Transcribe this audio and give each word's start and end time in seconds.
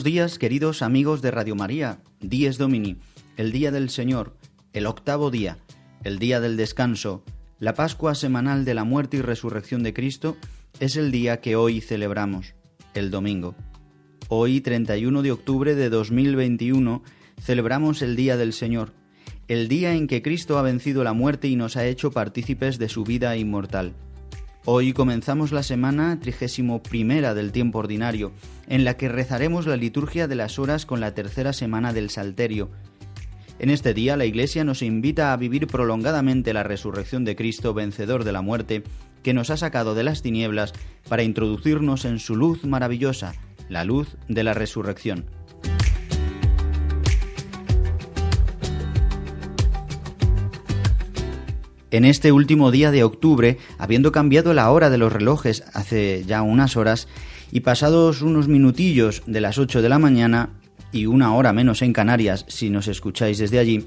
Buenos 0.00 0.14
días, 0.14 0.38
queridos 0.38 0.80
amigos 0.80 1.20
de 1.20 1.30
Radio 1.30 1.54
María. 1.54 2.00
Dies 2.20 2.56
Domini, 2.56 2.96
el 3.36 3.52
día 3.52 3.70
del 3.70 3.90
Señor, 3.90 4.34
el 4.72 4.86
octavo 4.86 5.30
día, 5.30 5.58
el 6.04 6.18
día 6.18 6.40
del 6.40 6.56
descanso, 6.56 7.22
la 7.58 7.74
Pascua 7.74 8.14
semanal 8.14 8.64
de 8.64 8.72
la 8.72 8.84
muerte 8.84 9.18
y 9.18 9.20
resurrección 9.20 9.82
de 9.82 9.92
Cristo, 9.92 10.38
es 10.78 10.96
el 10.96 11.10
día 11.10 11.42
que 11.42 11.54
hoy 11.54 11.82
celebramos, 11.82 12.54
el 12.94 13.10
domingo. 13.10 13.54
Hoy, 14.28 14.62
31 14.62 15.20
de 15.20 15.32
octubre 15.32 15.74
de 15.74 15.90
2021, 15.90 17.02
celebramos 17.38 18.00
el 18.00 18.16
Día 18.16 18.38
del 18.38 18.54
Señor, 18.54 18.94
el 19.48 19.68
día 19.68 19.92
en 19.92 20.06
que 20.06 20.22
Cristo 20.22 20.56
ha 20.56 20.62
vencido 20.62 21.04
la 21.04 21.12
muerte 21.12 21.48
y 21.48 21.56
nos 21.56 21.76
ha 21.76 21.84
hecho 21.84 22.10
partícipes 22.10 22.78
de 22.78 22.88
su 22.88 23.04
vida 23.04 23.36
inmortal. 23.36 23.92
Hoy 24.66 24.92
comenzamos 24.92 25.52
la 25.52 25.62
semana 25.62 26.20
trigésimo 26.20 26.82
primera 26.82 27.32
del 27.32 27.50
tiempo 27.50 27.78
ordinario, 27.78 28.30
en 28.68 28.84
la 28.84 28.98
que 28.98 29.08
rezaremos 29.08 29.66
la 29.66 29.78
liturgia 29.78 30.28
de 30.28 30.34
las 30.34 30.58
horas 30.58 30.84
con 30.84 31.00
la 31.00 31.14
tercera 31.14 31.54
semana 31.54 31.94
del 31.94 32.10
Salterio. 32.10 32.70
En 33.58 33.70
este 33.70 33.94
día 33.94 34.18
la 34.18 34.26
Iglesia 34.26 34.62
nos 34.62 34.82
invita 34.82 35.32
a 35.32 35.36
vivir 35.38 35.66
prolongadamente 35.66 36.52
la 36.52 36.62
resurrección 36.62 37.24
de 37.24 37.36
Cristo, 37.36 37.72
vencedor 37.72 38.22
de 38.24 38.32
la 38.32 38.42
muerte, 38.42 38.82
que 39.22 39.32
nos 39.32 39.48
ha 39.48 39.56
sacado 39.56 39.94
de 39.94 40.04
las 40.04 40.20
tinieblas 40.20 40.74
para 41.08 41.22
introducirnos 41.22 42.04
en 42.04 42.18
su 42.18 42.36
luz 42.36 42.64
maravillosa, 42.64 43.32
la 43.70 43.84
luz 43.84 44.18
de 44.28 44.44
la 44.44 44.52
resurrección. 44.52 45.24
En 51.90 52.04
este 52.04 52.30
último 52.30 52.70
día 52.70 52.92
de 52.92 53.02
octubre, 53.02 53.58
habiendo 53.78 54.12
cambiado 54.12 54.54
la 54.54 54.70
hora 54.70 54.90
de 54.90 54.98
los 54.98 55.12
relojes 55.12 55.64
hace 55.74 56.24
ya 56.24 56.42
unas 56.42 56.76
horas, 56.76 57.08
y 57.52 57.60
pasados 57.60 58.22
unos 58.22 58.46
minutillos 58.46 59.22
de 59.26 59.40
las 59.40 59.58
8 59.58 59.82
de 59.82 59.88
la 59.88 59.98
mañana, 59.98 60.50
y 60.92 61.06
una 61.06 61.34
hora 61.34 61.52
menos 61.52 61.82
en 61.82 61.92
Canarias, 61.92 62.44
si 62.48 62.70
nos 62.70 62.86
escucháis 62.86 63.38
desde 63.38 63.58
allí, 63.58 63.86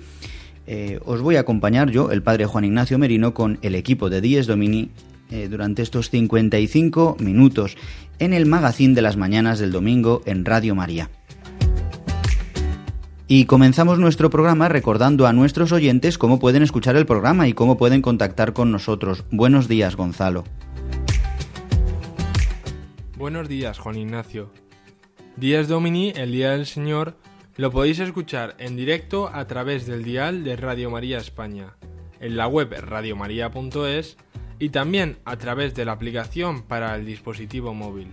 eh, 0.67 0.99
os 1.05 1.21
voy 1.21 1.37
a 1.37 1.41
acompañar 1.41 1.91
yo, 1.91 2.11
el 2.11 2.23
padre 2.23 2.45
Juan 2.45 2.65
Ignacio 2.65 2.97
Merino, 2.97 3.33
con 3.33 3.57
el 3.61 3.75
equipo 3.75 4.09
de 4.09 4.19
Dies 4.19 4.47
Domini 4.47 4.91
eh, 5.31 5.47
durante 5.49 5.81
estos 5.81 6.09
55 6.09 7.17
minutos 7.19 7.77
en 8.19 8.33
el 8.33 8.45
magazín 8.45 8.93
de 8.93 9.01
las 9.01 9.17
mañanas 9.17 9.59
del 9.59 9.71
domingo 9.71 10.21
en 10.25 10.45
Radio 10.45 10.75
María. 10.75 11.09
Y 13.27 13.45
comenzamos 13.45 13.99
nuestro 13.99 14.29
programa 14.29 14.67
recordando 14.67 15.27
a 15.27 15.33
nuestros 15.33 15.71
oyentes 15.71 16.17
cómo 16.17 16.39
pueden 16.39 16.61
escuchar 16.61 16.97
el 16.97 17.05
programa 17.05 17.47
y 17.47 17.53
cómo 17.53 17.77
pueden 17.77 18.01
contactar 18.01 18.51
con 18.51 18.71
nosotros. 18.71 19.23
Buenos 19.31 19.69
días, 19.69 19.95
Gonzalo. 19.95 20.43
Buenos 23.17 23.47
días, 23.47 23.79
Juan 23.79 23.95
Ignacio. 23.95 24.51
Días 25.37 25.69
Domini, 25.69 26.11
el 26.15 26.33
Día 26.33 26.51
del 26.51 26.65
Señor, 26.65 27.15
lo 27.55 27.71
podéis 27.71 27.99
escuchar 27.99 28.55
en 28.59 28.75
directo 28.75 29.29
a 29.33 29.47
través 29.47 29.85
del 29.87 30.03
dial 30.03 30.43
de 30.43 30.57
Radio 30.57 30.91
María 30.91 31.19
España, 31.19 31.77
en 32.19 32.35
la 32.35 32.47
web 32.47 32.75
radiomaria.es 32.77 34.17
y 34.59 34.69
también 34.69 35.19
a 35.23 35.37
través 35.37 35.75
de 35.75 35.85
la 35.85 35.93
aplicación 35.93 36.63
para 36.63 36.93
el 36.95 37.05
dispositivo 37.05 37.73
móvil. 37.73 38.09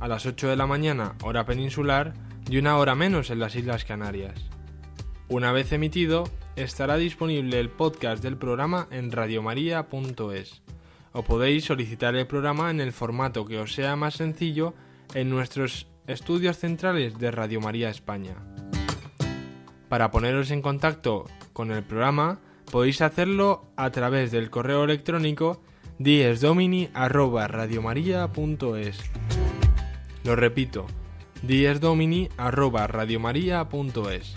A 0.00 0.08
las 0.08 0.24
8 0.24 0.48
de 0.48 0.56
la 0.56 0.66
mañana, 0.66 1.14
hora 1.22 1.44
peninsular, 1.44 2.14
y 2.48 2.58
una 2.58 2.76
hora 2.76 2.94
menos 2.94 3.30
en 3.30 3.40
las 3.40 3.56
Islas 3.56 3.84
Canarias. 3.84 4.34
Una 5.28 5.52
vez 5.52 5.72
emitido, 5.72 6.24
estará 6.56 6.96
disponible 6.96 7.60
el 7.60 7.70
podcast 7.70 8.22
del 8.22 8.36
programa 8.36 8.88
en 8.90 9.12
radiomaria.es 9.12 10.62
o 11.12 11.22
podéis 11.22 11.64
solicitar 11.64 12.14
el 12.14 12.26
programa 12.26 12.70
en 12.70 12.80
el 12.80 12.92
formato 12.92 13.44
que 13.44 13.58
os 13.58 13.74
sea 13.74 13.96
más 13.96 14.14
sencillo 14.14 14.74
en 15.14 15.28
nuestros 15.30 15.88
estudios 16.06 16.58
centrales 16.58 17.18
de 17.18 17.30
Radio 17.30 17.60
María 17.60 17.90
España. 17.90 18.36
Para 19.88 20.10
poneros 20.10 20.50
en 20.50 20.62
contacto 20.62 21.26
con 21.52 21.70
el 21.72 21.82
programa, 21.82 22.38
podéis 22.70 23.02
hacerlo 23.02 23.66
a 23.76 23.90
través 23.90 24.30
del 24.30 24.48
correo 24.50 24.84
electrónico 24.84 25.60
diesdomini@radiomaria.es. 25.98 28.98
Lo 30.24 30.36
repito, 30.36 30.86
diesdomini@radiomaria.es. 31.42 34.34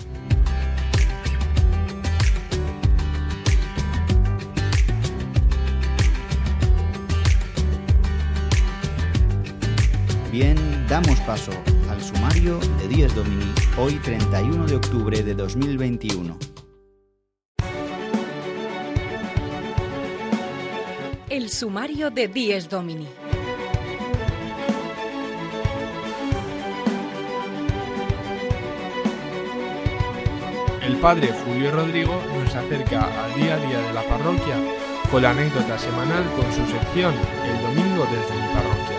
Bien, 10.32 10.58
damos 10.90 11.20
paso 11.22 11.52
al 11.92 12.02
sumario 12.02 12.58
de 12.80 12.88
Dies 12.88 13.14
Domini, 13.14 13.54
hoy 13.78 14.00
31 14.00 14.66
de 14.66 14.78
octubre 14.78 15.22
de 15.22 15.36
2021. 15.36 16.40
El 21.30 21.50
sumario 21.50 22.10
de 22.10 22.28
Dies 22.28 22.68
Domini. 22.68 23.08
El 30.94 31.00
padre 31.00 31.34
Julio 31.44 31.72
Rodrigo 31.72 32.22
nos 32.38 32.54
acerca 32.54 33.02
al 33.02 33.34
día 33.34 33.56
a 33.56 33.58
día 33.58 33.80
de 33.80 33.94
la 33.94 34.04
parroquia 34.04 34.56
con 35.10 35.24
la 35.24 35.32
anécdota 35.32 35.80
semanal 35.80 36.24
con 36.36 36.46
su 36.54 36.64
sección 36.72 37.16
El 37.44 37.62
domingo 37.64 38.06
desde 38.06 38.36
mi 38.40 38.48
parroquia. 38.54 38.98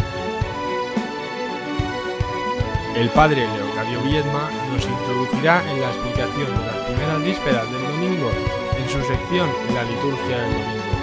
El 2.97 3.09
padre 3.11 3.47
Leocadio 3.47 4.01
Viedma 4.03 4.51
nos 4.73 4.85
introducirá 4.85 5.63
en 5.71 5.81
la 5.81 5.87
explicación 5.87 6.59
de 6.59 6.67
las 6.67 6.77
primeras 6.85 7.23
vísperas 7.23 7.71
del 7.71 7.83
domingo 7.87 8.31
en 8.77 8.89
su 8.89 9.01
sección 9.07 9.49
La 9.73 9.85
liturgia 9.85 10.37
del 10.37 10.53
domingo. 10.53 10.95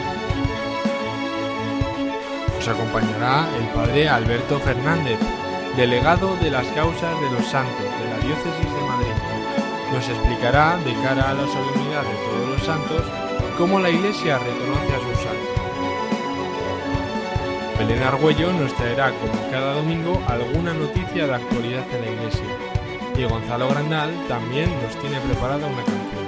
Nos 2.57 2.67
acompañará 2.67 3.47
el 3.57 3.67
padre 3.69 4.09
Alberto 4.09 4.59
Fernández, 4.59 5.19
delegado 5.77 6.35
de 6.35 6.51
las 6.51 6.67
causas 6.67 7.19
de 7.21 7.31
los 7.31 7.45
santos 7.45 7.79
de 7.79 8.09
la 8.09 8.17
diócesis 8.27 8.65
de 8.65 8.81
Madrid. 8.81 8.90
Nos 9.91 10.07
explicará, 10.07 10.77
de 10.77 10.93
cara 11.03 11.31
a 11.31 11.33
la 11.33 11.47
solemnidad 11.47 12.03
de 12.03 12.15
todos 12.25 12.49
los 12.49 12.63
santos, 12.63 13.03
cómo 13.57 13.79
la 13.79 13.89
Iglesia 13.89 14.37
reconoce 14.37 14.95
a 14.95 14.99
sus 14.99 15.23
santos. 15.23 15.61
Belén 17.77 18.03
Argüello 18.03 18.53
nos 18.53 18.73
traerá, 18.73 19.11
como 19.11 19.51
cada 19.51 19.73
domingo, 19.73 20.21
alguna 20.27 20.73
noticia 20.73 21.27
de 21.27 21.33
actualidad 21.33 21.83
en 21.93 22.05
la 22.05 22.11
Iglesia. 22.11 22.45
Y 23.17 23.23
Gonzalo 23.25 23.67
Grandal 23.69 24.11
también 24.27 24.69
nos 24.81 24.95
tiene 24.97 25.19
preparada 25.19 25.67
una 25.67 25.83
canción. 25.83 26.21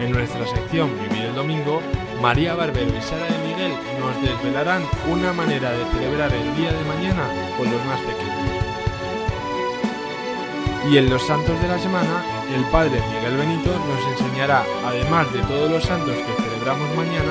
En 0.00 0.12
nuestra 0.12 0.46
sección 0.46 0.90
Vivir 1.02 1.24
el 1.24 1.34
Domingo, 1.34 1.82
María 2.22 2.54
Barbero 2.54 2.96
y 2.96 3.02
Sara 3.02 3.24
de 3.24 3.48
Miguel 3.48 3.72
nos 3.98 4.22
desvelarán 4.22 4.82
una 5.10 5.32
manera 5.32 5.72
de 5.72 5.84
celebrar 5.92 6.32
el 6.32 6.56
día 6.56 6.72
de 6.72 6.84
mañana 6.84 7.24
con 7.56 7.70
los 7.70 7.84
más 7.84 8.00
pequeños. 8.00 8.37
Y 10.90 10.96
en 10.96 11.10
los 11.10 11.26
santos 11.26 11.60
de 11.60 11.68
la 11.68 11.78
semana, 11.78 12.24
el 12.54 12.64
Padre 12.70 13.02
Miguel 13.12 13.36
Benito 13.36 13.70
nos 13.78 14.18
enseñará, 14.18 14.64
además 14.86 15.30
de 15.34 15.40
todos 15.40 15.70
los 15.70 15.84
santos 15.84 16.16
que 16.16 16.42
celebramos 16.42 16.96
mañana, 16.96 17.30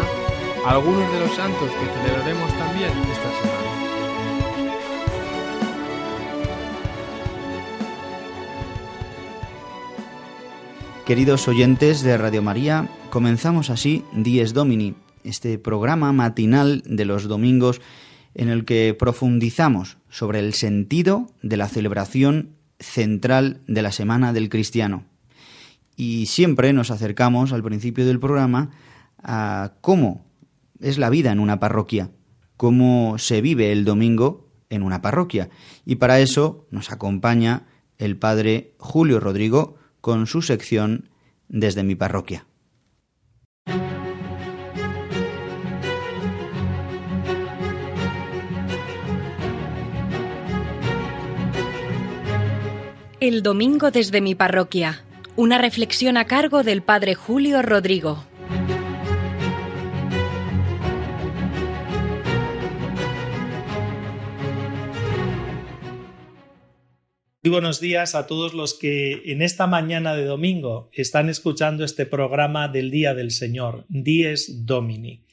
algunos 0.64 1.12
de 1.12 1.20
los 1.22 1.32
santos 1.36 1.72
que 1.72 2.00
celebraremos 2.00 2.56
también 2.56 2.92
esta 2.92 3.32
semana. 3.42 3.68
Queridos 11.04 11.48
oyentes 11.48 12.04
de 12.04 12.16
Radio 12.16 12.44
María, 12.44 12.88
comenzamos 13.10 13.72
así 13.72 14.04
Dies 14.14 14.54
Domini, 14.54 14.94
este 15.24 15.58
programa 15.58 16.14
matinal 16.14 16.84
de 16.86 17.06
los 17.06 17.28
domingos 17.28 17.82
en 18.36 18.50
el 18.50 18.66
que 18.66 18.94
profundizamos 18.94 19.98
sobre 20.10 20.38
el 20.38 20.54
sentido 20.54 21.32
de 21.42 21.58
la 21.58 21.68
celebración 21.68 22.57
central 22.80 23.62
de 23.68 23.82
la 23.82 23.92
Semana 23.92 24.34
del 24.34 24.50
Cristiano. 24.50 25.06
Y 25.96 26.28
siempre 26.28 26.74
nos 26.74 26.92
acercamos 26.92 27.54
al 27.54 27.64
principio 27.64 28.06
del 28.06 28.20
programa 28.20 28.72
a 29.24 29.74
cómo 29.82 30.26
es 30.80 30.98
la 30.98 31.10
vida 31.10 31.32
en 31.32 31.40
una 31.40 31.60
parroquia, 31.60 32.12
cómo 32.56 33.18
se 33.18 33.42
vive 33.42 33.72
el 33.72 33.84
domingo 33.84 34.48
en 34.70 34.84
una 34.84 35.02
parroquia. 35.02 35.50
Y 35.86 35.96
para 35.96 36.20
eso 36.20 36.68
nos 36.70 36.92
acompaña 36.92 37.66
el 37.98 38.18
padre 38.18 38.76
Julio 38.78 39.20
Rodrigo 39.20 39.76
con 40.02 40.28
su 40.28 40.42
sección 40.42 41.10
desde 41.48 41.84
mi 41.84 41.96
parroquia. 41.96 42.46
El 53.28 53.44
domingo 53.44 53.92
desde 53.92 54.22
mi 54.22 54.36
parroquia. 54.36 55.04
Una 55.36 55.58
reflexión 55.58 56.16
a 56.16 56.28
cargo 56.28 56.64
del 56.64 56.82
Padre 56.82 57.14
Julio 57.14 57.62
Rodrigo. 57.62 58.24
Muy 67.44 67.52
buenos 67.52 67.82
días 67.82 68.16
a 68.16 68.28
todos 68.28 68.54
los 68.54 68.74
que 68.74 69.24
en 69.26 69.42
esta 69.42 69.68
mañana 69.68 70.16
de 70.16 70.24
domingo 70.24 70.90
están 70.94 71.28
escuchando 71.28 71.84
este 71.84 72.06
programa 72.06 72.70
del 72.70 72.92
Día 72.92 73.14
del 73.14 73.32
Señor, 73.32 73.84
Dies 73.90 74.66
Domini. 74.66 75.26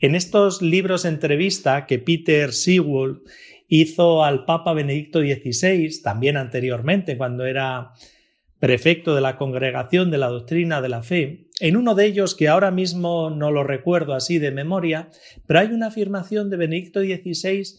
En 0.00 0.16
estos 0.16 0.62
libros 0.62 1.04
entrevista 1.04 1.86
que 1.86 2.00
Peter 2.00 2.52
Sewell 2.52 3.22
hizo 3.68 4.24
al 4.24 4.44
Papa 4.44 4.72
Benedicto 4.72 5.20
XVI, 5.20 6.02
también 6.02 6.36
anteriormente, 6.36 7.16
cuando 7.16 7.46
era 7.46 7.92
prefecto 8.58 9.14
de 9.14 9.20
la 9.20 9.36
Congregación 9.36 10.10
de 10.10 10.18
la 10.18 10.28
Doctrina 10.28 10.80
de 10.80 10.88
la 10.88 11.02
Fe, 11.02 11.48
en 11.60 11.76
uno 11.76 11.94
de 11.94 12.06
ellos, 12.06 12.34
que 12.34 12.48
ahora 12.48 12.70
mismo 12.70 13.30
no 13.30 13.50
lo 13.50 13.62
recuerdo 13.62 14.14
así 14.14 14.38
de 14.38 14.50
memoria, 14.50 15.10
pero 15.46 15.60
hay 15.60 15.68
una 15.68 15.88
afirmación 15.88 16.50
de 16.50 16.56
Benedicto 16.56 17.00
XVI 17.00 17.78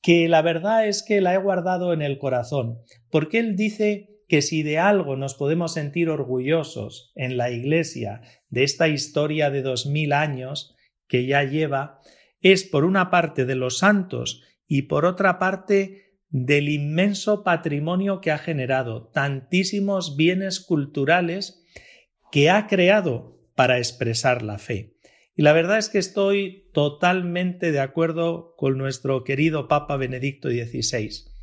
que 0.00 0.28
la 0.28 0.42
verdad 0.42 0.86
es 0.86 1.02
que 1.02 1.20
la 1.20 1.34
he 1.34 1.38
guardado 1.38 1.92
en 1.92 2.02
el 2.02 2.18
corazón, 2.18 2.78
porque 3.10 3.38
él 3.38 3.56
dice 3.56 4.14
que 4.28 4.42
si 4.42 4.62
de 4.62 4.78
algo 4.78 5.16
nos 5.16 5.34
podemos 5.34 5.74
sentir 5.74 6.08
orgullosos 6.08 7.12
en 7.14 7.36
la 7.36 7.50
Iglesia 7.50 8.22
de 8.48 8.64
esta 8.64 8.88
historia 8.88 9.50
de 9.50 9.62
dos 9.62 9.86
mil 9.86 10.12
años 10.12 10.74
que 11.06 11.26
ya 11.26 11.44
lleva, 11.44 12.00
es 12.40 12.64
por 12.64 12.84
una 12.84 13.10
parte 13.10 13.44
de 13.44 13.54
los 13.54 13.78
santos 13.78 14.42
y 14.66 14.82
por 14.82 15.04
otra 15.04 15.38
parte 15.38 16.18
del 16.28 16.68
inmenso 16.68 17.44
patrimonio 17.44 18.20
que 18.20 18.30
ha 18.30 18.38
generado, 18.38 19.08
tantísimos 19.08 20.16
bienes 20.16 20.60
culturales 20.60 21.64
que 22.32 22.50
ha 22.50 22.66
creado 22.66 23.38
para 23.54 23.78
expresar 23.78 24.42
la 24.42 24.58
fe. 24.58 24.96
Y 25.36 25.42
la 25.42 25.52
verdad 25.52 25.78
es 25.78 25.88
que 25.88 25.98
estoy 25.98 26.70
totalmente 26.72 27.72
de 27.72 27.80
acuerdo 27.80 28.54
con 28.56 28.78
nuestro 28.78 29.24
querido 29.24 29.68
Papa 29.68 29.96
Benedicto 29.96 30.48
XVI 30.48 31.34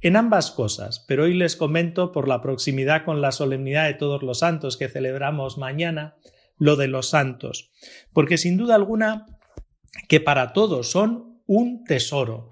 en 0.00 0.16
ambas 0.16 0.50
cosas, 0.50 1.04
pero 1.08 1.24
hoy 1.24 1.34
les 1.34 1.56
comento 1.56 2.12
por 2.12 2.28
la 2.28 2.40
proximidad 2.40 3.04
con 3.04 3.20
la 3.20 3.32
solemnidad 3.32 3.86
de 3.86 3.94
todos 3.94 4.22
los 4.22 4.40
santos 4.40 4.76
que 4.76 4.88
celebramos 4.88 5.58
mañana, 5.58 6.16
lo 6.56 6.76
de 6.76 6.88
los 6.88 7.10
santos, 7.10 7.72
porque 8.12 8.38
sin 8.38 8.56
duda 8.56 8.76
alguna 8.76 9.26
que 10.08 10.20
para 10.20 10.52
todos 10.52 10.90
son 10.90 11.42
un 11.46 11.84
tesoro. 11.84 12.50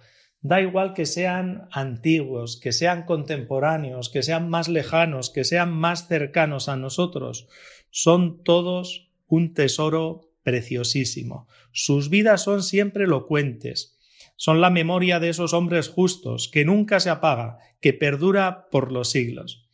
Da 0.49 0.61
igual 0.61 0.95
que 0.95 1.07
sean 1.07 1.67
antiguos, 1.73 2.61
que 2.61 2.71
sean 2.71 3.03
contemporáneos, 3.03 4.09
que 4.09 4.23
sean 4.23 4.49
más 4.49 4.69
lejanos, 4.69 5.29
que 5.29 5.43
sean 5.43 5.73
más 5.73 6.07
cercanos 6.07 6.69
a 6.69 6.77
nosotros, 6.77 7.49
son 7.91 8.45
todos 8.45 9.11
un 9.27 9.55
tesoro 9.55 10.31
preciosísimo. 10.45 11.49
Sus 11.73 12.11
vidas 12.11 12.45
son 12.45 12.63
siempre 12.63 13.07
elocuentes, 13.07 13.99
son 14.37 14.61
la 14.61 14.71
memoria 14.71 15.19
de 15.19 15.31
esos 15.31 15.53
hombres 15.53 15.89
justos, 15.89 16.49
que 16.49 16.65
nunca 16.65 17.01
se 17.01 17.11
apaga, 17.11 17.59
que 17.81 17.93
perdura 17.93 18.69
por 18.71 18.93
los 18.93 19.11
siglos. 19.11 19.67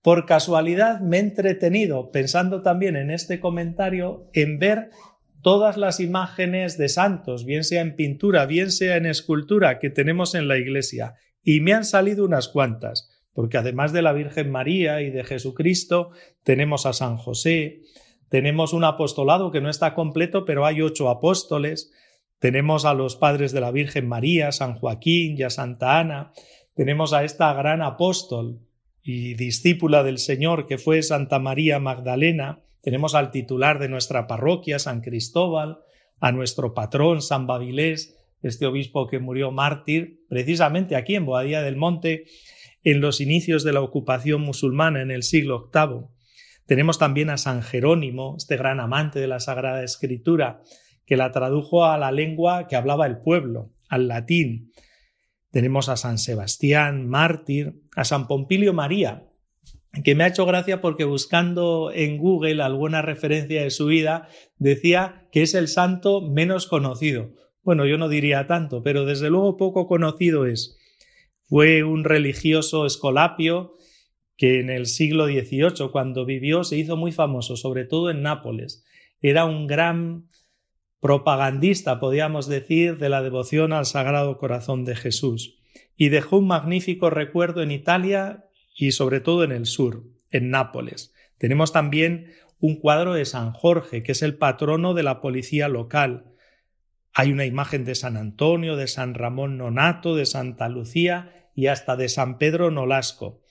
Por 0.00 0.24
casualidad 0.24 1.00
me 1.00 1.18
he 1.18 1.20
entretenido, 1.20 2.10
pensando 2.10 2.62
también 2.62 2.96
en 2.96 3.10
este 3.10 3.38
comentario, 3.38 4.30
en 4.32 4.58
ver 4.58 4.92
todas 5.42 5.76
las 5.76 6.00
imágenes 6.00 6.78
de 6.78 6.88
santos, 6.88 7.44
bien 7.44 7.64
sea 7.64 7.82
en 7.82 7.96
pintura, 7.96 8.46
bien 8.46 8.70
sea 8.70 8.96
en 8.96 9.06
escultura, 9.06 9.78
que 9.78 9.90
tenemos 9.90 10.34
en 10.34 10.48
la 10.48 10.58
iglesia, 10.58 11.14
y 11.42 11.60
me 11.60 11.72
han 11.72 11.84
salido 11.84 12.24
unas 12.24 12.48
cuantas, 12.48 13.10
porque 13.32 13.58
además 13.58 13.92
de 13.92 14.02
la 14.02 14.12
Virgen 14.12 14.50
María 14.50 15.00
y 15.02 15.10
de 15.10 15.24
Jesucristo, 15.24 16.10
tenemos 16.42 16.86
a 16.86 16.92
San 16.92 17.16
José, 17.16 17.82
tenemos 18.30 18.72
un 18.72 18.84
apostolado 18.84 19.50
que 19.50 19.60
no 19.60 19.68
está 19.68 19.92
completo, 19.92 20.44
pero 20.44 20.64
hay 20.64 20.80
ocho 20.80 21.10
apóstoles. 21.10 21.92
Tenemos 22.38 22.84
a 22.84 22.94
los 22.94 23.16
padres 23.16 23.50
de 23.50 23.60
la 23.60 23.72
Virgen 23.72 24.08
María, 24.08 24.52
San 24.52 24.74
Joaquín 24.74 25.36
y 25.36 25.42
a 25.42 25.50
Santa 25.50 25.98
Ana. 25.98 26.32
Tenemos 26.74 27.12
a 27.12 27.24
esta 27.24 27.52
gran 27.52 27.82
apóstol 27.82 28.60
y 29.02 29.34
discípula 29.34 30.04
del 30.04 30.18
Señor 30.18 30.68
que 30.68 30.78
fue 30.78 31.02
Santa 31.02 31.40
María 31.40 31.80
Magdalena. 31.80 32.60
Tenemos 32.82 33.14
al 33.14 33.30
titular 33.30 33.78
de 33.78 33.88
nuestra 33.88 34.26
parroquia, 34.26 34.78
San 34.78 35.00
Cristóbal, 35.00 35.78
a 36.20 36.32
nuestro 36.32 36.74
patrón, 36.74 37.22
San 37.22 37.46
Babilés, 37.46 38.16
este 38.42 38.66
obispo 38.66 39.06
que 39.06 39.18
murió 39.18 39.50
mártir, 39.50 40.20
precisamente 40.28 40.96
aquí 40.96 41.14
en 41.14 41.26
Boadía 41.26 41.62
del 41.62 41.76
Monte, 41.76 42.24
en 42.82 43.00
los 43.00 43.20
inicios 43.20 43.64
de 43.64 43.72
la 43.72 43.82
ocupación 43.82 44.40
musulmana 44.40 45.02
en 45.02 45.10
el 45.10 45.22
siglo 45.22 45.70
VIII. 45.72 46.06
Tenemos 46.66 46.98
también 46.98 47.30
a 47.30 47.36
San 47.36 47.62
Jerónimo, 47.62 48.36
este 48.38 48.56
gran 48.56 48.80
amante 48.80 49.18
de 49.18 49.26
la 49.26 49.40
Sagrada 49.40 49.82
Escritura, 49.82 50.62
que 51.04 51.16
la 51.16 51.32
tradujo 51.32 51.84
a 51.84 51.98
la 51.98 52.12
lengua 52.12 52.68
que 52.68 52.76
hablaba 52.76 53.06
el 53.06 53.18
pueblo, 53.18 53.72
al 53.88 54.08
latín. 54.08 54.72
Tenemos 55.50 55.88
a 55.88 55.96
San 55.96 56.18
Sebastián, 56.18 57.08
mártir, 57.08 57.82
a 57.96 58.04
San 58.04 58.28
Pompilio 58.28 58.72
María, 58.72 59.29
que 60.04 60.14
me 60.14 60.24
ha 60.24 60.28
hecho 60.28 60.46
gracia 60.46 60.80
porque 60.80 61.04
buscando 61.04 61.90
en 61.92 62.18
Google 62.18 62.62
alguna 62.62 63.02
referencia 63.02 63.62
de 63.62 63.70
su 63.70 63.86
vida, 63.86 64.28
decía 64.58 65.26
que 65.32 65.42
es 65.42 65.54
el 65.54 65.68
santo 65.68 66.20
menos 66.20 66.66
conocido. 66.66 67.30
Bueno, 67.62 67.86
yo 67.86 67.98
no 67.98 68.08
diría 68.08 68.46
tanto, 68.46 68.82
pero 68.82 69.04
desde 69.04 69.30
luego 69.30 69.56
poco 69.56 69.86
conocido 69.86 70.46
es. 70.46 70.78
Fue 71.42 71.82
un 71.82 72.04
religioso 72.04 72.86
escolapio 72.86 73.76
que 74.36 74.60
en 74.60 74.70
el 74.70 74.86
siglo 74.86 75.26
XVIII, 75.26 75.90
cuando 75.92 76.24
vivió, 76.24 76.64
se 76.64 76.78
hizo 76.78 76.96
muy 76.96 77.12
famoso, 77.12 77.56
sobre 77.56 77.84
todo 77.84 78.10
en 78.10 78.22
Nápoles. 78.22 78.86
Era 79.20 79.44
un 79.44 79.66
gran 79.66 80.30
propagandista, 81.00 82.00
podríamos 82.00 82.46
decir, 82.46 82.96
de 82.98 83.08
la 83.08 83.22
devoción 83.22 83.72
al 83.72 83.84
Sagrado 83.84 84.38
Corazón 84.38 84.84
de 84.84 84.96
Jesús, 84.96 85.58
y 85.96 86.08
dejó 86.08 86.38
un 86.38 86.46
magnífico 86.46 87.10
recuerdo 87.10 87.62
en 87.62 87.70
Italia 87.70 88.46
y 88.86 88.92
sobre 88.92 89.20
todo 89.20 89.44
en 89.44 89.52
el 89.52 89.66
sur, 89.66 90.04
en 90.30 90.50
Nápoles. 90.50 91.12
Tenemos 91.38 91.72
también 91.72 92.32
un 92.60 92.76
cuadro 92.76 93.12
de 93.12 93.26
San 93.26 93.52
Jorge, 93.52 94.02
que 94.02 94.12
es 94.12 94.22
el 94.22 94.36
patrono 94.36 94.94
de 94.94 95.02
la 95.02 95.20
policía 95.20 95.68
local. 95.68 96.32
Hay 97.12 97.30
una 97.30 97.44
imagen 97.44 97.84
de 97.84 97.94
San 97.94 98.16
Antonio, 98.16 98.76
de 98.76 98.88
San 98.88 99.14
Ramón 99.14 99.58
Nonato, 99.58 100.16
de 100.16 100.24
Santa 100.24 100.68
Lucía 100.68 101.50
y 101.54 101.66
hasta 101.66 101.96
de 101.96 102.08
San 102.08 102.38
Pedro 102.38 102.70
Nolasco 102.70 103.42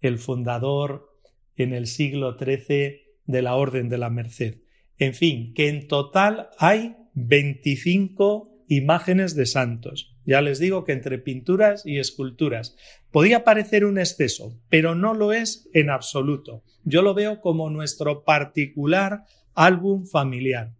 el 0.00 0.18
fundador 0.18 1.18
en 1.56 1.72
el 1.72 1.86
siglo 1.86 2.36
XIII 2.38 3.00
de 3.24 3.42
la 3.42 3.54
Orden 3.54 3.88
de 3.88 3.98
la 3.98 4.10
Merced. 4.10 4.58
En 4.98 5.14
fin, 5.14 5.54
que 5.54 5.68
en 5.68 5.88
total 5.88 6.50
hay 6.58 6.96
25 7.14 8.64
imágenes 8.68 9.34
de 9.34 9.46
santos. 9.46 10.15
Ya 10.26 10.42
les 10.42 10.58
digo 10.58 10.84
que 10.84 10.92
entre 10.92 11.18
pinturas 11.18 11.86
y 11.86 11.98
esculturas 11.98 12.76
podía 13.12 13.44
parecer 13.44 13.84
un 13.84 13.96
exceso, 13.96 14.60
pero 14.68 14.94
no 14.94 15.14
lo 15.14 15.32
es 15.32 15.70
en 15.72 15.88
absoluto. 15.88 16.64
Yo 16.84 17.00
lo 17.02 17.14
veo 17.14 17.40
como 17.40 17.70
nuestro 17.70 18.24
particular 18.24 19.22
álbum 19.54 20.06
familiar. 20.06 20.74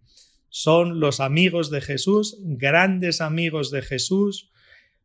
Son 0.49 1.01
los 1.01 1.21
amigos 1.21 1.71
de 1.71 1.81
Jesús, 1.81 2.39
grandes 2.43 3.21
amigos 3.21 3.71
de 3.71 3.83
Jesús, 3.83 4.51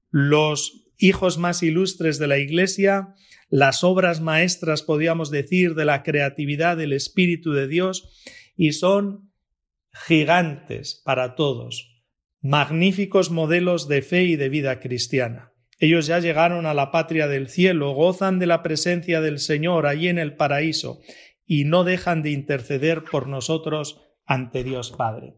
los 0.09 0.87
hijos 0.97 1.37
más 1.37 1.61
ilustres 1.61 2.17
de 2.19 2.27
la 2.27 2.37
Iglesia, 2.37 3.13
las 3.49 3.83
obras 3.83 4.21
maestras, 4.21 4.81
podríamos 4.81 5.29
decir, 5.29 5.75
de 5.75 5.85
la 5.85 6.03
creatividad 6.03 6.77
del 6.77 6.93
Espíritu 6.93 7.51
de 7.51 7.67
Dios 7.67 8.09
y 8.55 8.71
son 8.71 9.31
gigantes 9.91 11.01
para 11.03 11.35
todos, 11.35 11.90
magníficos 12.41 13.29
modelos 13.29 13.87
de 13.87 14.01
fe 14.01 14.23
y 14.23 14.35
de 14.35 14.49
vida 14.49 14.79
cristiana. 14.79 15.53
Ellos 15.79 16.07
ya 16.07 16.19
llegaron 16.19 16.65
a 16.65 16.73
la 16.73 16.91
patria 16.91 17.27
del 17.27 17.49
cielo, 17.49 17.93
gozan 17.93 18.39
de 18.39 18.47
la 18.47 18.61
presencia 18.61 19.21
del 19.21 19.39
Señor 19.39 19.87
allí 19.87 20.07
en 20.07 20.19
el 20.19 20.35
paraíso 20.35 20.99
y 21.45 21.65
no 21.65 21.83
dejan 21.83 22.23
de 22.23 22.31
interceder 22.31 23.03
por 23.03 23.27
nosotros 23.27 24.01
ante 24.25 24.63
Dios 24.63 24.91
Padre. 24.91 25.35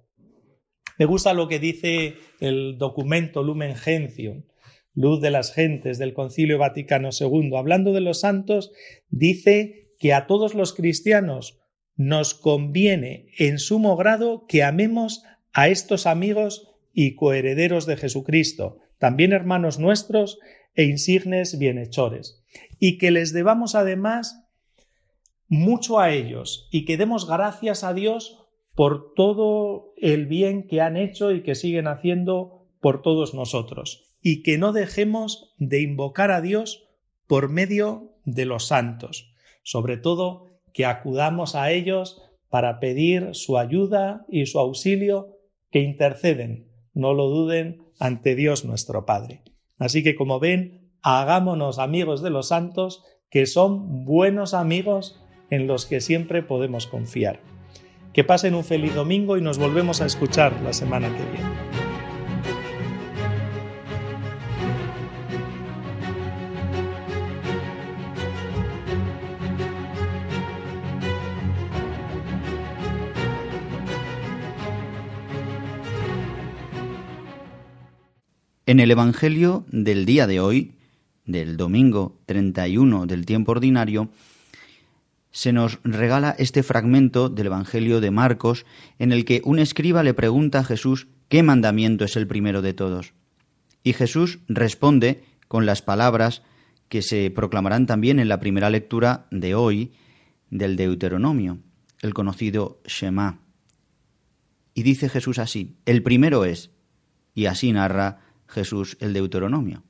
Me 0.98 1.06
gusta 1.06 1.34
lo 1.34 1.48
que 1.48 1.60
dice 1.60 2.16
el 2.40 2.78
documento 2.78 3.42
Lumen 3.42 3.76
Gentium, 3.76 4.44
Luz 4.94 5.22
de 5.22 5.32
las 5.32 5.54
Gentes 5.54 5.98
del 5.98 6.14
Concilio 6.14 6.60
Vaticano 6.60 7.10
II. 7.18 7.52
Hablando 7.56 7.94
de 7.94 8.02
los 8.02 8.20
santos, 8.20 8.72
dice 9.10 9.96
que 9.98 10.14
a 10.14 10.28
todos 10.28 10.54
los 10.54 10.74
cristianos 10.74 11.60
nos 11.96 12.34
conviene 12.34 13.28
en 13.40 13.60
sumo 13.60 13.96
grado 13.98 14.46
que 14.48 14.64
amemos 14.64 15.24
a 15.52 15.70
estos 15.70 16.06
amigos 16.06 16.73
y 16.94 17.16
coherederos 17.16 17.86
de 17.86 17.98
Jesucristo, 17.98 18.78
también 19.00 19.34
hermanos 19.34 19.80
nuestros 19.80 20.40
e 20.76 20.84
insignes 20.86 21.58
bienhechores, 21.58 22.44
y 22.80 22.98
que 22.98 23.12
les 23.12 23.34
debamos 23.34 23.76
además 23.76 24.44
mucho 25.48 26.00
a 26.00 26.12
ellos 26.12 26.68
y 26.72 26.86
que 26.86 26.98
demos 26.98 27.28
gracias 27.28 27.84
a 27.84 27.94
Dios 27.94 28.40
por 28.76 29.14
todo 29.14 29.94
el 29.98 30.26
bien 30.26 30.68
que 30.68 30.82
han 30.82 30.98
hecho 30.98 31.32
y 31.32 31.44
que 31.44 31.56
siguen 31.56 31.88
haciendo 31.88 32.68
por 32.80 33.02
todos 33.02 33.34
nosotros, 33.34 34.16
y 34.22 34.42
que 34.42 34.58
no 34.58 34.74
dejemos 34.74 35.54
de 35.58 35.82
invocar 35.82 36.32
a 36.32 36.42
Dios 36.42 36.88
por 37.28 37.50
medio 37.50 38.14
de 38.26 38.46
los 38.46 38.68
santos, 38.68 39.34
sobre 39.64 39.98
todo 39.98 40.60
que 40.74 40.86
acudamos 40.86 41.56
a 41.56 41.72
ellos 41.72 42.22
para 42.50 42.80
pedir 42.80 43.30
su 43.34 43.58
ayuda 43.58 44.26
y 44.28 44.46
su 44.46 44.60
auxilio, 44.60 45.38
que 45.72 45.80
interceden, 45.80 46.73
no 46.94 47.14
lo 47.14 47.30
duden, 47.30 47.84
ante 48.00 48.36
Dios 48.36 48.66
nuestro 48.66 49.06
Padre. 49.06 49.44
Así 49.78 50.04
que 50.04 50.16
como 50.16 50.40
ven, 50.40 50.92
hagámonos 51.02 51.80
amigos 51.80 52.22
de 52.22 52.30
los 52.30 52.50
santos, 52.50 53.04
que 53.30 53.46
son 53.46 54.06
buenos 54.06 54.54
amigos 54.54 55.20
en 55.50 55.68
los 55.68 55.86
que 55.86 56.02
siempre 56.02 56.44
podemos 56.44 56.88
confiar. 56.88 57.40
Que 58.14 58.24
pasen 58.24 58.56
un 58.56 58.64
feliz 58.64 58.94
domingo 58.94 59.38
y 59.38 59.42
nos 59.42 59.58
volvemos 59.58 60.02
a 60.02 60.06
escuchar 60.06 60.54
la 60.62 60.74
semana 60.74 61.08
que 61.08 61.24
viene. 61.32 61.63
En 78.74 78.80
el 78.80 78.90
Evangelio 78.90 79.68
del 79.70 80.04
día 80.04 80.26
de 80.26 80.40
hoy, 80.40 80.74
del 81.28 81.58
domingo 81.58 82.20
31 82.26 83.06
del 83.06 83.24
tiempo 83.24 83.52
ordinario, 83.52 84.10
se 85.30 85.54
nos 85.54 85.78
regala 85.84 86.36
este 86.40 86.64
fragmento 86.64 87.30
del 87.30 87.46
Evangelio 87.46 88.02
de 88.02 88.10
Marcos 88.10 88.66
en 88.98 89.12
el 89.12 89.26
que 89.26 89.44
un 89.46 89.60
escriba 89.60 90.02
le 90.02 90.16
pregunta 90.16 90.58
a 90.58 90.64
Jesús 90.64 91.08
qué 91.30 91.44
mandamiento 91.44 92.04
es 92.04 92.16
el 92.16 92.26
primero 92.26 92.64
de 92.64 92.74
todos. 92.74 93.14
Y 93.84 93.94
Jesús 93.94 94.40
responde 94.48 95.24
con 95.48 95.68
las 95.68 95.84
palabras 95.84 96.42
que 96.90 97.04
se 97.04 97.30
proclamarán 97.30 97.86
también 97.86 98.18
en 98.18 98.28
la 98.28 98.40
primera 98.40 98.72
lectura 98.72 99.28
de 99.30 99.54
hoy 99.54 99.92
del 100.50 100.78
Deuteronomio, 100.78 101.60
el 102.02 102.16
conocido 102.16 102.82
Shema. 102.88 103.38
Y 104.74 104.82
dice 104.82 105.10
Jesús 105.10 105.38
así, 105.38 105.78
el 105.86 106.02
primero 106.02 106.44
es, 106.44 106.72
y 107.36 107.46
así 107.46 107.72
narra 107.72 108.23
Jesús 108.54 108.96
el 109.02 109.12
Deuteronomio. 109.12 109.84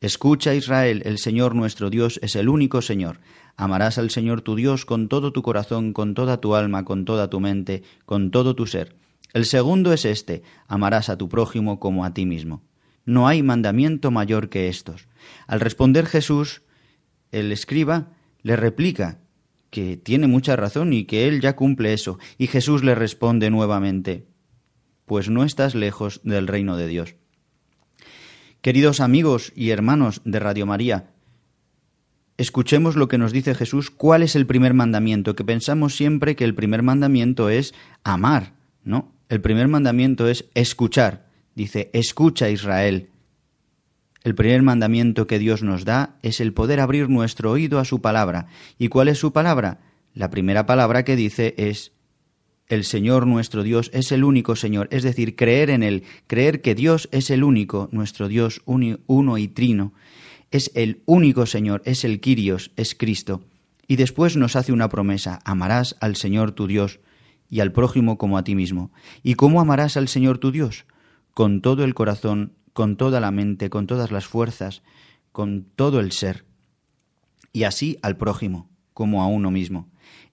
Escucha 0.00 0.54
Israel, 0.54 1.02
el 1.06 1.18
Señor 1.18 1.54
nuestro 1.54 1.90
Dios 1.90 2.20
es 2.22 2.36
el 2.36 2.48
único 2.48 2.82
Señor. 2.82 3.18
Amarás 3.56 3.98
al 3.98 4.10
Señor 4.10 4.42
tu 4.42 4.54
Dios 4.54 4.84
con 4.84 5.08
todo 5.08 5.32
tu 5.32 5.42
corazón, 5.42 5.92
con 5.92 6.14
toda 6.14 6.40
tu 6.40 6.54
alma, 6.54 6.84
con 6.84 7.04
toda 7.04 7.30
tu 7.30 7.40
mente, 7.40 7.82
con 8.04 8.30
todo 8.30 8.54
tu 8.54 8.66
ser. 8.66 8.94
El 9.32 9.44
segundo 9.44 9.92
es 9.92 10.04
este, 10.04 10.42
amarás 10.66 11.08
a 11.08 11.18
tu 11.18 11.28
prójimo 11.28 11.80
como 11.80 12.04
a 12.04 12.14
ti 12.14 12.26
mismo. 12.26 12.62
No 13.04 13.26
hay 13.26 13.42
mandamiento 13.42 14.10
mayor 14.10 14.48
que 14.48 14.68
estos. 14.68 15.08
Al 15.46 15.60
responder 15.60 16.06
Jesús, 16.06 16.62
el 17.32 17.50
escriba 17.52 18.10
le 18.42 18.54
replica 18.54 19.18
que 19.70 19.96
tiene 19.96 20.28
mucha 20.28 20.56
razón 20.56 20.92
y 20.92 21.04
que 21.04 21.28
él 21.28 21.40
ya 21.40 21.56
cumple 21.56 21.92
eso, 21.92 22.18
y 22.38 22.46
Jesús 22.46 22.84
le 22.84 22.94
responde 22.94 23.50
nuevamente, 23.50 24.26
pues 25.04 25.28
no 25.28 25.44
estás 25.44 25.74
lejos 25.74 26.20
del 26.22 26.46
reino 26.46 26.76
de 26.76 26.86
Dios. 26.86 27.16
Queridos 28.68 29.00
amigos 29.00 29.50
y 29.56 29.70
hermanos 29.70 30.20
de 30.26 30.40
Radio 30.40 30.66
María, 30.66 31.08
escuchemos 32.36 32.96
lo 32.96 33.08
que 33.08 33.16
nos 33.16 33.32
dice 33.32 33.54
Jesús, 33.54 33.90
cuál 33.90 34.22
es 34.22 34.36
el 34.36 34.44
primer 34.44 34.74
mandamiento, 34.74 35.34
que 35.34 35.42
pensamos 35.42 35.96
siempre 35.96 36.36
que 36.36 36.44
el 36.44 36.54
primer 36.54 36.82
mandamiento 36.82 37.48
es 37.48 37.72
amar, 38.04 38.52
¿no? 38.84 39.14
El 39.30 39.40
primer 39.40 39.68
mandamiento 39.68 40.28
es 40.28 40.50
escuchar. 40.52 41.30
Dice, 41.54 41.88
escucha 41.94 42.50
Israel. 42.50 43.08
El 44.22 44.34
primer 44.34 44.60
mandamiento 44.60 45.26
que 45.26 45.38
Dios 45.38 45.62
nos 45.62 45.86
da 45.86 46.18
es 46.20 46.38
el 46.38 46.52
poder 46.52 46.80
abrir 46.80 47.08
nuestro 47.08 47.50
oído 47.50 47.78
a 47.78 47.86
su 47.86 48.02
palabra. 48.02 48.48
¿Y 48.76 48.88
cuál 48.88 49.08
es 49.08 49.16
su 49.16 49.32
palabra? 49.32 49.80
La 50.12 50.28
primera 50.28 50.66
palabra 50.66 51.06
que 51.06 51.16
dice 51.16 51.54
es 51.56 51.92
el 52.68 52.84
Señor 52.84 53.26
nuestro 53.26 53.62
Dios 53.62 53.90
es 53.94 54.12
el 54.12 54.24
único 54.24 54.54
Señor, 54.54 54.88
es 54.90 55.02
decir, 55.02 55.36
creer 55.36 55.70
en 55.70 55.82
Él, 55.82 56.04
creer 56.26 56.60
que 56.60 56.74
Dios 56.74 57.08
es 57.12 57.30
el 57.30 57.42
único, 57.42 57.88
nuestro 57.92 58.28
Dios 58.28 58.62
uno 58.66 59.38
y 59.38 59.48
trino, 59.48 59.94
es 60.50 60.70
el 60.74 61.02
único 61.06 61.46
Señor, 61.46 61.82
es 61.84 62.04
el 62.04 62.20
Quirios, 62.20 62.70
es 62.76 62.94
Cristo. 62.94 63.42
Y 63.86 63.96
después 63.96 64.36
nos 64.36 64.54
hace 64.54 64.72
una 64.72 64.88
promesa, 64.88 65.40
amarás 65.44 65.96
al 66.00 66.16
Señor 66.16 66.52
tu 66.52 66.66
Dios 66.66 67.00
y 67.48 67.60
al 67.60 67.72
prójimo 67.72 68.18
como 68.18 68.36
a 68.36 68.44
ti 68.44 68.54
mismo. 68.54 68.92
¿Y 69.22 69.34
cómo 69.34 69.60
amarás 69.60 69.96
al 69.96 70.08
Señor 70.08 70.38
tu 70.38 70.52
Dios? 70.52 70.84
Con 71.32 71.62
todo 71.62 71.84
el 71.84 71.94
corazón, 71.94 72.52
con 72.74 72.96
toda 72.96 73.20
la 73.20 73.30
mente, 73.30 73.70
con 73.70 73.86
todas 73.86 74.10
las 74.10 74.26
fuerzas, 74.26 74.82
con 75.32 75.64
todo 75.74 76.00
el 76.00 76.12
ser. 76.12 76.44
Y 77.52 77.64
así 77.64 77.98
al 78.02 78.18
prójimo, 78.18 78.68
como 78.92 79.22
a 79.22 79.26
uno 79.26 79.50
mismo. 79.50 79.88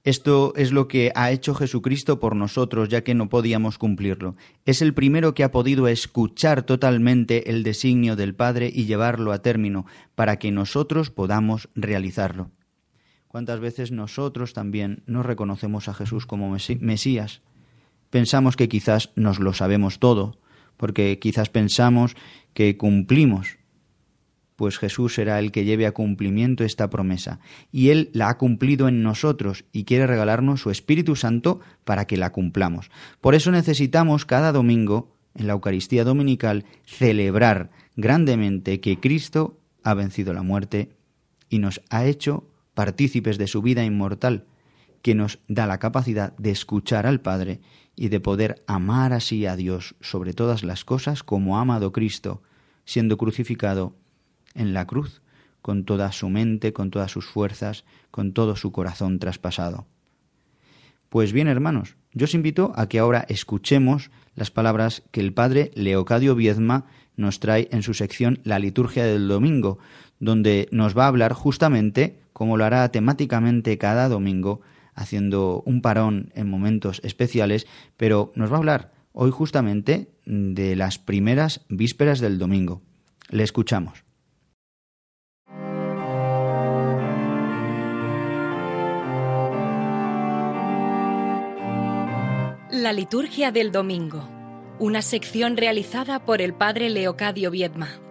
Esto 0.05 0.53
es 0.55 0.71
lo 0.71 0.87
que 0.87 1.11
ha 1.15 1.31
hecho 1.31 1.55
Jesucristo 1.55 2.19
por 2.19 2.35
nosotros, 2.35 2.89
ya 2.89 3.03
que 3.03 3.15
no 3.15 3.27
podíamos 3.27 3.79
cumplirlo. 3.79 4.35
Es 4.63 4.83
el 4.83 4.93
primero 4.93 5.33
que 5.33 5.43
ha 5.43 5.49
podido 5.49 5.87
escuchar 5.87 6.61
totalmente 6.61 7.49
el 7.49 7.63
designio 7.63 8.15
del 8.15 8.35
Padre 8.35 8.71
y 8.71 8.85
llevarlo 8.85 9.31
a 9.31 9.41
término, 9.41 9.87
para 10.13 10.37
que 10.37 10.51
nosotros 10.51 11.09
podamos 11.09 11.69
realizarlo. 11.73 12.51
¿Cuántas 13.27 13.59
veces 13.59 13.91
nosotros 13.91 14.53
también 14.53 15.01
no 15.07 15.23
reconocemos 15.23 15.89
a 15.89 15.95
Jesús 15.95 16.27
como 16.27 16.55
Mesías? 16.79 17.41
Pensamos 18.11 18.55
que 18.55 18.69
quizás 18.69 19.09
nos 19.15 19.39
lo 19.39 19.53
sabemos 19.53 19.97
todo, 19.97 20.37
porque 20.77 21.17
quizás 21.17 21.49
pensamos 21.49 22.15
que 22.53 22.77
cumplimos, 22.77 23.54
pues 24.55 24.77
Jesús 24.77 25.13
será 25.13 25.39
el 25.39 25.51
que 25.51 25.65
lleve 25.65 25.85
a 25.85 25.93
cumplimiento 25.93 26.63
esta 26.63 26.89
promesa, 26.89 27.39
y 27.71 27.89
Él 27.89 28.09
la 28.13 28.29
ha 28.29 28.37
cumplido 28.37 28.87
en 28.87 29.03
nosotros 29.03 29.65
y 29.71 29.83
quiere 29.83 30.07
regalarnos 30.07 30.61
su 30.61 30.71
Espíritu 30.71 31.15
Santo 31.15 31.59
para 31.83 32.05
que 32.05 32.17
la 32.17 32.31
cumplamos. 32.31 32.89
Por 33.21 33.35
eso 33.35 33.51
necesitamos 33.51 34.25
cada 34.25 34.51
domingo, 34.51 35.13
en 35.35 35.47
la 35.47 35.53
Eucaristía 35.53 36.03
Dominical, 36.03 36.65
celebrar 36.85 37.69
grandemente 37.95 38.79
que 38.79 38.99
Cristo 38.99 39.59
ha 39.83 39.93
vencido 39.93 40.33
la 40.33 40.43
muerte 40.43 40.89
y 41.49 41.59
nos 41.59 41.81
ha 41.89 42.05
hecho 42.05 42.49
partícipes 42.73 43.37
de 43.37 43.47
su 43.47 43.61
vida 43.61 43.83
inmortal, 43.83 44.45
que 45.01 45.15
nos 45.15 45.39
da 45.47 45.67
la 45.67 45.79
capacidad 45.79 46.35
de 46.37 46.51
escuchar 46.51 47.05
al 47.05 47.21
Padre 47.21 47.59
y 47.95 48.09
de 48.09 48.19
poder 48.19 48.63
amar 48.67 49.13
así 49.13 49.45
a 49.45 49.55
Dios 49.55 49.95
sobre 50.01 50.33
todas 50.33 50.63
las 50.63 50.83
cosas 50.83 51.23
como 51.23 51.57
ha 51.57 51.61
amado 51.61 51.91
Cristo, 51.91 52.41
siendo 52.85 53.17
crucificado 53.17 53.95
en 54.55 54.73
la 54.73 54.87
cruz, 54.87 55.21
con 55.61 55.83
toda 55.83 56.11
su 56.11 56.29
mente, 56.29 56.73
con 56.73 56.91
todas 56.91 57.11
sus 57.11 57.25
fuerzas, 57.25 57.85
con 58.11 58.33
todo 58.33 58.55
su 58.55 58.71
corazón 58.71 59.19
traspasado. 59.19 59.85
Pues 61.09 61.33
bien, 61.33 61.47
hermanos, 61.47 61.95
yo 62.13 62.25
os 62.25 62.33
invito 62.33 62.73
a 62.75 62.87
que 62.87 62.99
ahora 62.99 63.25
escuchemos 63.29 64.09
las 64.35 64.51
palabras 64.51 65.03
que 65.11 65.21
el 65.21 65.33
padre 65.33 65.71
Leocadio 65.75 66.35
Viezma 66.35 66.85
nos 67.15 67.39
trae 67.39 67.67
en 67.71 67.83
su 67.83 67.93
sección 67.93 68.39
La 68.43 68.59
liturgia 68.59 69.05
del 69.05 69.27
domingo, 69.27 69.79
donde 70.19 70.67
nos 70.71 70.97
va 70.97 71.05
a 71.05 71.07
hablar 71.07 71.33
justamente, 71.33 72.19
como 72.33 72.57
lo 72.57 72.65
hará 72.65 72.89
temáticamente 72.89 73.77
cada 73.77 74.09
domingo, 74.09 74.61
haciendo 74.93 75.61
un 75.65 75.81
parón 75.81 76.31
en 76.35 76.49
momentos 76.49 77.01
especiales, 77.03 77.67
pero 77.97 78.31
nos 78.35 78.51
va 78.51 78.55
a 78.55 78.59
hablar 78.59 78.93
hoy 79.13 79.31
justamente 79.31 80.09
de 80.25 80.75
las 80.75 80.99
primeras 80.99 81.61
vísperas 81.69 82.19
del 82.19 82.39
domingo. 82.39 82.81
Le 83.29 83.43
escuchamos. 83.43 84.04
La 92.71 92.93
liturgia 92.93 93.51
del 93.51 93.71
domingo, 93.71 94.27
una 94.79 95.03
sección 95.03 95.55
realizada 95.55 96.25
por 96.25 96.41
el 96.41 96.55
padre 96.55 96.89
Leocadio 96.89 97.51
Viedma. 97.51 98.01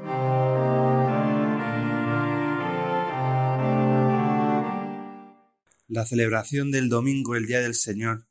La 5.89 6.07
celebración 6.07 6.71
del 6.71 6.89
domingo, 6.89 7.35
el 7.35 7.47
Día 7.47 7.61
del 7.61 7.75
Señor, 7.75 8.29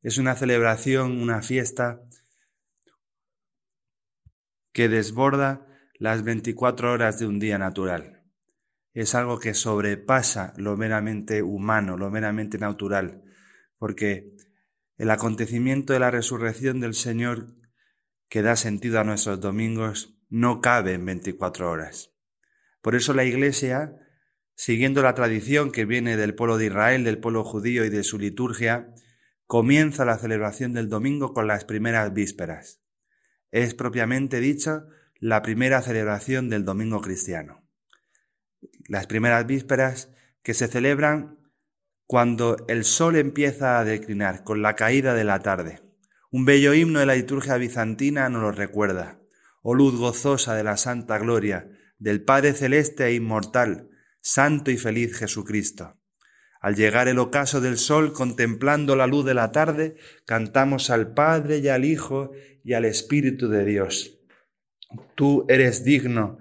es 0.00 0.16
una 0.18 0.36
celebración, 0.36 1.20
una 1.20 1.42
fiesta, 1.42 2.02
que 4.72 4.88
desborda 4.88 5.66
las 5.98 6.22
24 6.22 6.92
horas 6.92 7.18
de 7.18 7.26
un 7.26 7.40
día 7.40 7.58
natural. 7.58 8.22
Es 8.94 9.16
algo 9.16 9.40
que 9.40 9.54
sobrepasa 9.54 10.54
lo 10.56 10.76
meramente 10.76 11.42
humano, 11.42 11.96
lo 11.96 12.12
meramente 12.12 12.58
natural, 12.58 13.24
porque 13.76 14.36
el 14.98 15.10
acontecimiento 15.10 15.92
de 15.92 16.00
la 16.00 16.10
resurrección 16.10 16.80
del 16.80 16.94
Señor 16.94 17.54
que 18.28 18.42
da 18.42 18.56
sentido 18.56 19.00
a 19.00 19.04
nuestros 19.04 19.40
domingos 19.40 20.18
no 20.28 20.60
cabe 20.60 20.94
en 20.94 21.06
24 21.06 21.70
horas. 21.70 22.12
Por 22.82 22.94
eso 22.94 23.14
la 23.14 23.24
Iglesia, 23.24 23.96
siguiendo 24.54 25.02
la 25.02 25.14
tradición 25.14 25.70
que 25.70 25.84
viene 25.84 26.16
del 26.16 26.34
pueblo 26.34 26.58
de 26.58 26.66
Israel, 26.66 27.04
del 27.04 27.18
pueblo 27.18 27.44
judío 27.44 27.84
y 27.84 27.90
de 27.90 28.02
su 28.02 28.18
liturgia, 28.18 28.92
comienza 29.46 30.04
la 30.04 30.18
celebración 30.18 30.74
del 30.74 30.88
domingo 30.88 31.32
con 31.32 31.46
las 31.46 31.64
primeras 31.64 32.12
vísperas. 32.12 32.82
Es 33.50 33.74
propiamente 33.74 34.40
dicho 34.40 34.88
la 35.20 35.42
primera 35.42 35.80
celebración 35.80 36.50
del 36.50 36.64
domingo 36.64 37.00
cristiano. 37.00 37.64
Las 38.88 39.06
primeras 39.06 39.46
vísperas 39.46 40.12
que 40.42 40.54
se 40.54 40.66
celebran 40.66 41.37
cuando 42.08 42.56
el 42.68 42.86
sol 42.86 43.16
empieza 43.16 43.78
a 43.78 43.84
declinar, 43.84 44.42
con 44.42 44.62
la 44.62 44.76
caída 44.76 45.12
de 45.12 45.24
la 45.24 45.40
tarde. 45.40 45.82
Un 46.30 46.46
bello 46.46 46.72
himno 46.72 47.00
de 47.00 47.06
la 47.06 47.14
liturgia 47.14 47.58
bizantina 47.58 48.30
nos 48.30 48.40
lo 48.40 48.50
recuerda. 48.50 49.20
Oh 49.60 49.74
luz 49.74 49.94
gozosa 49.94 50.54
de 50.54 50.64
la 50.64 50.78
santa 50.78 51.18
gloria, 51.18 51.68
del 51.98 52.24
Padre 52.24 52.54
celeste 52.54 53.04
e 53.04 53.12
inmortal, 53.12 53.90
santo 54.22 54.70
y 54.70 54.78
feliz 54.78 55.18
Jesucristo. 55.18 55.98
Al 56.62 56.76
llegar 56.76 57.08
el 57.08 57.18
ocaso 57.18 57.60
del 57.60 57.76
sol, 57.76 58.14
contemplando 58.14 58.96
la 58.96 59.06
luz 59.06 59.26
de 59.26 59.34
la 59.34 59.52
tarde, 59.52 59.96
cantamos 60.24 60.88
al 60.88 61.12
Padre 61.12 61.58
y 61.58 61.68
al 61.68 61.84
Hijo 61.84 62.30
y 62.64 62.72
al 62.72 62.86
Espíritu 62.86 63.50
de 63.50 63.66
Dios. 63.66 64.18
Tú 65.14 65.44
eres 65.50 65.84
digno 65.84 66.38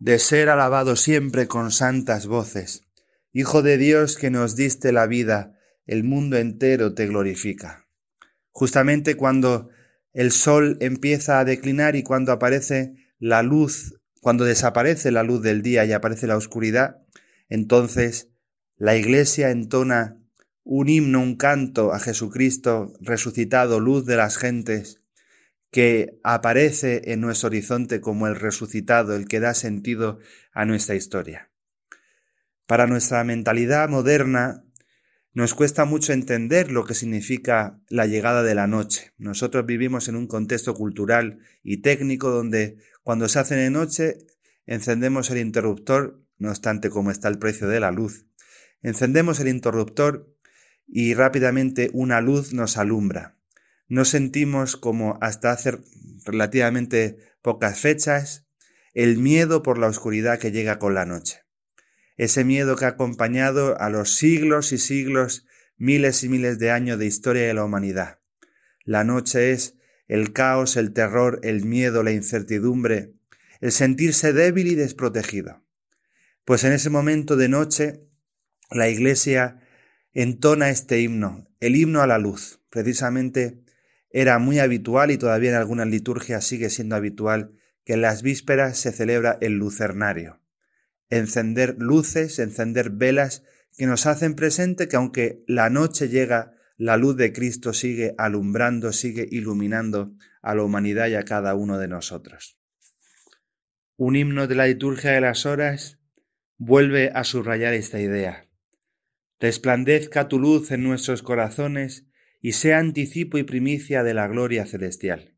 de 0.00 0.18
ser 0.18 0.48
alabado 0.48 0.96
siempre 0.96 1.46
con 1.46 1.70
santas 1.70 2.26
voces. 2.26 2.82
Hijo 3.32 3.62
de 3.62 3.78
Dios 3.78 4.16
que 4.16 4.30
nos 4.30 4.56
diste 4.56 4.90
la 4.90 5.06
vida, 5.06 5.56
el 5.86 6.02
mundo 6.02 6.36
entero 6.36 6.94
te 6.94 7.06
glorifica. 7.06 7.86
Justamente 8.50 9.14
cuando 9.14 9.68
el 10.12 10.32
sol 10.32 10.76
empieza 10.80 11.38
a 11.38 11.44
declinar 11.44 11.94
y 11.94 12.02
cuando 12.02 12.32
aparece 12.32 12.94
la 13.20 13.44
luz 13.44 14.00
cuando 14.20 14.44
desaparece 14.44 15.10
la 15.10 15.22
luz 15.22 15.42
del 15.42 15.62
día 15.62 15.84
y 15.84 15.92
aparece 15.92 16.26
la 16.26 16.36
oscuridad, 16.36 16.98
entonces 17.48 18.28
la 18.76 18.96
Iglesia 18.96 19.50
entona 19.50 20.18
un 20.62 20.88
himno, 20.88 21.20
un 21.20 21.36
canto 21.36 21.92
a 21.92 21.98
Jesucristo 21.98 22.92
resucitado, 23.00 23.80
luz 23.80 24.04
de 24.06 24.16
las 24.16 24.36
gentes, 24.36 24.99
que 25.70 26.18
aparece 26.24 27.12
en 27.12 27.20
nuestro 27.20 27.48
horizonte 27.48 28.00
como 28.00 28.26
el 28.26 28.36
resucitado, 28.36 29.14
el 29.14 29.28
que 29.28 29.40
da 29.40 29.54
sentido 29.54 30.18
a 30.52 30.64
nuestra 30.64 30.94
historia. 30.94 31.50
Para 32.66 32.86
nuestra 32.86 33.22
mentalidad 33.24 33.88
moderna, 33.88 34.64
nos 35.32 35.54
cuesta 35.54 35.84
mucho 35.84 36.12
entender 36.12 36.72
lo 36.72 36.84
que 36.84 36.94
significa 36.94 37.80
la 37.88 38.06
llegada 38.06 38.42
de 38.42 38.56
la 38.56 38.66
noche. 38.66 39.12
Nosotros 39.16 39.64
vivimos 39.64 40.08
en 40.08 40.16
un 40.16 40.26
contexto 40.26 40.74
cultural 40.74 41.38
y 41.62 41.78
técnico 41.82 42.30
donde 42.30 42.78
cuando 43.04 43.28
se 43.28 43.38
hace 43.38 43.54
de 43.54 43.70
noche 43.70 44.18
encendemos 44.66 45.30
el 45.30 45.38
interruptor, 45.38 46.20
no 46.38 46.50
obstante 46.50 46.90
como 46.90 47.12
está 47.12 47.28
el 47.28 47.38
precio 47.38 47.68
de 47.68 47.78
la 47.78 47.92
luz. 47.92 48.26
Encendemos 48.82 49.38
el 49.38 49.48
interruptor 49.48 50.34
y 50.88 51.14
rápidamente 51.14 51.90
una 51.92 52.20
luz 52.20 52.52
nos 52.52 52.76
alumbra. 52.76 53.36
No 53.90 54.06
sentimos 54.06 54.78
como 54.78 55.18
hasta 55.20 55.52
hace 55.52 55.78
relativamente 56.24 57.18
pocas 57.42 57.78
fechas 57.78 58.46
el 58.94 59.18
miedo 59.18 59.62
por 59.62 59.76
la 59.76 59.88
oscuridad 59.88 60.38
que 60.38 60.50
llega 60.50 60.78
con 60.78 60.94
la 60.94 61.04
noche 61.04 61.42
ese 62.20 62.44
miedo 62.44 62.76
que 62.76 62.84
ha 62.84 62.88
acompañado 62.88 63.80
a 63.80 63.88
los 63.88 64.14
siglos 64.14 64.72
y 64.72 64.78
siglos, 64.78 65.46
miles 65.78 66.22
y 66.22 66.28
miles 66.28 66.58
de 66.58 66.70
años 66.70 66.98
de 66.98 67.06
historia 67.06 67.46
de 67.46 67.54
la 67.54 67.64
humanidad. 67.64 68.18
La 68.84 69.04
noche 69.04 69.52
es 69.52 69.78
el 70.06 70.34
caos, 70.34 70.76
el 70.76 70.92
terror, 70.92 71.40
el 71.44 71.64
miedo, 71.64 72.02
la 72.02 72.12
incertidumbre, 72.12 73.14
el 73.62 73.72
sentirse 73.72 74.34
débil 74.34 74.66
y 74.66 74.74
desprotegido. 74.74 75.64
Pues 76.44 76.62
en 76.64 76.74
ese 76.74 76.90
momento 76.90 77.38
de 77.38 77.48
noche, 77.48 78.02
la 78.70 78.90
Iglesia 78.90 79.58
entona 80.12 80.68
este 80.68 81.00
himno, 81.00 81.48
el 81.58 81.74
himno 81.74 82.02
a 82.02 82.06
la 82.06 82.18
luz. 82.18 82.60
Precisamente 82.68 83.64
era 84.10 84.38
muy 84.38 84.58
habitual 84.58 85.10
y 85.10 85.18
todavía 85.18 85.50
en 85.50 85.56
algunas 85.56 85.86
liturgias 85.86 86.44
sigue 86.44 86.70
siendo 86.70 86.96
habitual 86.96 87.52
que 87.84 87.94
en 87.94 88.02
las 88.02 88.22
vísperas 88.22 88.78
se 88.78 88.92
celebra 88.92 89.38
el 89.40 89.54
lucernario 89.54 90.40
encender 91.10 91.76
luces, 91.78 92.38
encender 92.38 92.90
velas 92.90 93.42
que 93.76 93.86
nos 93.86 94.06
hacen 94.06 94.34
presente 94.34 94.88
que 94.88 94.96
aunque 94.96 95.44
la 95.46 95.68
noche 95.68 96.08
llega, 96.08 96.54
la 96.76 96.96
luz 96.96 97.16
de 97.16 97.32
Cristo 97.32 97.74
sigue 97.74 98.14
alumbrando, 98.16 98.92
sigue 98.92 99.26
iluminando 99.30 100.14
a 100.40 100.54
la 100.54 100.62
humanidad 100.62 101.08
y 101.08 101.14
a 101.14 101.24
cada 101.24 101.54
uno 101.54 101.78
de 101.78 101.88
nosotros. 101.88 102.58
Un 103.96 104.16
himno 104.16 104.46
de 104.46 104.54
la 104.54 104.66
liturgia 104.66 105.10
de 105.10 105.20
las 105.20 105.44
horas 105.44 105.98
vuelve 106.56 107.10
a 107.14 107.24
subrayar 107.24 107.74
esta 107.74 108.00
idea. 108.00 108.46
Resplandezca 109.40 110.28
tu 110.28 110.38
luz 110.38 110.70
en 110.70 110.84
nuestros 110.84 111.22
corazones 111.22 112.06
y 112.40 112.52
sea 112.52 112.78
anticipo 112.78 113.38
y 113.38 113.42
primicia 113.42 114.02
de 114.02 114.14
la 114.14 114.28
gloria 114.28 114.66
celestial. 114.66 115.34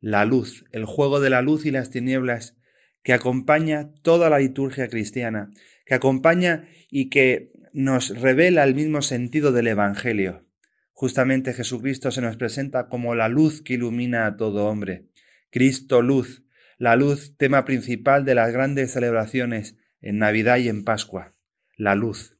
La 0.00 0.24
luz, 0.24 0.64
el 0.72 0.84
juego 0.84 1.20
de 1.20 1.30
la 1.30 1.42
luz 1.42 1.66
y 1.66 1.70
las 1.70 1.90
tinieblas 1.90 2.56
que 3.02 3.12
acompaña 3.12 3.92
toda 4.02 4.30
la 4.30 4.38
liturgia 4.38 4.88
cristiana, 4.88 5.50
que 5.86 5.94
acompaña 5.94 6.68
y 6.90 7.10
que 7.10 7.52
nos 7.72 8.10
revela 8.20 8.64
el 8.64 8.74
mismo 8.74 9.02
sentido 9.02 9.52
del 9.52 9.68
Evangelio. 9.68 10.46
Justamente 10.92 11.54
Jesucristo 11.54 12.10
se 12.10 12.20
nos 12.20 12.36
presenta 12.36 12.88
como 12.88 13.14
la 13.14 13.28
luz 13.28 13.62
que 13.62 13.74
ilumina 13.74 14.26
a 14.26 14.36
todo 14.36 14.66
hombre. 14.66 15.08
Cristo 15.50 16.02
luz, 16.02 16.44
la 16.78 16.96
luz 16.96 17.36
tema 17.36 17.64
principal 17.64 18.24
de 18.24 18.34
las 18.34 18.52
grandes 18.52 18.92
celebraciones 18.92 19.76
en 20.00 20.18
Navidad 20.18 20.58
y 20.58 20.68
en 20.68 20.84
Pascua, 20.84 21.34
la 21.76 21.94
luz. 21.94 22.36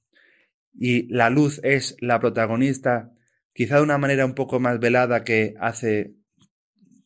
Y 0.74 1.06
la 1.12 1.30
luz 1.30 1.60
es 1.64 1.96
la 2.00 2.20
protagonista, 2.20 3.11
quizá 3.52 3.76
de 3.76 3.82
una 3.82 3.98
manera 3.98 4.24
un 4.24 4.34
poco 4.34 4.60
más 4.60 4.78
velada 4.80 5.24
que 5.24 5.54
hace 5.60 6.14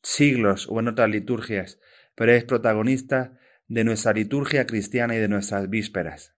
siglos 0.03 0.67
o 0.71 0.81
en 0.81 0.89
otras 0.89 1.11
liturgias, 1.11 1.81
pero 2.15 2.33
es 2.33 2.45
protagonista 2.45 3.39
de 3.69 3.85
nuestra 3.85 4.13
liturgia 4.13 4.67
cristiana 4.67 5.17
y 5.17 5.19
de 5.19 5.29
nuestras 5.29 5.69
vísperas. 5.69 6.35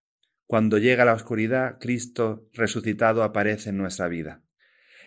Cuando 0.46 0.78
llega 0.78 1.04
la 1.04 1.12
oscuridad, 1.12 1.78
Cristo 1.78 2.48
resucitado 2.54 3.22
aparece 3.22 3.70
en 3.70 3.76
nuestra 3.76 4.08
vida. 4.08 4.42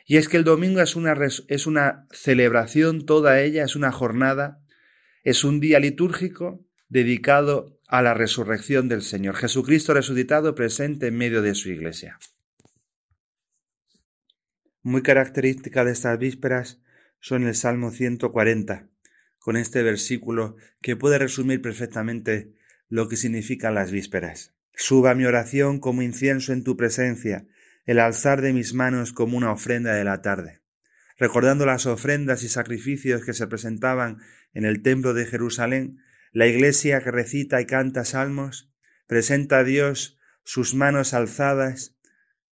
Y 0.05 0.17
es 0.17 0.29
que 0.29 0.37
el 0.37 0.43
domingo 0.43 0.81
es 0.81 0.95
una, 0.95 1.15
es 1.47 1.67
una 1.67 2.07
celebración, 2.11 3.05
toda 3.05 3.41
ella 3.41 3.63
es 3.63 3.75
una 3.75 3.91
jornada, 3.91 4.61
es 5.23 5.43
un 5.43 5.59
día 5.59 5.79
litúrgico 5.79 6.65
dedicado 6.89 7.79
a 7.87 8.01
la 8.01 8.13
resurrección 8.13 8.87
del 8.87 9.01
Señor. 9.01 9.35
Jesucristo 9.35 9.93
resucitado 9.93 10.53
presente 10.55 11.07
en 11.07 11.17
medio 11.17 11.41
de 11.41 11.55
su 11.55 11.69
iglesia. 11.69 12.19
Muy 14.83 15.03
característica 15.03 15.85
de 15.85 15.91
estas 15.91 16.17
vísperas 16.17 16.81
son 17.19 17.45
el 17.45 17.53
Salmo 17.53 17.91
140, 17.91 18.89
con 19.37 19.55
este 19.55 19.83
versículo 19.83 20.55
que 20.81 20.95
puede 20.95 21.19
resumir 21.19 21.61
perfectamente 21.61 22.55
lo 22.89 23.07
que 23.07 23.15
significan 23.15 23.75
las 23.75 23.91
vísperas. 23.91 24.55
Suba 24.73 25.13
mi 25.13 25.25
oración 25.25 25.79
como 25.79 26.01
incienso 26.01 26.51
en 26.51 26.63
tu 26.63 26.77
presencia, 26.77 27.45
el 27.85 27.99
alzar 27.99 28.41
de 28.41 28.53
mis 28.53 28.73
manos 28.73 29.13
como 29.13 29.37
una 29.37 29.51
ofrenda 29.51 29.93
de 29.93 30.03
la 30.03 30.23
tarde. 30.23 30.61
Recordando 31.15 31.67
las 31.67 31.85
ofrendas 31.85 32.41
y 32.41 32.49
sacrificios 32.49 33.23
que 33.23 33.33
se 33.33 33.45
presentaban 33.45 34.17
en 34.55 34.65
el 34.65 34.81
templo 34.81 35.13
de 35.13 35.27
Jerusalén, 35.27 35.99
la 36.31 36.47
iglesia 36.47 37.01
que 37.03 37.11
recita 37.11 37.61
y 37.61 37.67
canta 37.67 38.03
salmos 38.03 38.73
presenta 39.05 39.59
a 39.59 39.63
Dios 39.63 40.17
sus 40.43 40.73
manos 40.73 41.13
alzadas, 41.13 41.95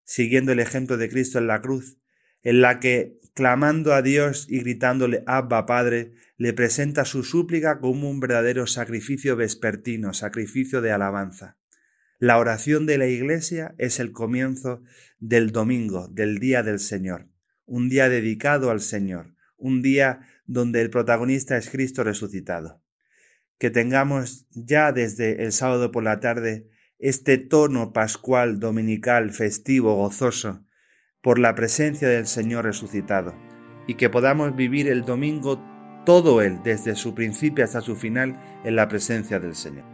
siguiendo 0.03 0.51
el 0.51 0.59
ejemplo 0.59 0.97
de 0.97 1.09
Cristo 1.09 1.39
en 1.39 1.47
la 1.47 1.61
cruz, 1.61 1.98
en 2.43 2.61
la 2.61 2.79
que, 2.79 3.19
clamando 3.33 3.93
a 3.93 4.01
Dios 4.01 4.47
y 4.49 4.59
gritándole 4.59 5.23
Abba 5.25 5.65
Padre, 5.65 6.13
le 6.37 6.53
presenta 6.53 7.05
su 7.05 7.23
súplica 7.23 7.79
como 7.79 8.09
un 8.09 8.19
verdadero 8.19 8.65
sacrificio 8.67 9.35
vespertino, 9.35 10.13
sacrificio 10.13 10.81
de 10.81 10.91
alabanza. 10.91 11.57
La 12.17 12.37
oración 12.37 12.85
de 12.85 12.97
la 12.97 13.07
Iglesia 13.07 13.75
es 13.77 13.99
el 13.99 14.11
comienzo 14.11 14.83
del 15.19 15.51
domingo, 15.51 16.07
del 16.09 16.39
día 16.39 16.63
del 16.63 16.79
Señor, 16.79 17.29
un 17.65 17.89
día 17.89 18.09
dedicado 18.09 18.71
al 18.71 18.81
Señor, 18.81 19.35
un 19.57 19.81
día 19.81 20.21
donde 20.45 20.81
el 20.81 20.89
protagonista 20.89 21.57
es 21.57 21.69
Cristo 21.69 22.03
resucitado. 22.03 22.81
Que 23.57 23.69
tengamos 23.69 24.47
ya 24.51 24.91
desde 24.91 25.43
el 25.43 25.51
sábado 25.51 25.91
por 25.91 26.03
la 26.03 26.19
tarde 26.19 26.69
este 26.97 27.37
tono 27.37 27.93
pascual, 27.93 28.59
dominical, 28.59 29.31
festivo, 29.31 29.95
gozoso, 29.95 30.65
por 31.21 31.37
la 31.37 31.53
presencia 31.55 32.07
del 32.07 32.27
Señor 32.27 32.65
resucitado 32.65 33.33
y 33.87 33.95
que 33.95 34.09
podamos 34.09 34.55
vivir 34.55 34.87
el 34.87 35.03
domingo 35.03 35.61
todo 36.05 36.41
él, 36.41 36.59
desde 36.63 36.95
su 36.95 37.13
principio 37.13 37.63
hasta 37.63 37.81
su 37.81 37.95
final, 37.95 38.39
en 38.63 38.75
la 38.75 38.87
presencia 38.87 39.39
del 39.39 39.55
Señor. 39.55 39.85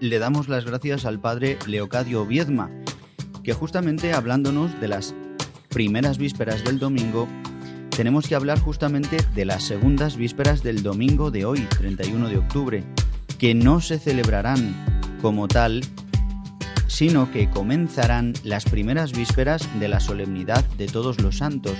Le 0.00 0.18
damos 0.18 0.48
las 0.48 0.64
gracias 0.64 1.06
al 1.06 1.20
Padre 1.20 1.58
Leocadio 1.66 2.26
Viedma, 2.26 2.70
que 3.42 3.52
justamente 3.52 4.12
hablándonos 4.12 4.78
de 4.80 4.88
las 4.88 5.14
primeras 5.70 6.18
vísperas 6.18 6.62
del 6.62 6.78
domingo, 6.78 7.26
tenemos 7.96 8.28
que 8.28 8.34
hablar 8.34 8.58
justamente 8.60 9.16
de 9.34 9.44
las 9.44 9.64
segundas 9.64 10.16
vísperas 10.16 10.62
del 10.62 10.82
domingo 10.82 11.30
de 11.30 11.44
hoy, 11.44 11.60
31 11.78 12.28
de 12.28 12.38
octubre, 12.38 12.84
que 13.38 13.54
no 13.54 13.80
se 13.80 13.98
celebrarán 13.98 14.74
como 15.20 15.48
tal, 15.48 15.82
sino 16.86 17.30
que 17.30 17.50
comenzarán 17.50 18.34
las 18.42 18.64
primeras 18.64 19.12
vísperas 19.12 19.68
de 19.78 19.88
la 19.88 20.00
solemnidad 20.00 20.64
de 20.76 20.86
todos 20.86 21.20
los 21.20 21.38
santos. 21.38 21.74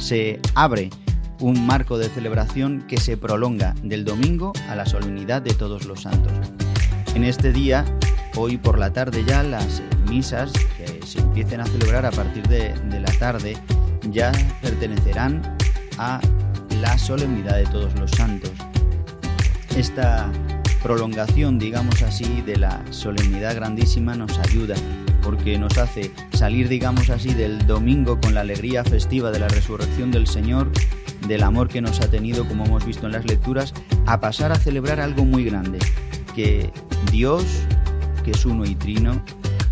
Se 0.00 0.40
abre 0.54 0.90
un 1.40 1.66
marco 1.66 1.98
de 1.98 2.08
celebración 2.08 2.82
que 2.86 2.98
se 2.98 3.16
prolonga 3.16 3.74
del 3.82 4.04
domingo 4.04 4.52
a 4.68 4.74
la 4.74 4.86
solemnidad 4.86 5.42
de 5.42 5.54
todos 5.54 5.86
los 5.86 6.02
santos. 6.02 6.32
En 7.14 7.24
este 7.24 7.52
día, 7.52 7.84
hoy 8.36 8.56
por 8.56 8.78
la 8.78 8.92
tarde 8.92 9.24
ya, 9.26 9.42
las 9.42 9.82
misas 10.08 10.52
que 10.76 11.06
se 11.06 11.20
empiecen 11.20 11.60
a 11.60 11.66
celebrar 11.66 12.06
a 12.06 12.10
partir 12.10 12.46
de, 12.46 12.74
la 13.00 13.12
tarde 13.18 13.56
ya 14.10 14.32
pertenecerán 14.60 15.56
a 15.98 16.20
la 16.80 16.98
solemnidad 16.98 17.56
de 17.56 17.64
todos 17.64 17.98
los 17.98 18.10
santos. 18.10 18.52
Esta 19.76 20.30
prolongación, 20.82 21.58
digamos 21.58 22.02
así, 22.02 22.42
de 22.42 22.56
la 22.56 22.82
solemnidad 22.90 23.54
grandísima 23.54 24.14
nos 24.14 24.38
ayuda 24.38 24.74
porque 25.22 25.58
nos 25.58 25.76
hace 25.78 26.10
salir, 26.32 26.68
digamos 26.68 27.10
así, 27.10 27.34
del 27.34 27.66
domingo 27.66 28.20
con 28.20 28.34
la 28.34 28.40
alegría 28.40 28.84
festiva 28.84 29.30
de 29.30 29.38
la 29.38 29.48
resurrección 29.48 30.10
del 30.10 30.26
Señor, 30.26 30.70
del 31.26 31.42
amor 31.42 31.68
que 31.68 31.80
nos 31.80 32.00
ha 32.00 32.10
tenido, 32.10 32.48
como 32.48 32.64
hemos 32.64 32.86
visto 32.86 33.06
en 33.06 33.12
las 33.12 33.26
lecturas, 33.26 33.74
a 34.06 34.20
pasar 34.20 34.52
a 34.52 34.56
celebrar 34.56 35.00
algo 35.00 35.24
muy 35.24 35.44
grande, 35.44 35.78
que 36.34 36.72
Dios, 37.12 37.44
que 38.24 38.30
es 38.30 38.46
uno 38.46 38.64
y 38.64 38.74
trino, 38.74 39.22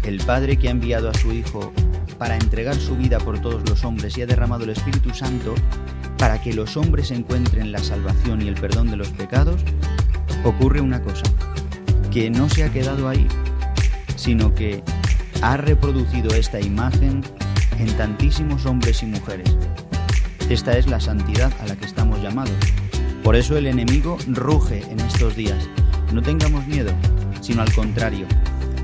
el 0.02 0.18
Padre 0.20 0.58
que 0.58 0.68
ha 0.68 0.72
enviado 0.72 1.08
a 1.08 1.14
su 1.14 1.32
Hijo 1.32 1.72
para 2.18 2.36
entregar 2.36 2.74
su 2.76 2.96
vida 2.96 3.18
por 3.18 3.40
todos 3.40 3.68
los 3.68 3.84
hombres 3.84 4.18
y 4.18 4.22
ha 4.22 4.26
derramado 4.26 4.64
el 4.64 4.70
Espíritu 4.70 5.14
Santo 5.14 5.54
para 6.18 6.42
que 6.42 6.52
los 6.52 6.76
hombres 6.76 7.10
encuentren 7.12 7.70
la 7.70 7.78
salvación 7.78 8.42
y 8.42 8.48
el 8.48 8.54
perdón 8.54 8.90
de 8.90 8.96
los 8.96 9.08
pecados, 9.08 9.62
ocurre 10.44 10.80
una 10.80 11.02
cosa, 11.02 11.24
que 12.10 12.30
no 12.30 12.48
se 12.48 12.64
ha 12.64 12.70
quedado 12.70 13.08
ahí, 13.08 13.26
sino 14.16 14.54
que 14.54 14.82
ha 15.42 15.56
reproducido 15.56 16.34
esta 16.34 16.60
imagen 16.60 17.22
en 17.78 17.96
tantísimos 17.96 18.66
hombres 18.66 19.02
y 19.02 19.06
mujeres. 19.06 19.56
Esta 20.48 20.76
es 20.76 20.86
la 20.86 21.00
santidad 21.00 21.52
a 21.60 21.66
la 21.66 21.76
que 21.76 21.84
estamos 21.84 22.22
llamados. 22.22 22.56
Por 23.22 23.36
eso 23.36 23.56
el 23.56 23.66
enemigo 23.66 24.16
ruge 24.26 24.82
en 24.90 25.00
estos 25.00 25.36
días. 25.36 25.68
No 26.12 26.22
tengamos 26.22 26.66
miedo, 26.66 26.92
sino 27.40 27.62
al 27.62 27.72
contrario. 27.72 28.26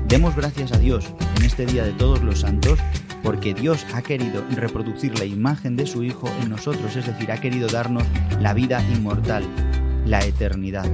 Demos 0.07 0.35
gracias 0.35 0.71
a 0.71 0.77
Dios 0.77 1.05
en 1.37 1.45
este 1.45 1.65
día 1.65 1.83
de 1.83 1.93
todos 1.93 2.21
los 2.21 2.41
santos 2.41 2.79
porque 3.23 3.55
Dios 3.55 3.83
ha 3.95 4.03
querido 4.03 4.45
reproducir 4.51 5.17
la 5.17 5.25
imagen 5.25 5.75
de 5.75 5.87
su 5.87 6.03
Hijo 6.03 6.29
en 6.43 6.49
nosotros, 6.49 6.95
es 6.95 7.07
decir, 7.07 7.31
ha 7.31 7.41
querido 7.41 7.67
darnos 7.67 8.03
la 8.39 8.53
vida 8.53 8.83
inmortal, 8.93 9.43
la 10.05 10.19
eternidad. 10.23 10.85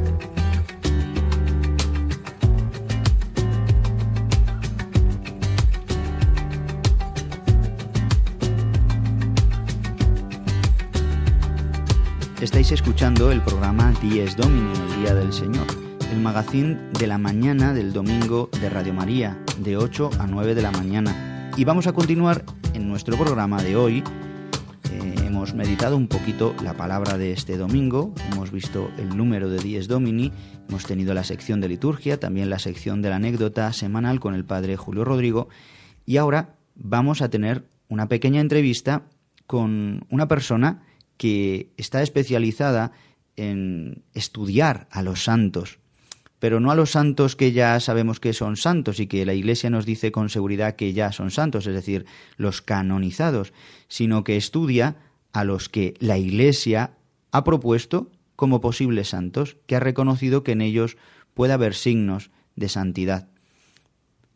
Estáis 12.42 12.72
escuchando 12.72 13.32
el 13.32 13.40
programa 13.44 13.94
Dies 14.02 14.36
Domini, 14.36 14.74
el 14.74 15.04
Día 15.04 15.14
del 15.14 15.32
Señor, 15.32 15.68
el 16.12 16.20
magazín 16.20 16.92
de 16.98 17.06
la 17.06 17.20
mañana 17.20 17.72
del 17.72 17.94
domingo 17.94 18.50
de 18.60 18.68
Radio 18.68 18.96
María, 18.96 19.40
de 19.60 19.78
8 19.78 20.10
a 20.18 20.26
9 20.26 20.56
de 20.56 20.62
la 20.64 20.72
mañana. 20.72 21.52
Y 21.56 21.66
vamos 21.66 21.86
a 21.86 21.94
continuar 21.94 22.44
en 22.74 22.90
nuestro 22.90 23.16
programa 23.16 23.62
de 23.62 23.76
hoy. 23.76 24.04
Eh, 24.92 25.16
hemos 25.24 25.54
meditado 25.54 25.96
un 25.96 26.08
poquito 26.08 26.56
la 26.64 26.74
palabra 26.74 27.20
de 27.20 27.32
este 27.32 27.58
domingo, 27.58 28.12
hemos 28.32 28.50
visto 28.50 28.90
el 28.98 29.16
número 29.16 29.48
de 29.48 29.60
Dies 29.60 29.88
Domini, 29.88 30.32
hemos 30.68 30.88
tenido 30.88 31.14
la 31.14 31.24
sección 31.24 31.62
de 31.62 31.70
liturgia, 31.70 32.20
también 32.20 32.50
la 32.50 32.58
sección 32.58 33.04
de 33.04 33.12
la 33.12 33.18
anécdota 33.18 33.72
semanal 33.72 34.20
con 34.20 34.34
el 34.34 34.46
padre 34.46 34.78
Julio 34.78 35.06
Rodrigo, 35.06 35.48
y 36.08 36.18
ahora 36.18 36.56
vamos 36.74 37.22
a 37.22 37.30
tener 37.30 37.68
una 37.88 38.08
pequeña 38.08 38.42
entrevista 38.42 39.04
con 39.46 40.08
una 40.10 40.28
persona 40.28 40.82
que 41.22 41.70
está 41.78 42.02
especializada 42.02 42.94
en 43.36 44.02
estudiar 44.16 44.88
a 44.90 45.04
los 45.04 45.24
santos, 45.24 45.78
pero 46.40 46.60
no 46.60 46.72
a 46.72 46.76
los 46.76 46.90
santos 46.90 47.36
que 47.36 47.52
ya 47.52 47.80
sabemos 47.80 48.20
que 48.20 48.34
son 48.34 48.58
santos 48.58 49.00
y 49.00 49.06
que 49.06 49.24
la 49.24 49.36
Iglesia 49.36 49.70
nos 49.70 49.86
dice 49.86 50.12
con 50.12 50.30
seguridad 50.30 50.76
que 50.76 50.94
ya 50.94 51.12
son 51.12 51.30
santos, 51.30 51.68
es 51.68 51.76
decir, 51.76 52.08
los 52.38 52.64
canonizados, 52.64 53.54
sino 53.88 54.24
que 54.24 54.36
estudia 54.36 54.96
a 55.32 55.44
los 55.44 55.70
que 55.70 55.94
la 56.00 56.18
Iglesia 56.18 56.98
ha 57.32 57.44
propuesto 57.44 58.10
como 58.36 58.60
posibles 58.60 59.10
santos, 59.10 59.58
que 59.68 59.76
ha 59.76 59.80
reconocido 59.80 60.44
que 60.44 60.54
en 60.54 60.62
ellos 60.62 60.98
puede 61.36 61.54
haber 61.54 61.76
signos 61.76 62.32
de 62.56 62.68
santidad. 62.68 63.28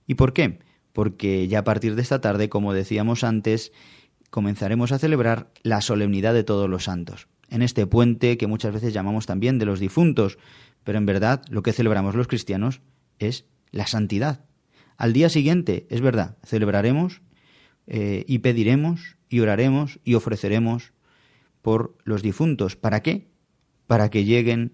¿Y 0.06 0.14
por 0.14 0.34
qué? 0.34 0.60
Porque 0.94 1.48
ya 1.48 1.60
a 1.60 1.64
partir 1.64 1.96
de 1.96 2.04
esta 2.04 2.22
tarde, 2.22 2.48
como 2.48 2.74
decíamos 2.74 3.24
antes, 3.24 3.72
comenzaremos 4.36 4.92
a 4.92 5.00
celebrar 5.00 5.50
la 5.64 5.80
solemnidad 5.80 6.34
de 6.34 6.44
todos 6.44 6.70
los 6.70 6.84
santos, 6.84 7.30
en 7.50 7.62
este 7.62 7.88
puente 7.88 8.38
que 8.38 8.48
muchas 8.48 8.74
veces 8.74 8.94
llamamos 8.94 9.26
también 9.26 9.60
de 9.60 9.66
los 9.66 9.80
difuntos, 9.80 10.38
pero 10.84 10.98
en 10.98 11.06
verdad 11.06 11.42
lo 11.48 11.64
que 11.64 11.72
celebramos 11.72 12.16
los 12.16 12.28
cristianos 12.28 12.82
es 13.18 13.46
la 13.72 13.88
santidad. 13.88 14.44
Al 14.98 15.14
día 15.14 15.30
siguiente, 15.30 15.88
es 15.90 16.02
verdad, 16.02 16.36
celebraremos 16.44 17.22
eh, 17.88 18.26
y 18.28 18.40
pediremos 18.40 19.16
y 19.30 19.40
oraremos 19.40 20.02
y 20.04 20.16
ofreceremos 20.16 20.92
por 21.62 21.96
los 22.04 22.22
difuntos. 22.22 22.76
¿Para 22.76 23.02
qué? 23.02 23.30
Para 23.88 24.10
que 24.10 24.26
lleguen 24.26 24.74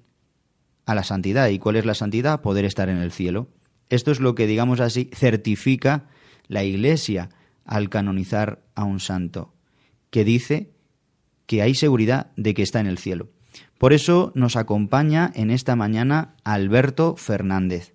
a 0.87 0.95
la 0.95 1.03
santidad. 1.03 1.49
¿Y 1.49 1.59
cuál 1.59 1.75
es 1.75 1.85
la 1.85 1.93
santidad? 1.93 2.41
Poder 2.41 2.65
estar 2.65 2.89
en 2.89 2.97
el 2.97 3.11
cielo. 3.11 3.47
Esto 3.89 4.09
es 4.09 4.19
lo 4.19 4.33
que, 4.33 4.47
digamos 4.47 4.79
así, 4.79 5.11
certifica 5.13 6.09
la 6.47 6.63
Iglesia 6.63 7.29
al 7.65 7.89
canonizar 7.89 8.61
a 8.75 8.83
un 8.83 8.99
santo, 8.99 9.53
que 10.09 10.23
dice 10.23 10.71
que 11.45 11.61
hay 11.61 11.75
seguridad 11.75 12.31
de 12.35 12.53
que 12.53 12.63
está 12.63 12.79
en 12.79 12.87
el 12.87 12.97
cielo. 12.97 13.29
Por 13.77 13.93
eso 13.93 14.31
nos 14.35 14.55
acompaña 14.55 15.31
en 15.35 15.51
esta 15.51 15.75
mañana 15.75 16.35
Alberto 16.43 17.15
Fernández. 17.15 17.93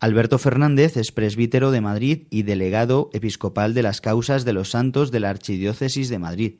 Alberto 0.00 0.38
Fernández 0.38 0.96
es 0.96 1.12
presbítero 1.12 1.70
de 1.70 1.80
Madrid 1.80 2.26
y 2.28 2.42
delegado 2.42 3.08
episcopal 3.12 3.72
de 3.72 3.82
las 3.82 4.00
causas 4.00 4.44
de 4.44 4.52
los 4.52 4.70
santos 4.70 5.10
de 5.10 5.20
la 5.20 5.30
Archidiócesis 5.30 6.08
de 6.08 6.18
Madrid 6.18 6.54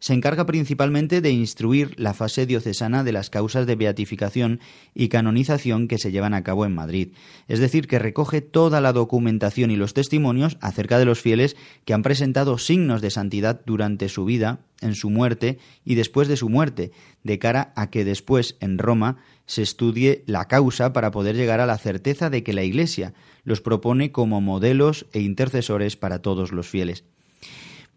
se 0.00 0.14
encarga 0.14 0.46
principalmente 0.46 1.20
de 1.20 1.30
instruir 1.30 1.94
la 1.96 2.14
fase 2.14 2.46
diocesana 2.46 3.04
de 3.04 3.12
las 3.12 3.30
causas 3.30 3.66
de 3.66 3.76
beatificación 3.76 4.60
y 4.94 5.08
canonización 5.08 5.86
que 5.88 5.98
se 5.98 6.10
llevan 6.10 6.34
a 6.34 6.42
cabo 6.42 6.64
en 6.64 6.74
Madrid, 6.74 7.12
es 7.48 7.60
decir, 7.60 7.86
que 7.86 7.98
recoge 7.98 8.40
toda 8.40 8.80
la 8.80 8.92
documentación 8.92 9.70
y 9.70 9.76
los 9.76 9.94
testimonios 9.94 10.56
acerca 10.60 10.98
de 10.98 11.04
los 11.04 11.20
fieles 11.20 11.56
que 11.84 11.94
han 11.94 12.02
presentado 12.02 12.58
signos 12.58 13.02
de 13.02 13.10
santidad 13.10 13.60
durante 13.64 14.08
su 14.08 14.24
vida, 14.24 14.60
en 14.80 14.94
su 14.94 15.10
muerte 15.10 15.58
y 15.84 15.94
después 15.94 16.26
de 16.26 16.38
su 16.38 16.48
muerte, 16.48 16.90
de 17.22 17.38
cara 17.38 17.72
a 17.76 17.90
que 17.90 18.04
después 18.04 18.56
en 18.60 18.78
Roma 18.78 19.18
se 19.44 19.62
estudie 19.62 20.24
la 20.26 20.48
causa 20.48 20.94
para 20.94 21.10
poder 21.10 21.36
llegar 21.36 21.60
a 21.60 21.66
la 21.66 21.76
certeza 21.76 22.30
de 22.30 22.42
que 22.42 22.54
la 22.54 22.62
Iglesia 22.62 23.12
los 23.44 23.60
propone 23.60 24.12
como 24.12 24.40
modelos 24.40 25.06
e 25.12 25.20
intercesores 25.20 25.96
para 25.96 26.20
todos 26.22 26.52
los 26.52 26.68
fieles. 26.68 27.04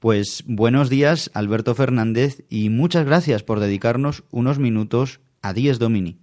Pues 0.03 0.43
buenos 0.45 0.89
días, 0.89 1.31
Alberto 1.33 1.75
Fernández, 1.75 2.43
y 2.49 2.69
muchas 2.69 3.05
gracias 3.05 3.41
por 3.41 3.61
dedicarnos 3.61 4.25
unos 4.31 4.59
minutos 4.59 5.21
a 5.41 5.53
Dies 5.53 5.79
Domini. 5.79 6.19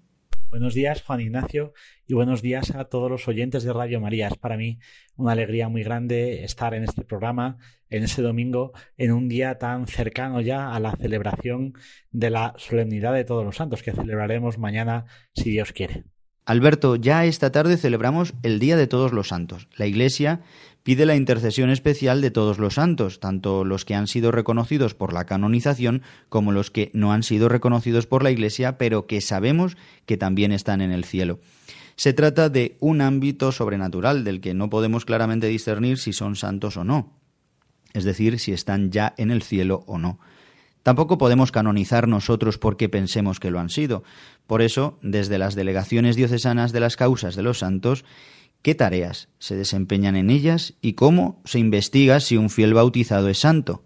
Buenos 0.50 0.74
días, 0.74 1.00
Juan 1.00 1.22
Ignacio, 1.22 1.72
y 2.06 2.12
buenos 2.12 2.42
días 2.42 2.74
a 2.74 2.84
todos 2.84 3.10
los 3.10 3.26
oyentes 3.26 3.62
de 3.62 3.72
Radio 3.72 3.98
María. 3.98 4.28
Es 4.28 4.36
para 4.36 4.58
mí 4.58 4.80
una 5.16 5.32
alegría 5.32 5.70
muy 5.70 5.82
grande 5.82 6.44
estar 6.44 6.74
en 6.74 6.84
este 6.84 7.06
programa, 7.06 7.56
en 7.88 8.02
ese 8.02 8.20
domingo, 8.20 8.72
en 8.98 9.12
un 9.12 9.30
día 9.30 9.56
tan 9.56 9.86
cercano 9.86 10.42
ya 10.42 10.74
a 10.74 10.78
la 10.78 10.94
celebración 10.96 11.72
de 12.10 12.28
la 12.28 12.52
solemnidad 12.58 13.14
de 13.14 13.24
todos 13.24 13.46
los 13.46 13.56
santos, 13.56 13.82
que 13.82 13.92
celebraremos 13.92 14.58
mañana, 14.58 15.06
si 15.32 15.48
Dios 15.48 15.72
quiere. 15.72 16.04
Alberto, 16.50 16.96
ya 16.96 17.26
esta 17.26 17.52
tarde 17.52 17.76
celebramos 17.76 18.34
el 18.42 18.58
Día 18.58 18.76
de 18.76 18.88
Todos 18.88 19.12
los 19.12 19.28
Santos. 19.28 19.68
La 19.76 19.86
Iglesia 19.86 20.40
pide 20.90 21.06
la 21.06 21.14
intercesión 21.14 21.70
especial 21.70 22.20
de 22.20 22.32
todos 22.32 22.58
los 22.58 22.74
santos, 22.74 23.20
tanto 23.20 23.64
los 23.64 23.84
que 23.84 23.94
han 23.94 24.08
sido 24.08 24.32
reconocidos 24.32 24.92
por 24.92 25.12
la 25.12 25.24
canonización 25.24 26.02
como 26.28 26.50
los 26.50 26.72
que 26.72 26.90
no 26.94 27.12
han 27.12 27.22
sido 27.22 27.48
reconocidos 27.48 28.08
por 28.08 28.24
la 28.24 28.32
Iglesia, 28.32 28.76
pero 28.76 29.06
que 29.06 29.20
sabemos 29.20 29.76
que 30.04 30.16
también 30.16 30.50
están 30.50 30.80
en 30.80 30.90
el 30.90 31.04
cielo. 31.04 31.38
Se 31.94 32.12
trata 32.12 32.48
de 32.48 32.76
un 32.80 33.02
ámbito 33.02 33.52
sobrenatural 33.52 34.24
del 34.24 34.40
que 34.40 34.52
no 34.52 34.68
podemos 34.68 35.04
claramente 35.04 35.46
discernir 35.46 35.96
si 35.96 36.12
son 36.12 36.34
santos 36.34 36.76
o 36.76 36.82
no. 36.82 37.12
es 37.92 38.02
decir, 38.02 38.40
si 38.40 38.50
están 38.50 38.90
ya 38.90 39.14
en 39.16 39.30
el 39.30 39.42
cielo 39.42 39.84
o 39.86 39.96
no. 39.96 40.18
Tampoco 40.82 41.18
podemos 41.18 41.52
canonizar 41.52 42.08
nosotros 42.08 42.58
porque 42.58 42.88
pensemos 42.88 43.38
que 43.38 43.52
lo 43.52 43.60
han 43.60 43.68
sido. 43.68 44.02
Por 44.48 44.60
eso, 44.60 44.98
desde 45.02 45.38
las 45.38 45.54
delegaciones 45.54 46.16
diocesanas 46.16 46.72
de 46.72 46.80
las 46.80 46.96
causas 46.96 47.36
de 47.36 47.44
los 47.44 47.60
santos, 47.60 48.04
¿qué 48.62 48.74
tareas 48.74 49.28
se 49.38 49.56
desempeñan 49.56 50.16
en 50.16 50.30
ellas 50.30 50.74
y 50.80 50.94
cómo 50.94 51.40
se 51.44 51.58
investiga 51.58 52.20
si 52.20 52.36
un 52.36 52.50
fiel 52.50 52.74
bautizado 52.74 53.28
es 53.28 53.38
santo? 53.38 53.84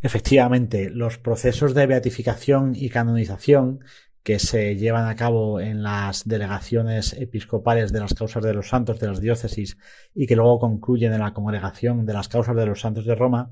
Efectivamente, 0.00 0.90
los 0.90 1.18
procesos 1.18 1.72
de 1.72 1.86
beatificación 1.86 2.74
y 2.74 2.90
canonización 2.90 3.80
que 4.22 4.38
se 4.38 4.76
llevan 4.76 5.06
a 5.06 5.16
cabo 5.16 5.60
en 5.60 5.82
las 5.82 6.26
delegaciones 6.26 7.12
episcopales 7.12 7.92
de 7.92 8.00
las 8.00 8.14
causas 8.14 8.42
de 8.42 8.54
los 8.54 8.68
santos 8.68 8.98
de 8.98 9.06
las 9.06 9.20
diócesis 9.20 9.76
y 10.14 10.26
que 10.26 10.34
luego 10.34 10.58
concluyen 10.58 11.12
en 11.12 11.20
la 11.20 11.34
congregación 11.34 12.06
de 12.06 12.14
las 12.14 12.28
causas 12.28 12.56
de 12.56 12.66
los 12.66 12.80
santos 12.80 13.04
de 13.04 13.14
Roma, 13.14 13.50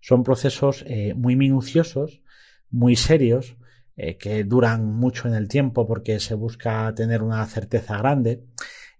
son 0.00 0.22
procesos 0.22 0.84
eh, 0.86 1.14
muy 1.14 1.34
minuciosos, 1.34 2.22
muy 2.70 2.94
serios, 2.94 3.56
eh, 3.96 4.16
que 4.16 4.44
duran 4.44 4.84
mucho 4.84 5.28
en 5.28 5.34
el 5.34 5.48
tiempo 5.48 5.86
porque 5.86 6.20
se 6.20 6.34
busca 6.34 6.92
tener 6.94 7.22
una 7.22 7.44
certeza 7.46 7.98
grande, 7.98 8.44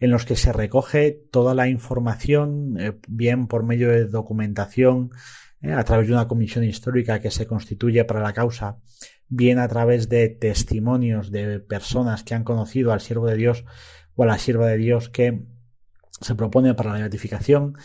en 0.01 0.11
los 0.11 0.25
que 0.25 0.37
se 0.37 0.53
recoge 0.53 1.13
toda 1.31 1.55
la 1.55 1.69
información, 1.69 2.77
eh, 2.79 2.99
bien 3.09 3.47
por 3.47 3.65
medio 3.65 3.91
de 3.91 4.07
documentación, 4.07 5.11
a 5.73 5.83
través 5.85 6.09
de 6.09 6.13
una 6.13 6.29
comisión 6.29 6.63
histórica 6.65 7.21
que 7.21 7.31
se 7.31 7.47
constituye 7.47 8.05
para 8.05 8.21
la 8.21 8.35
causa, 8.35 8.79
bien 9.29 9.59
a 9.59 9.69
través 9.69 10.09
de 10.09 10.29
testimonios 10.29 11.31
de 11.31 11.61
personas 11.61 12.23
que 12.23 12.35
han 12.35 12.45
conocido 12.45 12.93
al 12.93 13.01
siervo 13.01 13.27
de 13.27 13.37
Dios 13.37 13.65
o 14.15 14.25
a 14.25 14.27
la 14.27 14.39
sierva 14.39 14.67
de 14.67 14.77
Dios 14.77 15.09
que 15.09 15.45
se 16.21 16.35
propone 16.35 16.75
para 16.75 16.93
la 16.93 16.99
beatificación, 16.99 17.77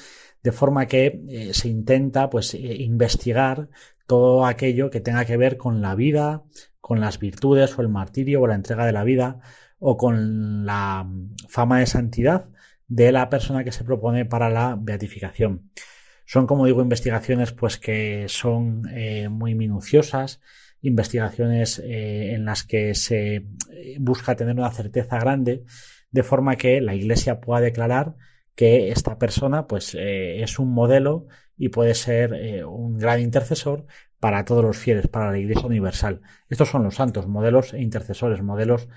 de 0.44 0.52
forma 0.52 0.88
que 0.88 1.24
eh, 1.30 1.54
se 1.54 1.70
intenta 1.70 2.30
pues 2.30 2.54
eh, 2.54 2.60
investigar 2.60 3.70
todo 4.08 4.46
aquello 4.46 4.90
que 4.90 5.02
tenga 5.02 5.26
que 5.26 5.38
ver 5.38 5.58
con 5.58 5.82
la 5.82 5.96
vida, 5.96 6.44
con 6.82 7.00
las 7.00 7.20
virtudes 7.20 7.78
o 7.78 7.82
el 7.82 7.90
martirio 7.90 8.42
o 8.42 8.48
la 8.48 8.56
entrega 8.56 8.86
de 8.86 8.94
la 8.94 9.04
vida 9.04 9.40
o 9.80 9.98
con 9.98 10.66
la 10.66 11.10
fama 11.48 11.80
de 11.80 11.86
santidad 11.88 12.50
de 12.88 13.12
la 13.12 13.30
persona 13.30 13.64
que 13.64 13.72
se 13.72 13.84
propone 13.84 14.26
para 14.26 14.50
la 14.50 14.78
beatificación. 14.80 15.72
Son, 16.26 16.46
como 16.46 16.66
digo, 16.66 16.82
investigaciones 16.82 17.52
pues 17.54 17.78
que 17.78 18.26
son 18.28 18.84
eh, 18.92 19.30
muy 19.30 19.56
minuciosas, 19.56 20.42
investigaciones 20.82 21.82
en 21.84 22.46
las 22.46 22.64
que 22.64 22.96
se 22.96 23.48
busca 24.00 24.36
tener 24.36 24.56
una 24.56 24.72
certeza 24.72 25.20
grande, 25.20 25.66
de 26.12 26.24
forma 26.24 26.56
que 26.56 26.82
la 26.82 26.96
Iglesia 26.96 27.42
pueda 27.42 27.62
declarar 27.62 28.16
que 28.56 28.90
esta 28.92 29.18
persona 29.18 29.68
pues 29.68 29.96
eh, 29.96 30.42
es 30.44 30.60
un 30.60 30.74
modelo 30.74 31.28
y 31.58 31.70
puede 31.70 31.96
ser 31.96 32.34
eh, 32.34 32.66
un 32.66 32.98
gran 32.98 33.22
intercesor 33.22 33.86
para 34.20 34.44
todos 34.44 34.64
los 34.64 34.78
fieles, 34.78 35.08
para 35.08 35.32
la 35.32 35.38
Iglesia 35.38 35.66
Universal. 35.66 36.22
Estos 36.50 36.70
son 36.70 36.84
los 36.84 36.96
santos, 36.96 37.28
modelos 37.28 37.74
e 37.74 37.82
intercesores, 37.82 38.42
modelos 38.42 38.90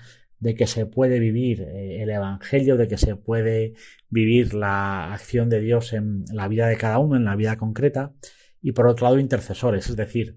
de 0.43 0.55
que 0.55 0.67
se 0.67 0.85
puede 0.85 1.19
vivir 1.19 1.61
eh, 1.61 2.03
el 2.03 2.09
Evangelio, 2.09 2.75
de 2.75 2.89
que 2.89 2.97
se 2.97 3.15
puede 3.15 3.75
vivir 4.09 4.53
la 4.53 5.13
acción 5.13 5.47
de 5.49 5.61
Dios 5.61 5.93
en 5.93 6.25
la 6.33 6.49
vida 6.49 6.67
de 6.67 6.75
cada 6.75 6.99
uno, 6.99 7.15
en 7.15 7.23
la 7.23 7.37
vida 7.37 7.55
concreta, 7.55 8.13
y 8.61 8.73
por 8.73 8.87
otro 8.87 9.05
lado 9.05 9.19
intercesores, 9.19 9.89
es 9.89 9.95
decir, 9.95 10.35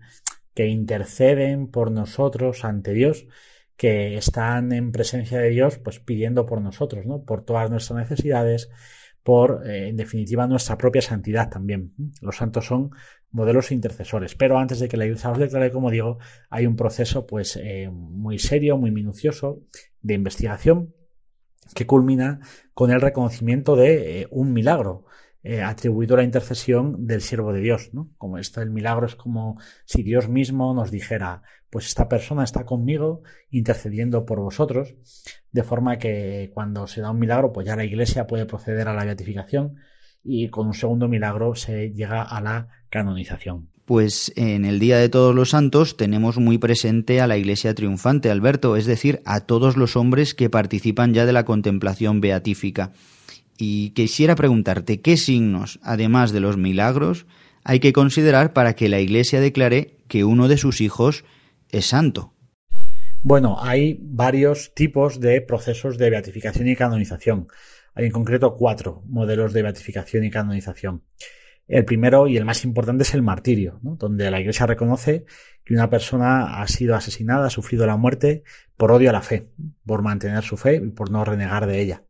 que 0.55 0.69
interceden 0.69 1.67
por 1.67 1.91
nosotros 1.91 2.65
ante 2.65 2.93
Dios, 2.93 3.27
que 3.77 4.17
están 4.17 4.73
en 4.73 4.93
presencia 4.93 5.41
de 5.41 5.51
Dios, 5.51 5.79
pues 5.79 5.99
pidiendo 5.99 6.47
por 6.47 6.63
nosotros, 6.63 7.05
¿no? 7.05 7.25
Por 7.25 7.45
todas 7.45 7.69
nuestras 7.69 7.99
necesidades, 7.99 8.71
por, 9.27 9.69
eh, 9.69 9.89
en 9.89 9.97
definitiva, 9.97 10.47
nuestra 10.47 10.79
propia 10.79 11.03
santidad 11.03 11.51
también. 11.51 11.93
Los 12.21 12.37
santos 12.37 12.65
son 12.65 12.93
modelos 13.33 13.73
intercesores. 13.73 14.37
Pero 14.37 14.57
antes 14.57 14.79
de 14.79 14.89
que 14.89 14.97
la 14.97 15.05
Iglesia 15.05 15.31
los 15.31 15.41
declare, 15.41 15.73
como 15.73 15.91
digo, 15.91 16.19
hay 16.49 16.65
un 16.65 16.77
proceso 16.77 17.27
pues 17.27 17.59
eh, 17.61 17.91
muy 17.91 18.39
serio, 18.39 18.79
muy 18.79 18.93
minucioso 18.93 19.63
de 20.01 20.15
investigación 20.15 20.95
que 21.75 21.87
culmina 21.87 22.39
con 22.73 22.93
el 22.93 23.01
reconocimiento 23.01 23.75
de 23.75 24.21
eh, 24.21 24.29
un 24.31 24.53
milagro. 24.53 25.07
Eh, 25.49 25.63
atribuido 25.63 26.17
la 26.17 26.25
intercesión 26.25 27.07
del 27.07 27.21
siervo 27.21 27.53
de 27.53 27.61
Dios, 27.61 27.91
¿no? 27.93 28.11
Como 28.19 28.37
esto, 28.37 28.61
el 28.63 28.71
milagro 28.71 29.07
es 29.07 29.15
como 29.15 29.61
si 29.85 30.03
Dios 30.03 30.29
mismo 30.29 30.75
nos 30.75 30.91
dijera, 30.91 31.43
pues 31.71 31.87
esta 31.87 32.09
persona 32.09 32.43
está 32.43 32.65
conmigo 32.65 33.23
intercediendo 33.51 34.27
por 34.27 34.41
vosotros, 34.41 34.97
de 35.53 35.63
forma 35.63 35.99
que 35.99 36.51
cuando 36.53 36.89
se 36.89 37.01
da 37.01 37.13
un 37.13 37.21
milagro, 37.21 37.53
pues 37.53 37.65
ya 37.65 37.77
la 37.77 37.85
iglesia 37.85 38.27
puede 38.27 38.45
proceder 38.45 38.89
a 38.89 38.95
la 38.95 39.05
beatificación 39.05 39.77
y 40.25 40.49
con 40.49 40.67
un 40.67 40.75
segundo 40.75 41.07
milagro 41.07 41.55
se 41.55 41.93
llega 41.93 42.23
a 42.23 42.41
la 42.41 42.67
canonización. 42.91 43.69
Pues 43.85 44.33
en 44.35 44.65
el 44.65 44.81
Día 44.81 44.99
de 44.99 45.09
Todos 45.09 45.33
los 45.33 45.51
Santos 45.51 45.97
tenemos 45.97 46.39
muy 46.39 46.59
presente 46.59 47.21
a 47.21 47.29
la 47.29 47.37
Iglesia 47.37 47.73
triunfante, 47.73 48.33
Alberto, 48.33 48.75
es 48.75 48.85
decir, 48.85 49.23
a 49.25 49.43
todos 49.43 49.77
los 49.77 49.95
hombres 49.95 50.35
que 50.35 50.51
participan 50.51 51.15
ya 51.15 51.25
de 51.25 51.33
la 51.33 51.45
contemplación 51.45 52.21
beatífica. 52.21 52.91
Y 53.59 53.91
quisiera 53.91 54.35
preguntarte 54.35 55.01
qué 55.01 55.17
signos, 55.17 55.79
además 55.83 56.33
de 56.33 56.41
los 56.41 56.57
milagros, 56.57 57.27
hay 57.65 57.81
que 57.81 57.93
considerar 57.93 58.53
para 58.53 58.75
que 58.75 58.89
la 58.89 59.01
Iglesia 59.01 59.41
declare 59.41 59.99
que 60.09 60.25
uno 60.25 60.49
de 60.49 60.57
sus 60.57 60.81
hijos 60.81 61.25
es 61.71 61.87
santo. 61.87 62.33
Bueno, 63.23 63.57
hay 63.61 63.99
varios 64.01 64.73
tipos 64.75 65.19
de 65.19 65.41
procesos 65.41 65.99
de 65.99 66.11
beatificación 66.11 66.69
y 66.69 66.77
canonización. 66.77 67.49
Hay 67.95 68.07
en 68.07 68.13
concreto 68.13 68.55
cuatro 68.55 69.03
modelos 69.07 69.53
de 69.53 69.63
beatificación 69.63 70.25
y 70.25 70.31
canonización. 70.31 71.03
El 71.67 71.85
primero 71.85 72.29
y 72.29 72.37
el 72.37 72.45
más 72.45 72.65
importante 72.65 73.03
es 73.03 73.15
el 73.15 73.23
martirio, 73.23 73.81
donde 73.83 74.31
la 74.31 74.39
Iglesia 74.39 74.67
reconoce 74.67 75.25
que 75.65 75.75
una 75.75 75.91
persona 75.91 76.61
ha 76.61 76.69
sido 76.69 76.95
asesinada, 76.95 77.47
ha 77.47 77.51
sufrido 77.51 77.87
la 77.87 77.97
muerte 77.97 78.45
por 78.77 78.93
odio 78.93 79.11
a 79.11 79.13
la 79.13 79.23
fe, 79.23 79.49
por 79.85 80.03
mantener 80.03 80.45
su 80.45 80.57
fe 80.57 80.77
y 80.77 80.91
por 80.91 81.11
no 81.11 81.25
renegar 81.25 81.67
de 81.67 81.81
ella. 81.81 82.06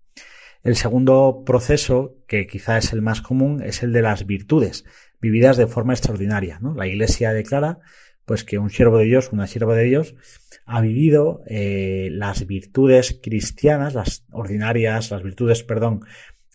El 0.67 0.75
segundo 0.75 1.45
proceso, 1.47 2.17
que 2.27 2.49
quizá 2.49 2.77
es 2.77 2.93
el 2.93 3.01
más 3.01 3.23
común, 3.23 3.63
es 3.63 3.85
el 3.85 3.93
de 3.93 4.03
las 4.03 4.27
virtudes, 4.27 4.85
vividas 5.21 5.57
de 5.57 5.69
forma 5.69 5.93
extraordinaria. 5.93 6.59
La 6.75 6.89
Iglesia 6.89 7.33
declara 7.33 7.79
pues 8.25 8.43
que 8.43 8.59
un 8.59 8.69
siervo 8.69 8.99
de 8.99 9.05
Dios, 9.05 9.31
una 9.31 9.47
sierva 9.47 9.77
de 9.77 9.85
Dios, 9.85 10.17
ha 10.65 10.81
vivido 10.81 11.45
eh, 11.47 12.09
las 12.11 12.49
virtudes 12.49 13.21
cristianas, 13.23 13.95
las 13.95 14.25
ordinarias, 14.33 15.13
las 15.13 15.23
virtudes, 15.23 15.63
perdón, 15.63 16.01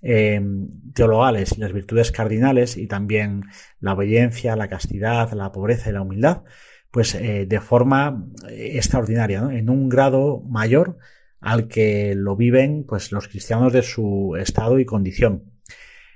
em, 0.01 0.67
teologales 0.93 1.57
las 1.57 1.71
virtudes 1.71 2.11
cardinales 2.11 2.75
y 2.75 2.87
también 2.87 3.43
la 3.79 3.93
obediencia, 3.93 4.57
la 4.57 4.67
castidad, 4.67 5.31
la 5.31 5.53
pobreza 5.53 5.89
y 5.89 5.93
la 5.93 6.01
humildad, 6.01 6.43
pues 6.91 7.15
eh, 7.15 7.45
de 7.47 7.61
forma 7.61 8.25
eh, 8.49 8.71
extraordinaria, 8.75 9.39
en 9.53 9.69
un 9.69 9.87
grado 9.87 10.41
mayor 10.49 10.97
al 11.41 11.67
que 11.67 12.13
lo 12.15 12.35
viven 12.35 12.85
pues 12.87 13.11
los 13.11 13.27
cristianos 13.27 13.73
de 13.73 13.81
su 13.81 14.37
estado 14.39 14.79
y 14.79 14.85
condición. 14.85 15.51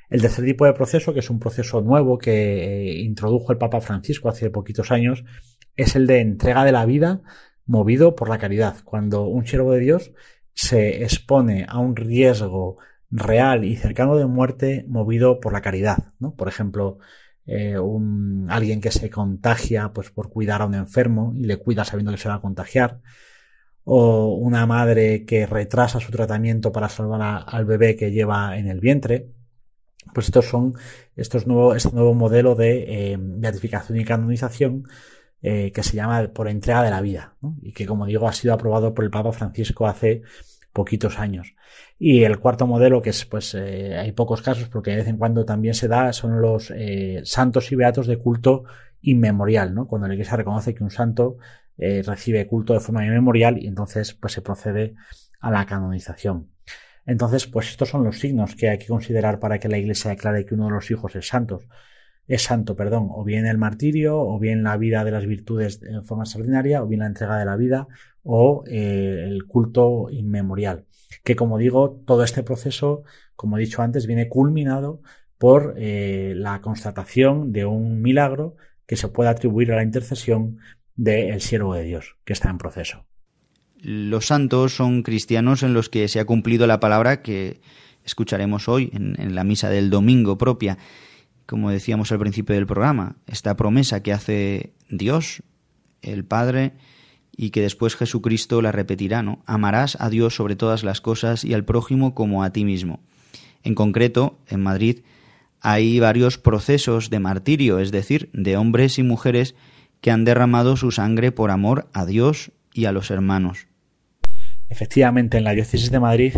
El 0.09 0.21
tercer 0.21 0.45
tipo 0.45 0.65
de 0.65 0.73
proceso, 0.73 1.13
que 1.13 1.19
es 1.19 1.29
un 1.29 1.39
proceso 1.39 1.81
nuevo 1.81 2.17
que 2.19 2.91
eh, 2.91 2.99
introdujo 2.99 3.51
el 3.51 3.57
Papa 3.57 3.81
Francisco 3.81 4.29
hace 4.29 4.51
poquitos 4.51 4.91
años, 4.91 5.25
es 5.75 5.95
el 5.95 6.05
de 6.07 6.19
entrega 6.19 6.63
de 6.63 6.71
la 6.71 6.85
vida 6.85 7.21
movido 7.65 8.15
por 8.15 8.29
la 8.29 8.37
caridad. 8.37 8.77
Cuando 8.83 9.25
un 9.25 9.45
siervo 9.47 9.73
de 9.73 9.79
Dios 9.79 10.13
se 10.53 11.03
expone 11.03 11.65
a 11.67 11.79
un 11.79 11.95
riesgo 11.95 12.77
real 13.09 13.65
y 13.65 13.75
cercano 13.75 14.15
de 14.15 14.27
muerte 14.27 14.85
movido 14.87 15.39
por 15.39 15.53
la 15.53 15.61
caridad. 15.61 16.13
¿no? 16.19 16.35
Por 16.35 16.47
ejemplo, 16.47 16.99
eh, 17.45 17.79
un, 17.79 18.47
alguien 18.49 18.81
que 18.81 18.91
se 18.91 19.09
contagia 19.09 19.91
pues, 19.91 20.11
por 20.11 20.29
cuidar 20.29 20.61
a 20.61 20.65
un 20.65 20.75
enfermo 20.75 21.33
y 21.35 21.45
le 21.45 21.57
cuida 21.57 21.83
sabiendo 21.83 22.11
que 22.11 22.17
se 22.19 22.29
va 22.29 22.35
a 22.35 22.41
contagiar 22.41 23.01
o 23.85 24.33
una 24.33 24.65
madre 24.65 25.25
que 25.25 25.45
retrasa 25.45 25.99
su 25.99 26.11
tratamiento 26.11 26.71
para 26.71 26.89
salvar 26.89 27.45
al 27.47 27.65
bebé 27.65 27.95
que 27.95 28.11
lleva 28.11 28.57
en 28.57 28.67
el 28.67 28.79
vientre. 28.79 29.29
Pues 30.13 30.27
estos 30.27 30.45
son 30.45 30.73
estos 31.15 31.47
nuevo, 31.47 31.75
este 31.75 31.91
nuevo 31.91 32.13
modelo 32.13 32.55
de 32.55 33.11
eh, 33.13 33.17
beatificación 33.19 33.99
y 33.99 34.05
canonización 34.05 34.87
eh, 35.41 35.71
que 35.71 35.83
se 35.83 35.95
llama 35.95 36.27
por 36.33 36.47
entrega 36.47 36.83
de 36.83 36.89
la 36.89 37.01
vida 37.01 37.35
y 37.61 37.73
que 37.73 37.85
como 37.85 38.05
digo 38.05 38.27
ha 38.27 38.33
sido 38.33 38.53
aprobado 38.53 38.93
por 38.93 39.05
el 39.05 39.11
Papa 39.11 39.31
Francisco 39.31 39.87
hace 39.87 40.23
poquitos 40.73 41.19
años. 41.19 41.53
Y 41.97 42.23
el 42.23 42.39
cuarto 42.39 42.67
modelo, 42.67 43.01
que 43.01 43.11
es, 43.11 43.25
pues, 43.25 43.55
eh, 43.55 43.97
hay 43.97 44.11
pocos 44.11 44.41
casos, 44.41 44.67
porque 44.67 44.91
de 44.91 44.97
vez 44.97 45.07
en 45.07 45.17
cuando 45.17 45.45
también 45.45 45.73
se 45.73 45.87
da, 45.87 46.11
son 46.11 46.41
los 46.41 46.73
santos 47.23 47.71
y 47.71 47.75
beatos 47.77 48.07
de 48.07 48.17
culto 48.17 48.65
inmemorial, 49.01 49.73
¿no? 49.73 49.87
Cuando 49.87 50.07
la 50.07 50.15
Iglesia 50.15 50.35
reconoce 50.35 50.75
que 50.75 50.83
un 50.83 50.91
santo 50.91 51.37
eh, 51.77 52.01
recibe 52.05 52.47
culto 52.47 52.73
de 52.73 52.79
forma 52.79 53.05
inmemorial 53.05 53.61
y 53.61 53.67
entonces 53.67 54.13
pues 54.13 54.33
se 54.33 54.41
procede 54.41 54.95
a 55.39 55.51
la 55.51 55.65
canonización. 55.65 56.49
Entonces, 57.05 57.45
pues 57.47 57.69
estos 57.69 57.89
son 57.89 58.03
los 58.03 58.19
signos 58.19 58.55
que 58.55 58.69
hay 58.69 58.77
que 58.77 58.87
considerar 58.87 59.39
para 59.39 59.59
que 59.59 59.69
la 59.69 59.77
Iglesia 59.77 60.09
declare 60.11 60.45
que 60.45 60.55
uno 60.55 60.65
de 60.65 60.71
los 60.71 60.89
hijos 60.89 61.15
es 61.15 61.27
santo. 61.27 61.61
Es 62.27 62.43
santo, 62.43 62.75
perdón, 62.75 63.09
o 63.11 63.23
bien 63.23 63.45
el 63.45 63.59
martirio, 63.59 64.19
o 64.19 64.39
bien 64.39 64.63
la 64.63 64.77
vida 64.77 65.03
de 65.03 65.11
las 65.11 65.27
virtudes 65.27 65.81
en 65.83 66.03
forma 66.03 66.23
extraordinaria, 66.23 66.81
o 66.81 66.87
bien 66.87 67.01
la 67.01 67.05
entrega 67.05 67.37
de 67.37 67.45
la 67.45 67.55
vida, 67.55 67.87
o 68.23 68.63
eh, 68.67 69.25
el 69.27 69.45
culto 69.45 70.07
inmemorial. 70.09 70.85
Que 71.23 71.35
como 71.35 71.59
digo, 71.59 72.01
todo 72.07 72.23
este 72.23 72.41
proceso, 72.41 73.03
como 73.35 73.57
he 73.57 73.61
dicho 73.61 73.83
antes, 73.83 74.07
viene 74.07 74.27
culminado 74.27 75.01
por 75.37 75.75
eh, 75.77 76.33
la 76.35 76.61
constatación 76.61 77.51
de 77.51 77.65
un 77.65 78.01
milagro 78.01 78.55
que 78.87 78.95
se 78.95 79.09
puede 79.09 79.29
atribuir 79.29 79.71
a 79.71 79.75
la 79.75 79.83
intercesión 79.83 80.57
del 80.95 81.41
siervo 81.41 81.73
de 81.73 81.83
Dios, 81.83 82.15
que 82.25 82.33
está 82.33 82.49
en 82.49 82.57
proceso. 82.57 83.05
Los 83.81 84.27
santos 84.27 84.75
son 84.75 85.03
cristianos 85.03 85.61
en 85.63 85.73
los 85.73 85.89
que 85.89 86.07
se 86.07 86.19
ha 86.19 86.25
cumplido 86.25 86.65
la 86.65 86.79
palabra 86.79 87.21
que 87.21 87.59
escucharemos 88.03 88.67
hoy 88.67 88.89
en, 88.93 89.35
la 89.35 89.43
misa 89.43 89.69
del 89.69 89.89
domingo 89.89 90.37
propia. 90.37 90.77
Como 91.45 91.69
decíamos 91.69 92.11
al 92.11 92.19
principio 92.19 92.55
del 92.55 92.65
programa, 92.65 93.17
esta 93.27 93.55
promesa 93.55 94.01
que 94.01 94.13
hace 94.13 94.73
Dios, 94.89 95.43
el 96.01 96.25
Padre, 96.25 96.73
y 97.37 97.49
que 97.49 97.61
después 97.61 97.95
Jesucristo 97.95 98.61
la 98.61 98.71
repetirá, 98.71 99.21
¿no? 99.21 99.43
Amarás 99.45 99.97
a 99.99 100.09
Dios 100.09 100.35
sobre 100.35 100.55
todas 100.55 100.83
las 100.83 101.01
cosas 101.01 101.43
y 101.43 101.53
al 101.53 101.65
prójimo 101.65 102.15
como 102.15 102.43
a 102.43 102.51
ti 102.51 102.63
mismo. 102.63 103.01
En 103.63 103.75
concreto, 103.75 104.39
en 104.47 104.63
Madrid 104.63 104.99
hay 105.59 105.99
varios 105.99 106.37
procesos 106.37 107.09
de 107.09 107.19
martirio, 107.19 107.79
es 107.79 107.91
decir, 107.91 108.29
de 108.33 108.55
hombres 108.55 108.97
y 108.99 109.03
mujeres 109.03 109.55
que 110.01 110.11
han 110.11 110.25
derramado 110.25 110.77
su 110.77 110.91
sangre 110.91 111.31
por 111.31 111.51
amor 111.51 111.89
a 111.93 112.05
Dios 112.05 112.51
y 112.73 112.85
a 112.85 112.91
los 112.91 113.11
hermanos. 113.11 113.67
Efectivamente, 114.69 115.37
en 115.37 115.43
la 115.43 115.53
diócesis 115.53 115.91
de 115.91 115.99
Madrid 115.99 116.33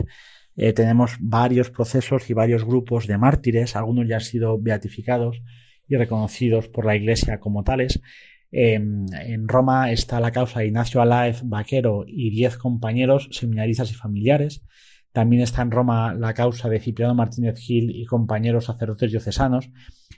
eh, 0.56 0.74
tenemos 0.74 1.18
varios 1.20 1.70
procesos 1.70 2.30
y 2.30 2.34
varios 2.34 2.64
grupos 2.64 3.08
de 3.08 3.18
mártires, 3.18 3.76
algunos 3.76 4.08
ya 4.08 4.16
han 4.16 4.22
sido 4.22 4.60
beatificados 4.60 5.42
y 5.88 5.96
reconocidos 5.96 6.68
por 6.68 6.86
la 6.86 6.96
Iglesia 6.96 7.40
como 7.40 7.64
tales. 7.64 8.02
En 8.50 9.48
Roma 9.48 9.92
está 9.92 10.22
la 10.22 10.32
causa 10.32 10.60
de 10.60 10.68
Ignacio 10.68 11.02
Aláez 11.02 11.42
Vaquero 11.44 12.06
y 12.08 12.30
diez 12.30 12.58
compañeros, 12.58 13.28
seminaristas 13.32 13.92
y 13.92 13.94
familiares. 13.94 14.64
También 15.12 15.42
está 15.42 15.64
en 15.64 15.72
Roma 15.72 16.14
la 16.14 16.34
causa 16.34 16.70
de 16.70 16.80
Cipriano 16.80 17.16
Martínez 17.16 17.58
Gil 17.58 17.90
y 17.90 18.06
compañeros 18.06 18.66
sacerdotes 18.66 19.12
diocesanos. 19.12 19.70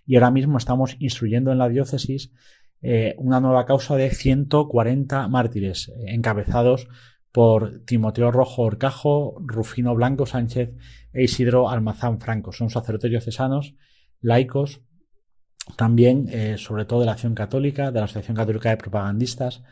Y 0.05 0.15
ahora 0.15 0.29
mismo 0.29 0.57
estamos 0.57 0.95
instruyendo 0.99 1.51
en 1.51 1.57
la 1.57 1.69
diócesis 1.69 2.31
eh, 2.81 3.15
una 3.17 3.39
nueva 3.39 3.65
causa 3.65 3.95
de 3.95 4.09
140 4.09 5.27
mártires, 5.27 5.91
encabezados 6.05 6.87
por 7.31 7.83
Timoteo 7.85 8.31
Rojo 8.31 8.63
Orcajo, 8.63 9.35
Rufino 9.39 9.93
Blanco 9.95 10.25
Sánchez 10.25 10.71
e 11.13 11.23
Isidro 11.23 11.69
Almazán 11.69 12.19
Franco. 12.19 12.51
Son 12.51 12.69
sacerdotes 12.69 13.11
diocesanos, 13.11 13.75
laicos, 14.21 14.81
también, 15.75 16.27
eh, 16.31 16.57
sobre 16.57 16.85
todo 16.85 17.01
de 17.01 17.05
la 17.05 17.13
Acción 17.13 17.35
Católica, 17.35 17.91
de 17.91 17.99
la 17.99 18.05
Asociación 18.05 18.35
Católica 18.35 18.69
de 18.69 18.77
Propagandistas, 18.77 19.63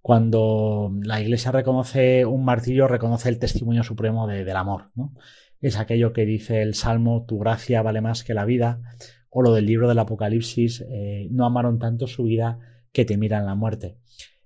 cuando 0.00 0.90
la 1.02 1.20
Iglesia 1.20 1.52
reconoce 1.52 2.26
un 2.26 2.44
martirio, 2.44 2.88
reconoce 2.88 3.28
el 3.28 3.38
testimonio 3.38 3.84
supremo 3.84 4.26
del 4.26 4.56
amor. 4.56 4.90
¿no? 4.94 5.14
Es 5.60 5.78
aquello 5.78 6.12
que 6.12 6.26
dice 6.26 6.60
el 6.60 6.74
Salmo, 6.74 7.24
tu 7.26 7.38
gracia 7.38 7.82
vale 7.82 8.00
más 8.00 8.24
que 8.24 8.34
la 8.34 8.44
vida, 8.44 8.80
o 9.34 9.40
lo 9.40 9.54
del 9.54 9.64
libro 9.64 9.88
del 9.88 9.98
Apocalipsis, 9.98 10.84
eh, 10.90 11.26
no 11.30 11.46
amaron 11.46 11.78
tanto 11.78 12.06
su 12.06 12.24
vida 12.24 12.58
que 12.92 13.06
te 13.06 13.16
miran 13.16 13.46
la 13.46 13.54
muerte. 13.54 13.96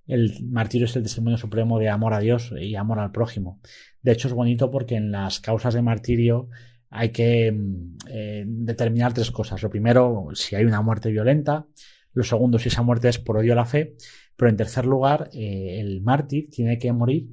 El 0.06 0.46
martirio 0.48 0.84
es 0.84 0.94
el 0.94 1.02
testimonio 1.02 1.36
supremo 1.36 1.80
de 1.80 1.88
amor 1.88 2.14
a 2.14 2.20
Dios 2.20 2.54
y 2.56 2.76
amor 2.76 3.00
al 3.00 3.10
prójimo. 3.10 3.60
De 4.00 4.12
hecho, 4.12 4.28
es 4.28 4.34
bonito 4.34 4.70
porque 4.70 4.94
en 4.94 5.10
las 5.10 5.40
causas 5.40 5.74
de 5.74 5.82
martirio 5.82 6.48
hay 6.88 7.08
que 7.08 7.50
mm, 7.50 7.96
eh, 8.08 8.44
determinar 8.46 9.12
tres 9.12 9.32
cosas. 9.32 9.60
Lo 9.60 9.70
primero, 9.70 10.28
si 10.34 10.54
hay 10.54 10.64
una 10.64 10.80
muerte 10.82 11.10
violenta. 11.10 11.66
Lo 12.12 12.22
segundo, 12.22 12.60
si 12.60 12.68
esa 12.68 12.82
muerte 12.82 13.08
es 13.08 13.18
por 13.18 13.38
odio 13.38 13.54
a 13.54 13.56
la 13.56 13.66
fe. 13.66 13.96
Pero 14.36 14.50
en 14.50 14.56
tercer 14.56 14.86
lugar, 14.86 15.30
eh, 15.32 15.80
el 15.80 16.00
mártir 16.00 16.48
tiene 16.48 16.78
que 16.78 16.92
morir 16.92 17.28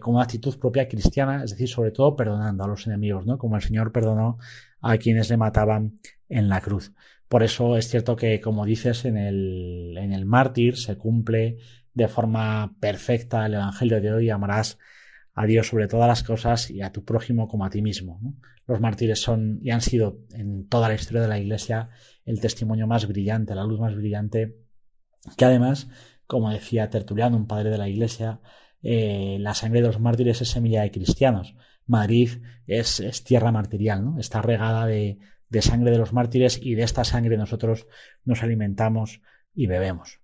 con 0.00 0.14
una 0.14 0.22
actitud 0.22 0.56
propia 0.56 0.86
cristiana, 0.86 1.42
es 1.42 1.50
decir, 1.50 1.66
sobre 1.66 1.90
todo 1.90 2.14
perdonando 2.14 2.62
a 2.62 2.68
los 2.68 2.86
enemigos, 2.86 3.26
¿no? 3.26 3.38
Como 3.38 3.56
el 3.56 3.62
Señor 3.62 3.90
perdonó 3.90 4.38
a 4.80 4.98
quienes 4.98 5.28
le 5.30 5.36
mataban 5.36 5.94
en 6.28 6.48
la 6.48 6.60
cruz. 6.60 6.92
Por 7.28 7.42
eso 7.42 7.76
es 7.76 7.88
cierto 7.88 8.16
que, 8.16 8.40
como 8.40 8.64
dices, 8.64 9.04
en 9.04 9.16
el, 9.16 9.96
en 9.98 10.12
el 10.12 10.24
mártir 10.26 10.76
se 10.76 10.96
cumple 10.96 11.58
de 11.92 12.08
forma 12.08 12.76
perfecta 12.80 13.46
el 13.46 13.54
Evangelio 13.54 14.00
de 14.00 14.12
hoy, 14.12 14.30
amarás 14.30 14.78
a 15.34 15.46
Dios 15.46 15.68
sobre 15.68 15.88
todas 15.88 16.08
las 16.08 16.22
cosas 16.22 16.70
y 16.70 16.82
a 16.82 16.92
tu 16.92 17.04
prójimo 17.04 17.48
como 17.48 17.64
a 17.64 17.70
ti 17.70 17.82
mismo. 17.82 18.20
Los 18.66 18.80
mártires 18.80 19.20
son 19.20 19.58
y 19.62 19.70
han 19.70 19.80
sido 19.80 20.20
en 20.32 20.68
toda 20.68 20.88
la 20.88 20.94
historia 20.94 21.22
de 21.22 21.28
la 21.28 21.38
Iglesia 21.38 21.90
el 22.24 22.40
testimonio 22.40 22.86
más 22.86 23.06
brillante, 23.06 23.54
la 23.54 23.64
luz 23.64 23.80
más 23.80 23.94
brillante, 23.94 24.56
que 25.36 25.44
además 25.44 25.88
como 26.26 26.50
decía 26.50 26.90
Tertuliano, 26.90 27.36
un 27.36 27.46
padre 27.46 27.70
de 27.70 27.78
la 27.78 27.88
Iglesia, 27.88 28.40
eh, 28.82 29.38
la 29.40 29.54
sangre 29.54 29.80
de 29.80 29.88
los 29.88 30.00
mártires 30.00 30.40
es 30.40 30.48
semilla 30.48 30.82
de 30.82 30.90
cristianos. 30.90 31.54
Madrid 31.86 32.30
es, 32.66 33.24
tierra 33.24 33.52
martirial, 33.52 34.04
¿no? 34.04 34.18
Está 34.18 34.40
regada 34.42 34.86
de, 34.86 35.18
de 35.54 35.62
sangre 35.62 35.90
de 35.90 35.98
los 35.98 36.12
mártires 36.12 36.60
y 36.60 36.74
de 36.74 36.82
esta 36.82 37.04
sangre 37.04 37.38
nosotros 37.38 37.86
nos 38.26 38.42
alimentamos 38.42 39.22
y 39.54 39.66
bebemos. 39.66 40.20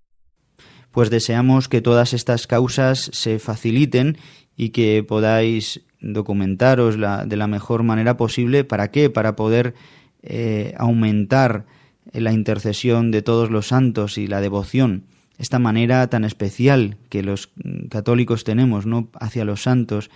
Pues 0.90 1.08
deseamos 1.08 1.68
que 1.68 1.80
todas 1.80 2.12
estas 2.12 2.46
causas 2.46 3.10
se 3.14 3.38
faciliten 3.38 4.18
y 4.56 4.70
que 4.70 5.02
podáis 5.02 5.86
documentaros 6.00 6.96
de 6.96 7.36
la 7.36 7.46
mejor 7.46 7.82
manera 7.82 8.16
posible. 8.16 8.64
¿Para 8.64 8.90
qué? 8.90 9.08
Para 9.08 9.36
poder 9.36 9.74
eh, 10.22 10.74
aumentar 10.76 11.66
la 12.12 12.32
intercesión 12.32 13.10
de 13.10 13.22
todos 13.22 13.50
los 13.50 13.68
santos 13.68 14.18
y 14.18 14.26
la 14.26 14.40
devoción 14.40 15.06
esta 15.40 15.58
manera 15.58 16.06
tan 16.10 16.26
especial 16.26 16.98
que 17.08 17.22
los 17.22 17.50
católicos 17.88 18.44
tenemos 18.44 18.84
¿no? 18.84 19.08
hacia 19.18 19.46
los 19.46 19.62
santos, 19.62 20.10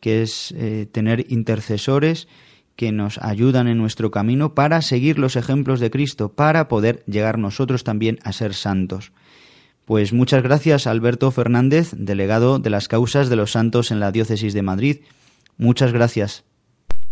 que 0.00 0.22
es 0.22 0.52
eh, 0.56 0.88
tener 0.90 1.26
intercesores 1.28 2.26
que 2.76 2.92
nos 2.92 3.18
ayudan 3.18 3.68
en 3.68 3.78
nuestro 3.78 4.10
camino 4.10 4.54
para 4.54 4.82
seguir 4.82 5.18
los 5.18 5.36
ejemplos 5.36 5.80
de 5.80 5.90
Cristo, 5.90 6.32
para 6.32 6.68
poder 6.68 7.04
llegar 7.06 7.38
nosotros 7.38 7.84
también 7.84 8.18
a 8.24 8.32
ser 8.32 8.54
santos. 8.54 9.12
Pues 9.84 10.12
muchas 10.12 10.42
gracias 10.42 10.86
Alberto 10.86 11.30
Fernández, 11.30 11.92
delegado 11.96 12.58
de 12.58 12.70
las 12.70 12.88
causas 12.88 13.28
de 13.28 13.36
los 13.36 13.52
santos 13.52 13.90
en 13.90 14.00
la 14.00 14.12
diócesis 14.12 14.54
de 14.54 14.62
Madrid. 14.62 15.00
Muchas 15.58 15.92
gracias. 15.92 16.44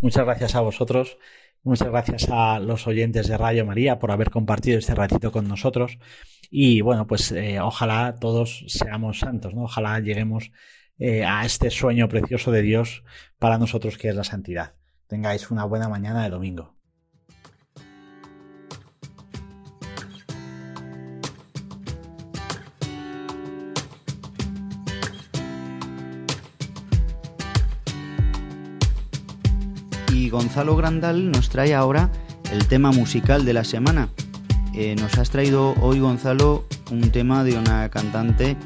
Muchas 0.00 0.24
gracias 0.24 0.54
a 0.54 0.60
vosotros. 0.62 1.18
Muchas 1.64 1.88
gracias 1.88 2.28
a 2.28 2.58
los 2.58 2.88
oyentes 2.88 3.28
de 3.28 3.36
Radio 3.36 3.64
María 3.64 4.00
por 4.00 4.10
haber 4.10 4.30
compartido 4.30 4.78
este 4.78 4.94
ratito 4.94 5.30
con 5.30 5.46
nosotros. 5.46 5.98
Y 6.50 6.80
bueno, 6.80 7.06
pues 7.06 7.30
eh, 7.30 7.60
ojalá 7.60 8.16
todos 8.18 8.64
seamos 8.66 9.20
santos, 9.20 9.54
¿no? 9.54 9.64
Ojalá 9.64 10.00
lleguemos 10.00 10.50
eh, 10.98 11.24
a 11.24 11.44
este 11.44 11.70
sueño 11.70 12.08
precioso 12.08 12.50
de 12.50 12.62
Dios 12.62 13.04
para 13.38 13.58
nosotros 13.58 13.96
que 13.96 14.08
es 14.08 14.16
la 14.16 14.24
santidad. 14.24 14.74
Tengáis 15.12 15.50
una 15.50 15.64
buena 15.64 15.90
mañana 15.90 16.22
de 16.22 16.30
domingo. 16.30 16.72
Y 30.10 30.30
Gonzalo 30.30 30.76
Grandal 30.76 31.30
nos 31.30 31.50
trae 31.50 31.74
ahora 31.74 32.10
el 32.50 32.66
tema 32.66 32.90
musical 32.90 33.44
de 33.44 33.52
la 33.52 33.64
semana. 33.64 34.08
Eh, 34.72 34.96
nos 34.98 35.18
has 35.18 35.28
traído 35.28 35.74
hoy, 35.82 36.00
Gonzalo, 36.00 36.64
un 36.90 37.10
tema 37.10 37.44
de 37.44 37.58
una 37.58 37.90
cantante 37.90 38.56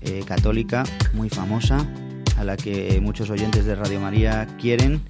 eh, 0.00 0.24
católica 0.26 0.82
muy 1.12 1.30
famosa, 1.30 1.86
a 2.36 2.42
la 2.42 2.56
que 2.56 2.98
muchos 3.00 3.30
oyentes 3.30 3.64
de 3.64 3.76
Radio 3.76 4.00
María 4.00 4.48
quieren 4.60 5.00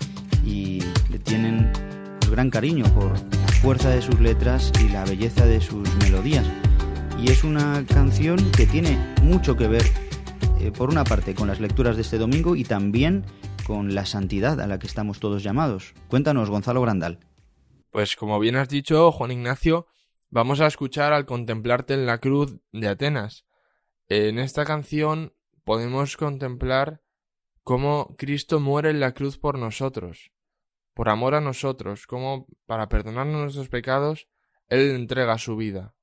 y 0.44 0.80
le 1.10 1.18
tienen 1.18 1.72
gran 2.30 2.50
cariño 2.50 2.84
por 2.94 3.12
la 3.12 3.48
fuerza 3.62 3.90
de 3.90 4.02
sus 4.02 4.20
letras 4.20 4.72
y 4.80 4.88
la 4.88 5.04
belleza 5.04 5.46
de 5.46 5.60
sus 5.60 5.92
melodías. 5.96 6.46
Y 7.20 7.30
es 7.30 7.44
una 7.44 7.84
canción 7.86 8.38
que 8.52 8.66
tiene 8.66 8.98
mucho 9.22 9.56
que 9.56 9.68
ver, 9.68 9.84
eh, 10.60 10.70
por 10.70 10.90
una 10.90 11.04
parte, 11.04 11.34
con 11.34 11.48
las 11.48 11.60
lecturas 11.60 11.96
de 11.96 12.02
este 12.02 12.18
domingo 12.18 12.56
y 12.56 12.64
también 12.64 13.24
con 13.66 13.94
la 13.94 14.04
santidad 14.04 14.60
a 14.60 14.66
la 14.66 14.78
que 14.78 14.86
estamos 14.86 15.20
todos 15.20 15.42
llamados. 15.42 15.94
Cuéntanos, 16.08 16.50
Gonzalo 16.50 16.82
Grandal. 16.82 17.18
Pues 17.90 18.16
como 18.16 18.38
bien 18.38 18.56
has 18.56 18.68
dicho, 18.68 19.10
Juan 19.12 19.30
Ignacio, 19.30 19.86
Vamos 20.34 20.60
a 20.60 20.66
escuchar 20.66 21.12
al 21.12 21.26
contemplarte 21.26 21.94
en 21.94 22.06
la 22.06 22.18
cruz 22.18 22.56
de 22.72 22.88
Atenas. 22.88 23.46
En 24.08 24.40
esta 24.40 24.64
canción 24.64 25.32
podemos 25.62 26.16
contemplar 26.16 27.02
cómo 27.62 28.16
Cristo 28.18 28.58
muere 28.58 28.90
en 28.90 28.98
la 28.98 29.14
cruz 29.14 29.38
por 29.38 29.60
nosotros, 29.60 30.32
por 30.94 31.08
amor 31.08 31.34
a 31.34 31.40
nosotros, 31.40 32.06
cómo 32.06 32.46
para 32.66 32.88
perdonarnos 32.88 33.42
nuestros 33.42 33.68
pecados, 33.68 34.28
Él 34.68 34.92
entrega 34.92 35.38
su 35.38 35.56
vida. 35.56 35.94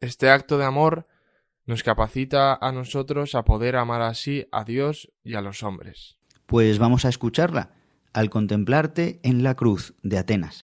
Este 0.00 0.30
acto 0.30 0.58
de 0.58 0.64
amor 0.64 1.06
nos 1.64 1.82
capacita 1.82 2.58
a 2.60 2.72
nosotros 2.72 3.34
a 3.34 3.44
poder 3.44 3.76
amar 3.76 4.02
así 4.02 4.46
a 4.50 4.64
Dios 4.64 5.12
y 5.22 5.34
a 5.34 5.40
los 5.40 5.62
hombres. 5.62 6.18
Pues 6.46 6.78
vamos 6.78 7.04
a 7.04 7.08
escucharla, 7.08 7.70
al 8.12 8.28
contemplarte 8.28 9.20
en 9.22 9.42
la 9.42 9.54
cruz 9.54 9.94
de 10.02 10.18
Atenas. 10.18 10.66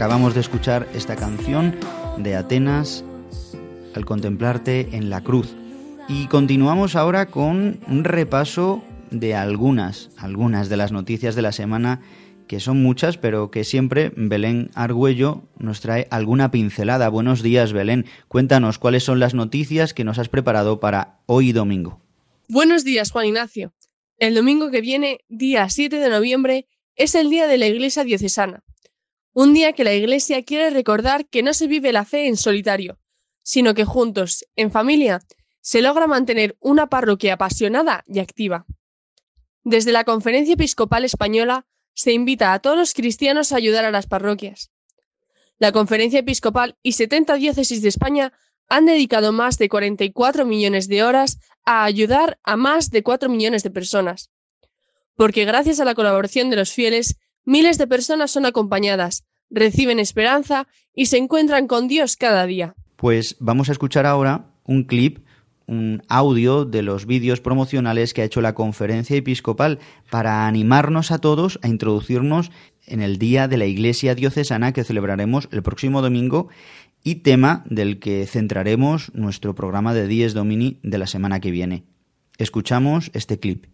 Acabamos 0.00 0.32
de 0.32 0.40
escuchar 0.40 0.88
esta 0.94 1.14
canción 1.14 1.76
de 2.16 2.34
Atenas 2.34 3.04
al 3.94 4.06
contemplarte 4.06 4.88
en 4.92 5.10
la 5.10 5.20
cruz. 5.20 5.54
Y 6.08 6.26
continuamos 6.28 6.96
ahora 6.96 7.26
con 7.26 7.80
un 7.86 8.04
repaso 8.04 8.82
de 9.10 9.34
algunas, 9.34 10.08
algunas 10.16 10.70
de 10.70 10.78
las 10.78 10.90
noticias 10.90 11.34
de 11.34 11.42
la 11.42 11.52
semana, 11.52 12.00
que 12.48 12.60
son 12.60 12.82
muchas, 12.82 13.18
pero 13.18 13.50
que 13.50 13.62
siempre 13.62 14.10
Belén 14.16 14.70
Argüello 14.74 15.42
nos 15.58 15.82
trae 15.82 16.08
alguna 16.10 16.50
pincelada. 16.50 17.10
Buenos 17.10 17.42
días, 17.42 17.74
Belén. 17.74 18.06
Cuéntanos 18.26 18.78
cuáles 18.78 19.04
son 19.04 19.20
las 19.20 19.34
noticias 19.34 19.92
que 19.92 20.04
nos 20.04 20.18
has 20.18 20.30
preparado 20.30 20.80
para 20.80 21.18
hoy 21.26 21.52
domingo. 21.52 22.00
Buenos 22.48 22.84
días, 22.84 23.10
Juan 23.10 23.26
Ignacio. 23.26 23.74
El 24.16 24.34
domingo 24.34 24.70
que 24.70 24.80
viene, 24.80 25.18
día 25.28 25.68
7 25.68 25.96
de 25.96 26.08
noviembre, 26.08 26.66
es 26.96 27.14
el 27.14 27.28
día 27.28 27.46
de 27.46 27.58
la 27.58 27.66
Iglesia 27.66 28.02
Diocesana. 28.02 28.62
Un 29.32 29.54
día 29.54 29.72
que 29.72 29.84
la 29.84 29.94
Iglesia 29.94 30.42
quiere 30.42 30.70
recordar 30.70 31.28
que 31.28 31.42
no 31.42 31.54
se 31.54 31.68
vive 31.68 31.92
la 31.92 32.04
fe 32.04 32.26
en 32.26 32.36
solitario, 32.36 32.98
sino 33.42 33.74
que 33.74 33.84
juntos, 33.84 34.44
en 34.56 34.72
familia, 34.72 35.20
se 35.60 35.82
logra 35.82 36.06
mantener 36.06 36.56
una 36.60 36.88
parroquia 36.88 37.34
apasionada 37.34 38.02
y 38.06 38.18
activa. 38.18 38.66
Desde 39.62 39.92
la 39.92 40.04
Conferencia 40.04 40.54
Episcopal 40.54 41.04
Española 41.04 41.66
se 41.94 42.12
invita 42.12 42.52
a 42.52 42.58
todos 42.58 42.76
los 42.76 42.94
cristianos 42.94 43.52
a 43.52 43.56
ayudar 43.56 43.84
a 43.84 43.90
las 43.90 44.06
parroquias. 44.06 44.70
La 45.58 45.70
Conferencia 45.70 46.20
Episcopal 46.20 46.76
y 46.82 46.92
70 46.92 47.34
diócesis 47.34 47.82
de 47.82 47.88
España 47.88 48.32
han 48.68 48.86
dedicado 48.86 49.32
más 49.32 49.58
de 49.58 49.68
44 49.68 50.46
millones 50.46 50.88
de 50.88 51.02
horas 51.02 51.38
a 51.64 51.84
ayudar 51.84 52.40
a 52.42 52.56
más 52.56 52.90
de 52.90 53.02
4 53.02 53.28
millones 53.28 53.62
de 53.62 53.70
personas. 53.70 54.30
Porque 55.14 55.44
gracias 55.44 55.78
a 55.78 55.84
la 55.84 55.94
colaboración 55.94 56.50
de 56.50 56.56
los 56.56 56.72
fieles, 56.72 57.18
Miles 57.44 57.78
de 57.78 57.86
personas 57.86 58.30
son 58.30 58.46
acompañadas, 58.46 59.24
reciben 59.50 59.98
esperanza 59.98 60.68
y 60.94 61.06
se 61.06 61.18
encuentran 61.18 61.66
con 61.66 61.88
Dios 61.88 62.16
cada 62.16 62.46
día. 62.46 62.74
Pues 62.96 63.36
vamos 63.40 63.68
a 63.68 63.72
escuchar 63.72 64.06
ahora 64.06 64.46
un 64.64 64.84
clip, 64.84 65.18
un 65.66 66.02
audio 66.08 66.64
de 66.64 66.82
los 66.82 67.06
vídeos 67.06 67.40
promocionales 67.40 68.12
que 68.12 68.22
ha 68.22 68.24
hecho 68.24 68.40
la 68.40 68.54
conferencia 68.54 69.16
episcopal 69.16 69.78
para 70.10 70.46
animarnos 70.46 71.10
a 71.10 71.18
todos 71.18 71.58
a 71.62 71.68
introducirnos 71.68 72.50
en 72.86 73.02
el 73.02 73.18
Día 73.18 73.48
de 73.48 73.56
la 73.56 73.66
Iglesia 73.66 74.14
Diocesana 74.14 74.72
que 74.72 74.84
celebraremos 74.84 75.48
el 75.52 75.62
próximo 75.62 76.02
domingo 76.02 76.48
y 77.02 77.16
tema 77.16 77.62
del 77.66 77.98
que 77.98 78.26
centraremos 78.26 79.14
nuestro 79.14 79.54
programa 79.54 79.94
de 79.94 80.06
Dies 80.06 80.34
Domini 80.34 80.78
de 80.82 80.98
la 80.98 81.06
semana 81.06 81.40
que 81.40 81.50
viene. 81.50 81.84
Escuchamos 82.36 83.10
este 83.14 83.38
clip. 83.38 83.66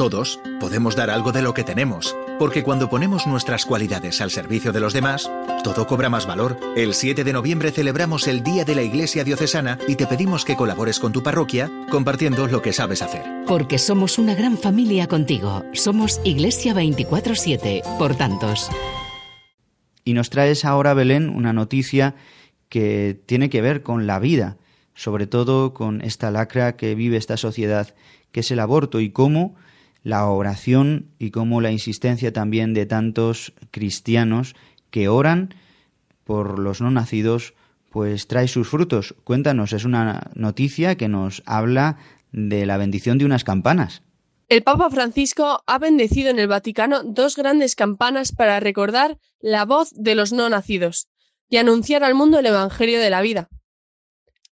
Todos 0.00 0.40
podemos 0.60 0.96
dar 0.96 1.10
algo 1.10 1.30
de 1.30 1.42
lo 1.42 1.52
que 1.52 1.62
tenemos, 1.62 2.16
porque 2.38 2.62
cuando 2.62 2.88
ponemos 2.88 3.26
nuestras 3.26 3.66
cualidades 3.66 4.22
al 4.22 4.30
servicio 4.30 4.72
de 4.72 4.80
los 4.80 4.94
demás, 4.94 5.30
todo 5.62 5.86
cobra 5.86 6.08
más 6.08 6.26
valor. 6.26 6.58
El 6.74 6.94
7 6.94 7.22
de 7.22 7.34
noviembre 7.34 7.70
celebramos 7.70 8.26
el 8.26 8.42
Día 8.42 8.64
de 8.64 8.74
la 8.74 8.80
Iglesia 8.80 9.24
Diocesana 9.24 9.78
y 9.86 9.96
te 9.96 10.06
pedimos 10.06 10.46
que 10.46 10.56
colabores 10.56 10.98
con 11.00 11.12
tu 11.12 11.22
parroquia 11.22 11.70
compartiendo 11.90 12.46
lo 12.46 12.62
que 12.62 12.72
sabes 12.72 13.02
hacer. 13.02 13.22
Porque 13.46 13.76
somos 13.76 14.18
una 14.18 14.34
gran 14.34 14.56
familia 14.56 15.06
contigo. 15.06 15.64
Somos 15.74 16.18
Iglesia 16.24 16.72
24-7, 16.72 17.98
por 17.98 18.14
tantos. 18.14 18.70
Y 20.02 20.14
nos 20.14 20.30
traes 20.30 20.64
ahora, 20.64 20.94
Belén, 20.94 21.28
una 21.28 21.52
noticia 21.52 22.14
que 22.70 23.20
tiene 23.26 23.50
que 23.50 23.60
ver 23.60 23.82
con 23.82 24.06
la 24.06 24.18
vida, 24.18 24.56
sobre 24.94 25.26
todo 25.26 25.74
con 25.74 26.00
esta 26.00 26.30
lacra 26.30 26.76
que 26.76 26.94
vive 26.94 27.18
esta 27.18 27.36
sociedad, 27.36 27.94
que 28.32 28.40
es 28.40 28.50
el 28.50 28.60
aborto 28.60 29.00
y 29.00 29.10
cómo 29.10 29.56
la 30.02 30.26
oración 30.26 31.10
y 31.18 31.30
como 31.30 31.60
la 31.60 31.72
insistencia 31.72 32.32
también 32.32 32.74
de 32.74 32.86
tantos 32.86 33.52
cristianos 33.70 34.54
que 34.90 35.08
oran 35.08 35.54
por 36.24 36.58
los 36.58 36.80
no 36.80 36.90
nacidos, 36.90 37.54
pues 37.90 38.26
trae 38.26 38.48
sus 38.48 38.68
frutos. 38.68 39.14
Cuéntanos, 39.24 39.72
es 39.72 39.84
una 39.84 40.30
noticia 40.34 40.96
que 40.96 41.08
nos 41.08 41.42
habla 41.44 41.98
de 42.32 42.66
la 42.66 42.76
bendición 42.76 43.18
de 43.18 43.24
unas 43.24 43.44
campanas. 43.44 44.02
El 44.48 44.62
Papa 44.62 44.90
Francisco 44.90 45.62
ha 45.66 45.78
bendecido 45.78 46.30
en 46.30 46.38
el 46.38 46.48
Vaticano 46.48 47.04
dos 47.04 47.36
grandes 47.36 47.76
campanas 47.76 48.32
para 48.32 48.58
recordar 48.58 49.18
la 49.40 49.64
voz 49.64 49.92
de 49.94 50.14
los 50.14 50.32
no 50.32 50.48
nacidos 50.48 51.08
y 51.48 51.58
anunciar 51.58 52.02
al 52.04 52.14
mundo 52.14 52.38
el 52.38 52.46
Evangelio 52.46 53.00
de 53.00 53.10
la 53.10 53.20
vida. 53.22 53.48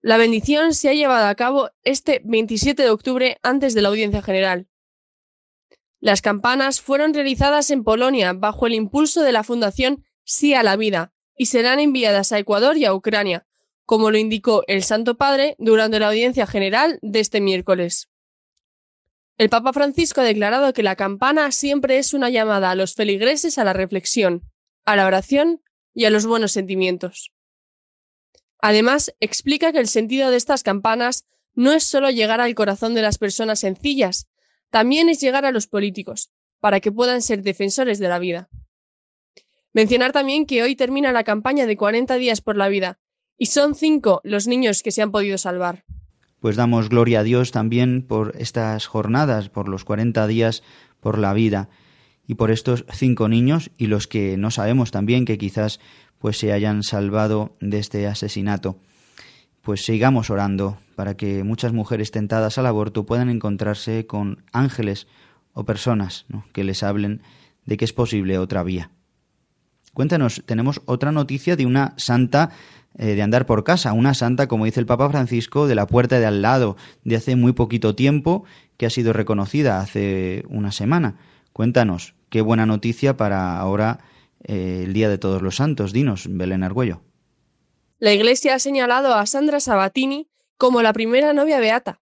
La 0.03 0.19
bendición 0.19 0.75
se 0.75 0.89
ha 0.89 0.95
llevado 0.95 1.27
a 1.27 1.35
cabo 1.35 1.71
este 1.83 2.21
27 2.25 2.83
de 2.83 2.91
octubre 2.91 3.39
antes 3.43 3.75
de 3.75 3.83
la 3.83 3.89
audiencia 3.89 4.23
general. 4.23 4.67
Las 6.01 6.21
campanas 6.21 6.81
fueron 6.81 7.15
realizadas 7.15 7.71
en 7.71 7.83
Polonia 7.83 8.33
bajo 8.33 8.67
el 8.67 8.75
impulso 8.75 9.23
de 9.23 9.33
la 9.33 9.45
Fundación 9.45 10.05
Sí 10.25 10.55
a 10.55 10.63
la 10.63 10.77
Vida 10.77 11.13
y 11.37 11.47
serán 11.47 11.81
enviadas 11.81 12.33
a 12.33 12.39
Ecuador 12.39 12.77
y 12.77 12.85
a 12.85 12.95
Ucrania, 12.95 13.47
como 13.85 14.11
lo 14.11 14.19
indicó 14.19 14.63
el 14.67 14.83
Santo 14.83 15.17
Padre 15.17 15.55
durante 15.59 15.99
la 15.99 16.09
audiencia 16.09 16.47
general 16.47 16.99
de 17.03 17.21
este 17.21 17.41
miércoles. 17.41 18.09
El 19.39 19.51
Papa 19.51 19.73
Francisco 19.73 20.23
ha 20.23 20.25
declarado 20.25 20.73
que 20.73 20.83
la 20.83 20.97
campana 20.97 21.53
siempre 21.53 21.99
es 21.99 22.15
una 22.15 22.31
llamada 22.31 22.71
a 22.71 22.75
los 22.75 22.95
feligreses 22.95 23.59
a 23.59 23.65
la 23.65 23.75
reflexión, 23.75 24.51
a 24.85 24.97
la 24.97 25.07
oración 25.07 25.63
y 25.95 26.07
a 26.07 26.11
los 26.11 26.27
buenos 26.27 26.53
sentimientos. 26.53 27.33
Además, 28.59 29.15
explica 29.21 29.73
que 29.73 29.79
el 29.79 29.89
sentido 29.89 30.31
de 30.31 30.39
estas 30.39 30.63
campanas 30.63 31.27
no 31.55 31.73
es 31.73 31.85
solo 31.85 32.11
llegar 32.11 32.41
al 32.41 32.55
corazón 32.55 32.95
de 32.95 33.03
las 33.03 33.19
personas 33.19 33.61
sencillas, 33.61 34.27
también 34.77 35.09
es 35.09 35.23
llegar 35.23 35.47
a 35.47 35.53
los 35.53 35.69
políticos, 35.69 36.29
para 36.61 36.81
que 36.81 36.93
puedan 36.93 37.23
ser 37.23 37.43
defensores 37.43 37.99
de 37.99 38.09
la 38.09 38.19
vida. 38.19 38.51
Mencionar 39.73 40.13
también 40.13 40.45
que 40.45 40.63
hoy 40.63 40.77
termina 40.77 41.13
la 41.13 41.25
campaña 41.25 41.65
de 41.65 41.79
40 41.79 42.17
días 42.17 42.43
por 42.43 42.59
la 42.59 42.69
vida, 42.69 42.99
y 43.39 43.47
son 43.47 43.75
cinco 43.75 44.21
los 44.23 44.47
niños 44.47 44.83
que 44.83 44.91
se 44.91 45.01
han 45.01 45.13
podido 45.13 45.39
salvar. 45.39 45.87
Pues 46.41 46.57
damos 46.57 46.91
gloria 46.91 47.21
a 47.21 47.23
Dios 47.23 47.53
también 47.53 48.07
por 48.07 48.35
estas 48.39 48.85
jornadas, 48.85 49.49
por 49.49 49.67
los 49.67 49.85
40 49.85 50.27
días 50.27 50.63
por 51.01 51.17
la 51.17 51.33
vida, 51.33 51.71
y 52.27 52.35
por 52.35 52.51
estos 52.51 52.85
cinco 52.93 53.31
niños 53.31 53.71
y 53.79 53.87
los 53.87 54.07
que 54.07 54.37
no 54.37 54.51
sabemos 54.51 54.91
también 54.91 55.25
que 55.25 55.39
quizás 55.39 55.81
pues 56.19 56.37
se 56.37 56.53
hayan 56.53 56.83
salvado 56.83 57.57
de 57.61 57.79
este 57.79 58.07
asesinato 58.07 58.77
pues 59.67 59.85
sigamos 59.85 60.31
orando 60.31 60.79
para 60.95 61.17
que 61.17 61.43
muchas 61.43 61.73
mujeres 61.73 62.13
tentadas 62.13 62.57
al 62.57 62.67
aborto 62.67 63.05
puedan 63.05 63.29
encontrarse 63.29 64.07
con 64.07 64.45
ángeles 64.53 65.09
o 65.55 65.65
personas 65.65 66.25
que 66.53 66.63
les 66.63 66.85
hablen 66.85 67.21
de 67.65 67.77
que 67.77 67.85
es 67.85 67.93
posible 67.93 68.39
otra 68.39 68.63
vía. 68.63 68.93
Cuéntanos, 69.93 70.45
tenemos 70.47 70.83
otra 70.85 71.11
noticia 71.11 71.57
de 71.57 71.67
una 71.67 71.95
santa 71.97 72.51
eh, 72.97 73.17
de 73.17 73.23
andar 73.23 73.45
por 73.45 73.65
casa, 73.65 73.93
una 73.93 74.15
santa, 74.15 74.47
como 74.47 74.67
dice 74.67 74.79
el 74.79 74.87
Papa 74.87 75.11
Francisco, 75.11 75.67
de 75.67 75.75
la 75.75 75.89
puerta 75.89 76.21
de 76.21 76.27
al 76.27 76.43
lado, 76.43 76.77
de 77.03 77.17
hace 77.17 77.35
muy 77.35 77.53
poquito 77.53 77.97
tiempo, 77.97 78.45
que 78.77 78.87
ha 78.87 78.91
sido 78.91 79.13
reconocida 79.13 79.81
hace 79.81 80.45
una 80.49 80.71
semana. 80.71 81.17
Cuéntanos, 81.53 82.15
qué 82.29 82.41
buena 82.41 82.67
noticia 82.67 83.17
para 83.17 83.59
ahora 83.59 83.99
eh, 84.45 84.83
el 84.85 84.93
Día 84.93 85.09
de 85.09 85.19
Todos 85.19 85.43
los 85.43 85.57
Santos. 85.57 85.93
Dinos, 85.93 86.29
Belén 86.31 86.63
Argüello. 86.63 87.01
La 87.99 88.13
Iglesia 88.13 88.55
ha 88.55 88.59
señalado 88.59 89.15
a 89.15 89.25
Sandra 89.25 89.59
Sabatini 89.59 90.29
como 90.59 90.83
la 90.83 90.93
primera 90.93 91.33
novia 91.33 91.61
beata. 91.61 92.01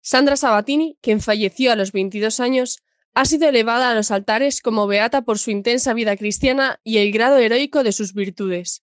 Sandra 0.00 0.36
Sabatini, 0.36 0.96
quien 1.02 1.20
falleció 1.20 1.70
a 1.70 1.76
los 1.76 1.92
22 1.92 2.40
años, 2.40 2.78
ha 3.12 3.26
sido 3.26 3.48
elevada 3.48 3.90
a 3.90 3.94
los 3.94 4.10
altares 4.10 4.62
como 4.62 4.86
beata 4.86 5.22
por 5.22 5.38
su 5.38 5.50
intensa 5.50 5.92
vida 5.92 6.16
cristiana 6.16 6.80
y 6.82 6.98
el 6.98 7.12
grado 7.12 7.36
heroico 7.36 7.82
de 7.82 7.92
sus 7.92 8.14
virtudes. 8.14 8.84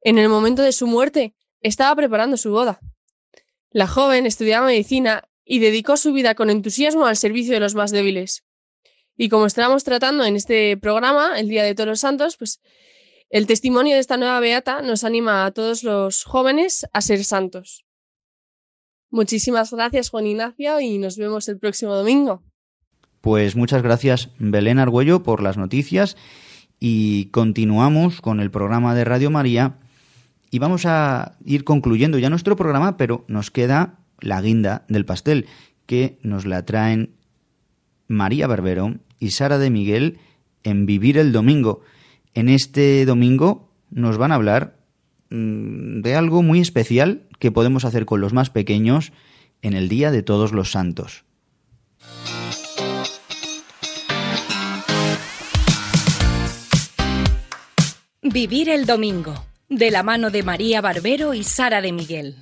En 0.00 0.18
el 0.18 0.28
momento 0.28 0.62
de 0.62 0.72
su 0.72 0.86
muerte, 0.86 1.34
estaba 1.60 1.94
preparando 1.94 2.36
su 2.36 2.50
boda. 2.50 2.80
La 3.70 3.86
joven 3.86 4.26
estudiaba 4.26 4.66
medicina 4.66 5.28
y 5.44 5.60
dedicó 5.60 5.96
su 5.96 6.12
vida 6.12 6.34
con 6.34 6.50
entusiasmo 6.50 7.06
al 7.06 7.16
servicio 7.16 7.54
de 7.54 7.60
los 7.60 7.74
más 7.74 7.92
débiles. 7.92 8.44
Y 9.16 9.28
como 9.28 9.46
estábamos 9.46 9.84
tratando 9.84 10.24
en 10.24 10.34
este 10.34 10.76
programa, 10.76 11.38
el 11.38 11.48
Día 11.48 11.62
de 11.62 11.74
Todos 11.74 11.88
los 11.88 12.00
Santos, 12.00 12.36
pues 12.36 12.60
el 13.30 13.46
testimonio 13.46 13.94
de 13.94 14.00
esta 14.00 14.16
nueva 14.16 14.40
beata 14.40 14.82
nos 14.82 15.04
anima 15.04 15.46
a 15.46 15.52
todos 15.52 15.84
los 15.84 16.24
jóvenes 16.24 16.86
a 16.92 17.00
ser 17.00 17.24
santos. 17.24 17.84
Muchísimas 19.10 19.72
gracias, 19.72 20.10
Juan 20.10 20.26
Ignacio, 20.26 20.80
y 20.80 20.98
nos 20.98 21.16
vemos 21.16 21.48
el 21.48 21.58
próximo 21.58 21.94
domingo. 21.94 22.42
Pues 23.20 23.56
muchas 23.56 23.82
gracias, 23.82 24.30
Belén 24.38 24.78
Argüello, 24.78 25.22
por 25.22 25.42
las 25.42 25.56
noticias 25.56 26.16
y 26.78 27.26
continuamos 27.26 28.20
con 28.20 28.40
el 28.40 28.50
programa 28.50 28.94
de 28.94 29.04
Radio 29.04 29.30
María 29.30 29.76
y 30.50 30.58
vamos 30.58 30.86
a 30.86 31.36
ir 31.44 31.64
concluyendo 31.64 32.18
ya 32.18 32.30
nuestro 32.30 32.56
programa, 32.56 32.96
pero 32.96 33.24
nos 33.28 33.50
queda 33.50 33.98
la 34.20 34.40
guinda 34.40 34.84
del 34.88 35.04
pastel 35.04 35.46
que 35.86 36.18
nos 36.22 36.46
la 36.46 36.64
traen 36.64 37.10
María 38.08 38.46
Barbero 38.46 38.96
y 39.18 39.30
Sara 39.30 39.58
de 39.58 39.70
Miguel 39.70 40.18
en 40.64 40.86
Vivir 40.86 41.18
el 41.18 41.32
Domingo. 41.32 41.82
En 42.34 42.48
este 42.48 43.04
domingo 43.06 43.72
nos 43.90 44.16
van 44.16 44.32
a 44.32 44.36
hablar 44.36 44.76
mm, 45.30 46.00
de 46.00 46.14
algo 46.14 46.42
muy 46.42 46.60
especial 46.60 47.26
que 47.38 47.50
podemos 47.50 47.84
hacer 47.84 48.06
con 48.06 48.20
los 48.20 48.32
más 48.32 48.50
pequeños 48.50 49.12
en 49.62 49.74
el 49.74 49.88
Día 49.88 50.10
de 50.10 50.22
Todos 50.22 50.52
los 50.52 50.70
Santos. 50.70 51.24
Vivir 58.22 58.68
el 58.68 58.86
domingo, 58.86 59.44
de 59.68 59.90
la 59.90 60.02
mano 60.02 60.30
de 60.30 60.42
María 60.42 60.80
Barbero 60.80 61.34
y 61.34 61.42
Sara 61.42 61.80
de 61.80 61.92
Miguel. 61.92 62.36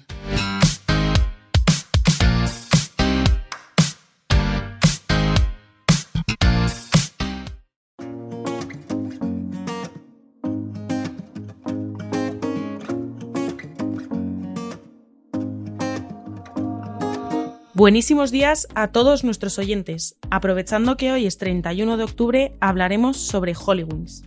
Buenísimos 17.79 18.33
días 18.33 18.67
a 18.75 18.91
todos 18.91 19.23
nuestros 19.23 19.57
oyentes. 19.57 20.17
Aprovechando 20.33 20.97
que 20.97 21.13
hoy 21.13 21.27
es 21.27 21.39
31 21.39 21.97
de 21.97 22.03
octubre, 22.03 22.57
hablaremos 22.61 23.19
sobre 23.19 23.55
Hollywings. 23.55 24.25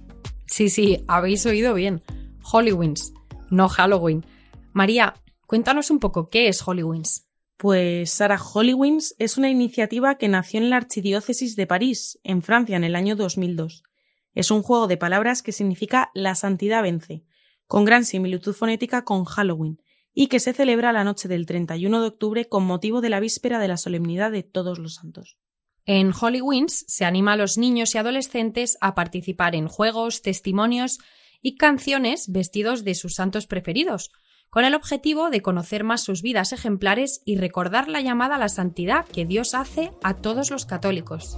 Sí, 0.47 0.69
sí, 0.69 1.03
habéis 1.09 1.45
oído 1.45 1.73
bien. 1.73 2.01
Hollywings, 2.43 3.11
no 3.49 3.67
Halloween. 3.67 4.25
María, 4.71 5.15
cuéntanos 5.47 5.91
un 5.91 5.99
poco 5.99 6.29
qué 6.29 6.47
es 6.47 6.61
Hollywings. 6.61 7.27
Pues 7.57 8.11
Sara 8.11 8.37
Hollywings 8.37 9.15
es 9.19 9.37
una 9.37 9.49
iniciativa 9.49 10.15
que 10.15 10.29
nació 10.29 10.61
en 10.61 10.69
la 10.69 10.77
Archidiócesis 10.77 11.57
de 11.57 11.67
París, 11.67 12.21
en 12.23 12.43
Francia, 12.43 12.77
en 12.77 12.85
el 12.85 12.95
año 12.95 13.17
2002. 13.17 13.83
Es 14.33 14.49
un 14.49 14.61
juego 14.61 14.87
de 14.87 14.95
palabras 14.95 15.43
que 15.43 15.51
significa 15.51 16.09
la 16.13 16.35
santidad 16.35 16.83
vence, 16.83 17.25
con 17.67 17.83
gran 17.83 18.05
similitud 18.05 18.53
fonética 18.53 19.03
con 19.03 19.25
Halloween, 19.25 19.80
y 20.13 20.27
que 20.27 20.39
se 20.39 20.53
celebra 20.53 20.91
la 20.93 21.03
noche 21.03 21.27
del 21.27 21.45
31 21.45 22.01
de 22.01 22.07
octubre 22.07 22.47
con 22.47 22.63
motivo 22.63 23.01
de 23.01 23.09
la 23.09 23.19
víspera 23.19 23.59
de 23.59 23.67
la 23.67 23.77
solemnidad 23.77 24.31
de 24.31 24.43
Todos 24.43 24.79
los 24.79 24.95
Santos. 24.95 25.37
En 25.85 26.11
Hollywings 26.11 26.85
se 26.87 27.05
anima 27.05 27.33
a 27.33 27.37
los 27.37 27.57
niños 27.57 27.95
y 27.95 27.97
adolescentes 27.97 28.77
a 28.81 28.93
participar 28.93 29.55
en 29.55 29.67
juegos, 29.67 30.21
testimonios 30.21 30.99
y 31.41 31.55
canciones 31.55 32.31
vestidos 32.31 32.83
de 32.83 32.93
sus 32.93 33.15
santos 33.15 33.47
preferidos, 33.47 34.11
con 34.49 34.65
el 34.65 34.75
objetivo 34.75 35.29
de 35.29 35.41
conocer 35.41 35.83
más 35.83 36.03
sus 36.03 36.21
vidas 36.21 36.51
ejemplares 36.51 37.21
y 37.25 37.37
recordar 37.37 37.87
la 37.87 38.01
llamada 38.01 38.35
a 38.35 38.39
la 38.39 38.49
santidad 38.49 39.05
que 39.05 39.25
Dios 39.25 39.55
hace 39.55 39.91
a 40.03 40.17
todos 40.17 40.51
los 40.51 40.65
católicos. 40.65 41.37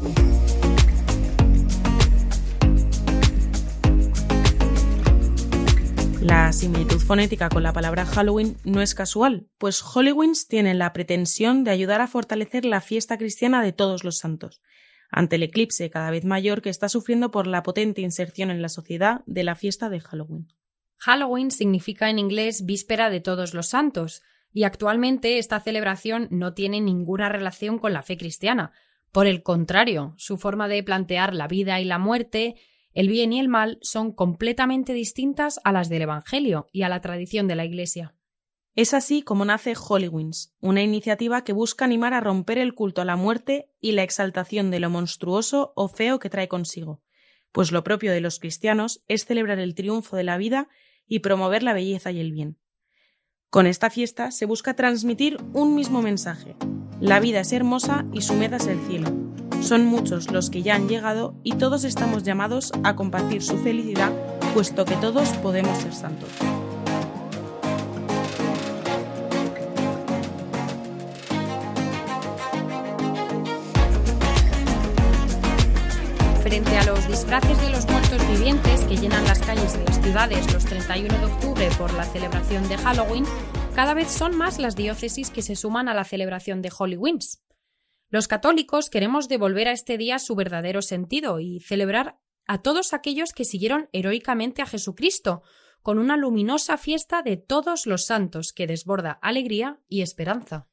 La 6.24 6.54
similitud 6.54 7.00
fonética 7.00 7.50
con 7.50 7.64
la 7.64 7.74
palabra 7.74 8.06
Halloween 8.06 8.56
no 8.64 8.82
es 8.82 8.96
casual, 8.96 9.50
pues 9.58 9.84
Hollyweens 9.84 10.48
tiene 10.48 10.74
la 10.74 10.94
pretensión 10.94 11.66
de 11.66 11.72
ayudar 11.72 12.00
a 12.00 12.08
fortalecer 12.08 12.64
la 12.64 12.80
fiesta 12.80 13.18
cristiana 13.18 13.62
de 13.62 13.74
todos 13.74 14.06
los 14.06 14.20
santos, 14.20 14.62
ante 15.12 15.36
el 15.36 15.44
eclipse 15.44 15.90
cada 15.90 16.12
vez 16.12 16.24
mayor 16.24 16.62
que 16.62 16.70
está 16.70 16.88
sufriendo 16.88 17.30
por 17.30 17.46
la 17.46 17.62
potente 17.62 18.00
inserción 18.00 18.52
en 18.52 18.62
la 18.62 18.70
sociedad 18.70 19.20
de 19.26 19.44
la 19.44 19.56
fiesta 19.56 19.90
de 19.90 20.00
Halloween. 20.00 20.48
Halloween 20.96 21.52
significa 21.52 22.10
en 22.10 22.20
inglés 22.20 22.66
víspera 22.66 23.10
de 23.10 23.20
todos 23.20 23.54
los 23.54 23.68
santos, 23.68 24.22
y 24.54 24.64
actualmente 24.64 25.40
esta 25.40 25.60
celebración 25.60 26.30
no 26.32 26.54
tiene 26.54 26.80
ninguna 26.80 27.28
relación 27.28 27.80
con 27.80 27.92
la 27.92 28.02
fe 28.02 28.16
cristiana. 28.18 28.72
Por 29.12 29.28
el 29.28 29.44
contrario, 29.44 30.14
su 30.16 30.38
forma 30.38 30.70
de 30.70 30.84
plantear 30.84 31.34
la 31.34 31.50
vida 31.50 31.82
y 31.82 31.86
la 31.86 32.00
muerte 32.00 32.56
el 32.94 33.10
bien 33.10 33.34
y 33.34 33.40
el 33.40 33.50
mal 33.50 33.80
son 33.82 34.12
completamente 34.12 34.94
distintas 34.94 35.60
a 35.64 35.72
las 35.72 35.90
del 35.90 36.04
Evangelio 36.04 36.70
y 36.72 36.84
a 36.84 36.90
la 36.90 37.02
tradición 37.02 37.48
de 37.48 37.56
la 37.56 37.66
Iglesia. 37.66 38.16
Es 38.76 38.94
así 38.94 39.22
como 39.22 39.46
nace 39.46 39.76
Hollywings, 39.76 40.56
una 40.60 40.82
iniciativa 40.82 41.44
que 41.44 41.54
busca 41.54 41.86
animar 41.86 42.14
a 42.14 42.22
romper 42.22 42.58
el 42.58 42.74
culto 42.74 43.02
a 43.02 43.06
la 43.06 43.16
muerte 43.16 43.70
y 43.80 43.92
la 43.92 44.04
exaltación 44.04 44.72
de 44.72 44.80
lo 44.80 44.90
monstruoso 44.90 45.74
o 45.76 45.88
feo 45.88 46.18
que 46.20 46.30
trae 46.30 46.48
consigo, 46.48 47.04
pues 47.52 47.72
lo 47.72 47.84
propio 47.84 48.12
de 48.12 48.22
los 48.22 48.40
cristianos 48.40 49.04
es 49.08 49.26
celebrar 49.26 49.60
el 49.60 49.76
triunfo 49.76 50.16
de 50.16 50.24
la 50.24 50.38
vida 50.38 50.70
y 51.06 51.20
promover 51.20 51.62
la 51.62 51.74
belleza 51.74 52.12
y 52.12 52.20
el 52.20 52.32
bien. 52.32 52.58
Con 53.52 53.68
esta 53.68 53.92
fiesta 53.92 54.32
se 54.32 54.46
busca 54.46 54.76
transmitir 54.76 55.38
un 55.54 55.76
mismo 55.76 56.02
mensaje. 56.02 56.56
La 57.00 57.20
vida 57.20 57.42
es 57.42 57.54
hermosa 57.54 58.06
y 58.12 58.22
su 58.22 58.34
meta 58.34 58.56
es 58.56 58.66
el 58.66 58.80
cielo, 58.88 59.10
son 59.64 59.86
muchos 59.86 60.30
los 60.32 60.50
que 60.50 60.62
ya 60.62 60.76
han 60.76 60.90
llegado 60.90 61.36
y 61.44 61.54
todos 61.54 61.84
estamos 61.86 62.24
llamados 62.24 62.72
a 62.84 62.96
compartir 62.96 63.42
su 63.42 63.58
felicidad, 63.58 64.12
puesto 64.54 64.86
que 64.86 64.96
todos 64.98 65.30
podemos 65.38 65.78
ser 65.80 65.94
santos. 65.94 66.30
Frente 76.42 76.78
a 76.78 76.84
los 76.86 77.08
disfraces 77.08 77.62
de 77.62 77.70
los 77.72 77.88
muertos 77.88 78.28
vivientes 78.30 78.82
que 78.82 78.98
llenan 78.98 79.24
las 79.24 79.40
calles 79.40 79.74
de 79.74 79.86
las 79.86 80.02
ciudades 80.02 80.54
los 80.54 80.66
31 80.66 81.18
de 81.18 81.26
octubre 81.26 81.70
por 81.78 81.94
la 81.94 82.04
celebración 82.04 82.68
de 82.68 82.78
Halloween, 82.78 83.26
cada 83.74 83.94
vez 83.94 84.12
son 84.12 84.36
más 84.36 84.60
las 84.60 84.76
diócesis 84.76 85.30
que 85.30 85.42
se 85.42 85.56
suman 85.56 85.88
a 85.88 85.94
la 85.94 86.04
celebración 86.04 86.62
de 86.62 86.70
Halloween's. 86.70 87.43
Los 88.14 88.28
católicos 88.28 88.92
queremos 88.92 89.28
devolver 89.28 89.68
a 89.68 89.72
este 89.72 89.98
día 89.98 90.20
su 90.20 90.36
verdadero 90.36 90.84
sentido 90.84 91.40
y 91.40 91.62
celebrar 91.62 92.20
a 92.46 92.62
todos 92.62 92.94
aquellos 92.94 93.34
que 93.34 93.44
siguieron 93.44 93.90
heroicamente 93.92 94.62
a 94.62 94.68
Jesucristo, 94.68 95.42
con 95.82 95.98
una 95.98 96.16
luminosa 96.16 96.78
fiesta 96.78 97.24
de 97.24 97.38
todos 97.38 97.88
los 97.88 98.06
santos 98.06 98.54
que 98.54 98.68
desborda 98.68 99.14
alegría 99.24 99.80
y 99.90 100.04
esperanza. 100.04 100.68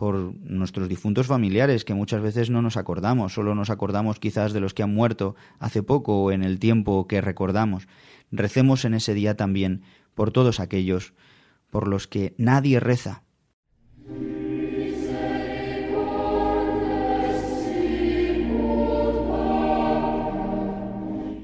por 0.02 0.34
nuestros 0.50 0.90
difuntos 0.90 1.28
familiares 1.28 1.86
que 1.86 1.94
muchas 1.94 2.24
veces 2.24 2.50
no 2.50 2.64
nos 2.64 2.76
acordamos, 2.76 3.34
solo 3.34 3.54
nos 3.54 3.70
acordamos 3.70 4.18
quizás 4.18 4.52
de 4.52 4.60
los 4.60 4.74
que 4.74 4.82
han 4.82 4.92
muerto 4.92 5.36
hace 5.60 5.84
poco 5.84 6.24
o 6.24 6.32
en 6.32 6.42
el 6.42 6.58
tiempo 6.58 7.08
que 7.08 7.22
recordamos. 7.22 7.88
Recemos 8.32 8.84
en 8.84 8.96
ese 8.96 9.14
día 9.14 9.38
también 9.38 9.84
por 10.16 10.32
todos 10.32 10.60
aquellos 10.60 11.14
por 11.70 11.88
los 11.88 12.08
que 12.08 12.34
nadie 12.40 12.80
reza. 12.80 13.22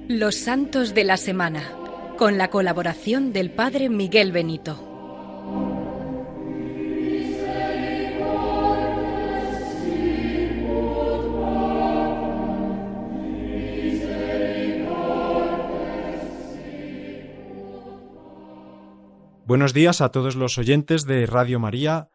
Los 0.07 0.33
Santos 0.33 0.95
de 0.95 1.03
la 1.03 1.17
Semana, 1.17 1.61
con 2.17 2.39
la 2.39 2.49
colaboración 2.49 3.33
del 3.33 3.51
Padre 3.51 3.89
Miguel 3.89 4.31
Benito. 4.31 4.86
Buenos 19.47 19.73
días 19.73 20.01
a 20.01 20.09
todos 20.09 20.35
los 20.35 20.57
oyentes 20.57 21.05
de 21.05 21.25
Radio 21.25 21.57
María. 21.57 22.09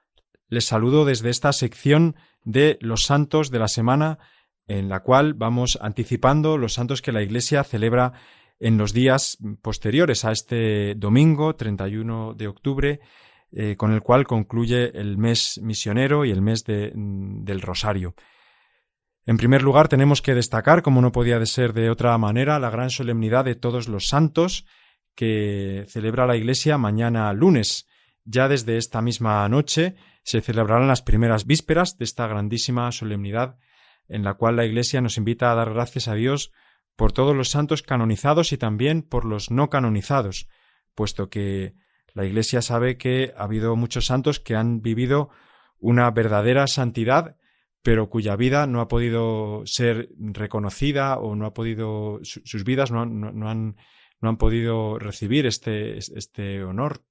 Les 0.48 0.66
saludo 0.66 1.06
desde 1.06 1.30
esta 1.30 1.54
sección 1.54 2.14
de 2.44 2.76
los 2.82 3.06
santos 3.06 3.50
de 3.50 3.58
la 3.58 3.68
semana, 3.68 4.18
en 4.66 4.90
la 4.90 5.00
cual 5.00 5.32
vamos 5.32 5.78
anticipando 5.80 6.58
los 6.58 6.74
santos 6.74 7.00
que 7.00 7.10
la 7.10 7.22
Iglesia 7.22 7.64
celebra 7.64 8.12
en 8.60 8.76
los 8.76 8.92
días 8.92 9.38
posteriores 9.62 10.26
a 10.26 10.32
este 10.32 10.94
domingo 10.94 11.56
31 11.56 12.34
de 12.34 12.48
octubre, 12.48 13.00
eh, 13.50 13.76
con 13.78 13.92
el 13.92 14.02
cual 14.02 14.26
concluye 14.26 14.90
el 15.00 15.16
mes 15.16 15.58
misionero 15.62 16.26
y 16.26 16.32
el 16.32 16.42
mes 16.42 16.64
del 16.64 17.62
Rosario. 17.62 18.14
En 19.24 19.38
primer 19.38 19.62
lugar, 19.62 19.88
tenemos 19.88 20.20
que 20.20 20.34
destacar, 20.34 20.82
como 20.82 21.00
no 21.00 21.12
podía 21.12 21.42
ser 21.46 21.72
de 21.72 21.88
otra 21.88 22.18
manera, 22.18 22.58
la 22.58 22.68
gran 22.68 22.90
solemnidad 22.90 23.46
de 23.46 23.54
todos 23.54 23.88
los 23.88 24.06
santos, 24.06 24.66
que 25.14 25.84
celebra 25.88 26.26
la 26.26 26.36
Iglesia 26.36 26.78
mañana 26.78 27.32
lunes. 27.32 27.88
Ya 28.24 28.48
desde 28.48 28.76
esta 28.76 29.02
misma 29.02 29.48
noche 29.48 29.96
se 30.24 30.40
celebrarán 30.40 30.88
las 30.88 31.02
primeras 31.02 31.46
vísperas 31.46 31.98
de 31.98 32.04
esta 32.04 32.26
grandísima 32.26 32.90
solemnidad 32.92 33.58
en 34.08 34.24
la 34.24 34.34
cual 34.34 34.56
la 34.56 34.64
Iglesia 34.64 35.00
nos 35.00 35.16
invita 35.16 35.50
a 35.50 35.54
dar 35.54 35.72
gracias 35.72 36.08
a 36.08 36.14
Dios 36.14 36.52
por 36.96 37.12
todos 37.12 37.34
los 37.34 37.48
santos 37.48 37.82
canonizados 37.82 38.52
y 38.52 38.58
también 38.58 39.02
por 39.02 39.24
los 39.24 39.50
no 39.50 39.70
canonizados, 39.70 40.48
puesto 40.94 41.30
que 41.30 41.74
la 42.12 42.24
Iglesia 42.24 42.60
sabe 42.62 42.98
que 42.98 43.32
ha 43.36 43.44
habido 43.44 43.74
muchos 43.76 44.06
santos 44.06 44.38
que 44.38 44.54
han 44.54 44.82
vivido 44.82 45.30
una 45.78 46.10
verdadera 46.10 46.66
santidad, 46.66 47.36
pero 47.82 48.08
cuya 48.08 48.36
vida 48.36 48.66
no 48.66 48.80
ha 48.80 48.88
podido 48.88 49.62
ser 49.64 50.10
reconocida 50.18 51.18
o 51.18 51.34
no 51.34 51.46
ha 51.46 51.54
podido 51.54 52.20
sus 52.22 52.64
vidas 52.64 52.92
no, 52.92 53.06
no 53.06 53.48
han 53.48 53.76
no 54.22 54.28
han 54.30 54.36
podido 54.38 54.98
recibir 54.98 55.46
este, 55.46 55.98
este 55.98 56.64
honor 56.64 57.04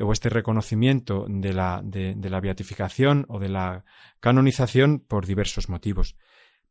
o 0.00 0.12
este 0.12 0.28
reconocimiento 0.28 1.26
de 1.28 1.52
la, 1.52 1.80
de, 1.84 2.16
la 2.28 2.40
beatificación 2.40 3.26
o 3.28 3.38
de 3.38 3.50
la 3.50 3.84
canonización 4.18 4.98
por 4.98 5.26
diversos 5.26 5.68
motivos. 5.68 6.16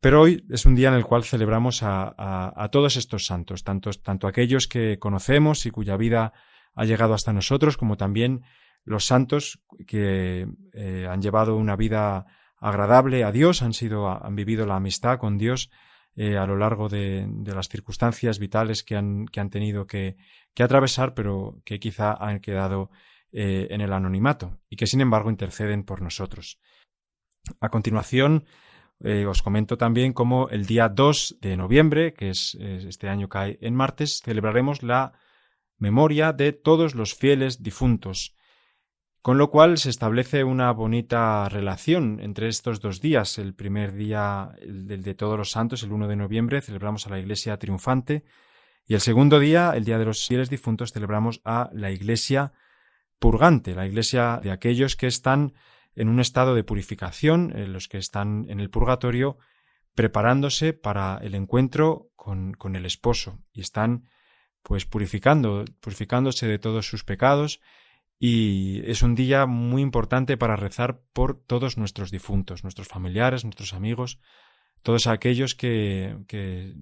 Pero 0.02 0.22
hoy 0.22 0.46
es 0.50 0.66
un 0.66 0.76
día 0.76 0.90
en 0.90 0.96
el 0.96 1.06
cual 1.06 1.24
celebramos 1.24 1.84
a, 1.84 2.14
a, 2.18 2.70
todos 2.70 2.98
estos 2.98 3.26
santos, 3.26 3.64
tanto, 3.64 3.92
tanto 3.92 4.28
aquellos 4.28 4.68
que 4.68 5.00
conocemos 5.00 5.66
y 5.66 5.72
cuya 5.72 5.96
vida 5.96 6.34
ha 6.76 6.84
llegado 6.84 7.14
hasta 7.14 7.32
nosotros, 7.32 7.78
como 7.78 7.96
también 7.96 8.42
los 8.84 9.06
santos 9.06 9.62
que 9.88 10.46
eh, 10.74 11.08
han 11.10 11.22
llevado 11.22 11.56
una 11.56 11.78
vida 11.78 12.26
agradable 12.58 13.24
a 13.24 13.32
Dios, 13.32 13.62
han 13.62 13.74
sido, 13.74 14.10
han 14.10 14.36
vivido 14.36 14.66
la 14.66 14.76
amistad 14.76 15.20
con 15.20 15.38
Dios 15.38 15.70
eh, 16.16 16.38
a 16.38 16.46
lo 16.46 16.56
largo 16.58 16.90
de, 16.90 17.28
las 17.46 17.70
circunstancias 17.70 18.38
vitales 18.38 18.84
que 18.84 18.96
han, 18.96 19.26
que 19.26 19.40
han 19.40 19.50
tenido 19.50 19.88
que, 19.88 20.16
atravesar, 20.60 21.16
pero 21.16 21.62
que 21.66 21.80
quizá 21.80 22.14
han 22.14 22.40
quedado 22.40 22.92
eh, 23.32 23.68
en 23.72 23.82
el 23.82 23.92
anonimato 23.92 24.60
y 24.70 24.76
que 24.76 24.86
sin 24.86 25.02
embargo 25.02 25.32
interceden 25.32 25.84
por 25.84 26.02
nosotros. 26.02 26.60
A 27.60 27.70
continuación, 27.70 28.46
eh, 29.04 29.26
os 29.26 29.42
comento 29.42 29.78
también 29.78 30.14
cómo 30.14 30.50
el 30.50 30.68
día 30.68 30.88
2 30.88 31.40
de 31.42 31.58
noviembre, 31.58 32.14
que 32.14 32.30
es 32.30 32.56
este 32.56 33.10
año 33.10 33.28
cae 33.28 33.58
en 33.62 33.74
martes, 33.74 34.22
celebraremos 34.24 34.84
la 34.84 35.14
memoria 35.80 36.32
de 36.32 36.54
todos 36.54 36.94
los 36.94 37.16
fieles 37.16 37.64
difuntos, 37.64 38.36
con 39.24 39.38
lo 39.38 39.50
cual 39.50 39.78
se 39.78 39.90
establece 39.90 40.44
una 40.44 40.70
bonita 40.74 41.48
relación 41.48 42.20
entre 42.20 42.50
estos 42.50 42.82
dos 42.82 43.00
días. 43.00 43.38
El 43.38 43.56
primer 43.56 43.94
día, 43.94 44.54
el 44.62 45.02
de 45.02 45.16
todos 45.16 45.38
los 45.38 45.50
santos, 45.50 45.82
el 45.82 45.94
1 45.94 46.10
de 46.10 46.18
noviembre, 46.18 46.60
celebramos 46.60 47.08
a 47.08 47.10
la 47.10 47.20
Iglesia 47.20 47.58
triunfante. 47.58 48.26
Y 48.86 48.96
el 48.96 49.00
segundo 49.00 49.40
día, 49.40 49.72
el 49.76 49.86
Día 49.86 49.98
de 49.98 50.04
los 50.04 50.28
Fieles 50.28 50.50
Difuntos, 50.50 50.92
celebramos 50.92 51.40
a 51.46 51.70
la 51.72 51.90
Iglesia 51.90 52.52
purgante, 53.18 53.76
la 53.76 53.88
Iglesia 53.88 54.42
de 54.44 54.52
aquellos 54.52 54.98
que 54.98 55.08
están 55.08 55.54
en 55.96 56.10
un 56.10 56.20
estado 56.20 56.54
de 56.54 56.66
purificación, 56.66 57.54
los 57.72 57.88
que 57.88 58.00
están 58.00 58.46
en 58.50 58.60
el 58.60 58.70
purgatorio, 58.70 59.38
preparándose 59.96 60.74
para 60.74 61.18
el 61.24 61.34
encuentro 61.36 62.12
con, 62.18 62.52
con 62.56 62.76
el 62.76 62.86
esposo 62.86 63.40
y 63.54 63.62
están 63.62 64.04
pues 64.64 64.86
purificando, 64.86 65.64
purificándose 65.80 66.46
de 66.46 66.60
todos 66.60 66.88
sus 66.88 67.06
pecados 67.06 67.62
y 68.26 68.90
es 68.90 69.04
un 69.04 69.16
día 69.16 69.46
muy 69.46 69.82
importante 69.82 70.38
para 70.38 70.56
rezar 70.56 71.02
por 71.12 71.44
todos 71.46 71.78
nuestros 71.78 72.10
difuntos, 72.10 72.64
nuestros 72.64 72.88
familiares, 72.88 73.44
nuestros 73.44 73.74
amigos, 73.74 74.18
todos 74.82 75.08
aquellos 75.08 75.56
que, 75.56 76.20
que, 76.30 76.74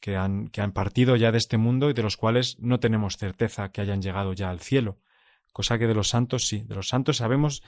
que, 0.00 0.16
han, 0.16 0.48
que 0.48 0.62
han 0.62 0.72
partido 0.72 1.16
ya 1.16 1.30
de 1.30 1.36
este 1.36 1.58
mundo 1.58 1.90
y 1.90 1.92
de 1.92 2.02
los 2.02 2.16
cuales 2.16 2.58
no 2.58 2.80
tenemos 2.80 3.18
certeza 3.18 3.70
que 3.70 3.82
hayan 3.82 4.00
llegado 4.00 4.32
ya 4.32 4.48
al 4.48 4.60
cielo, 4.60 4.98
cosa 5.52 5.78
que 5.78 5.86
de 5.86 5.92
los 5.92 6.08
santos 6.08 6.46
sí, 6.46 6.62
de 6.62 6.76
los 6.76 6.88
santos 6.88 7.18
sabemos 7.18 7.62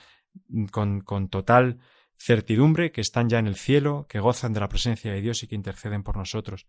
con, 0.71 1.01
con 1.01 1.29
total 1.29 1.77
certidumbre 2.17 2.91
que 2.91 3.01
están 3.01 3.29
ya 3.29 3.37
en 3.37 3.45
el 3.45 3.55
cielo, 3.55 4.07
que 4.09 4.19
gozan 4.19 4.51
de 4.51 4.61
la 4.61 4.69
presencia 4.69 5.13
de 5.13 5.21
Dios 5.21 5.43
y 5.43 5.47
que 5.47 5.53
interceden 5.53 6.01
por 6.01 6.17
nosotros. 6.17 6.65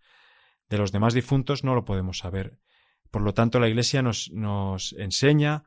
De 0.69 0.77
los 0.77 0.93
demás 0.93 1.15
difuntos 1.15 1.65
no 1.65 1.75
lo 1.75 1.87
podemos 1.87 2.19
saber. 2.19 2.59
Por 3.11 3.23
lo 3.23 3.33
tanto, 3.33 3.59
la 3.59 3.71
Iglesia 3.71 4.03
nos, 4.03 4.31
nos 4.33 4.93
enseña 4.99 5.65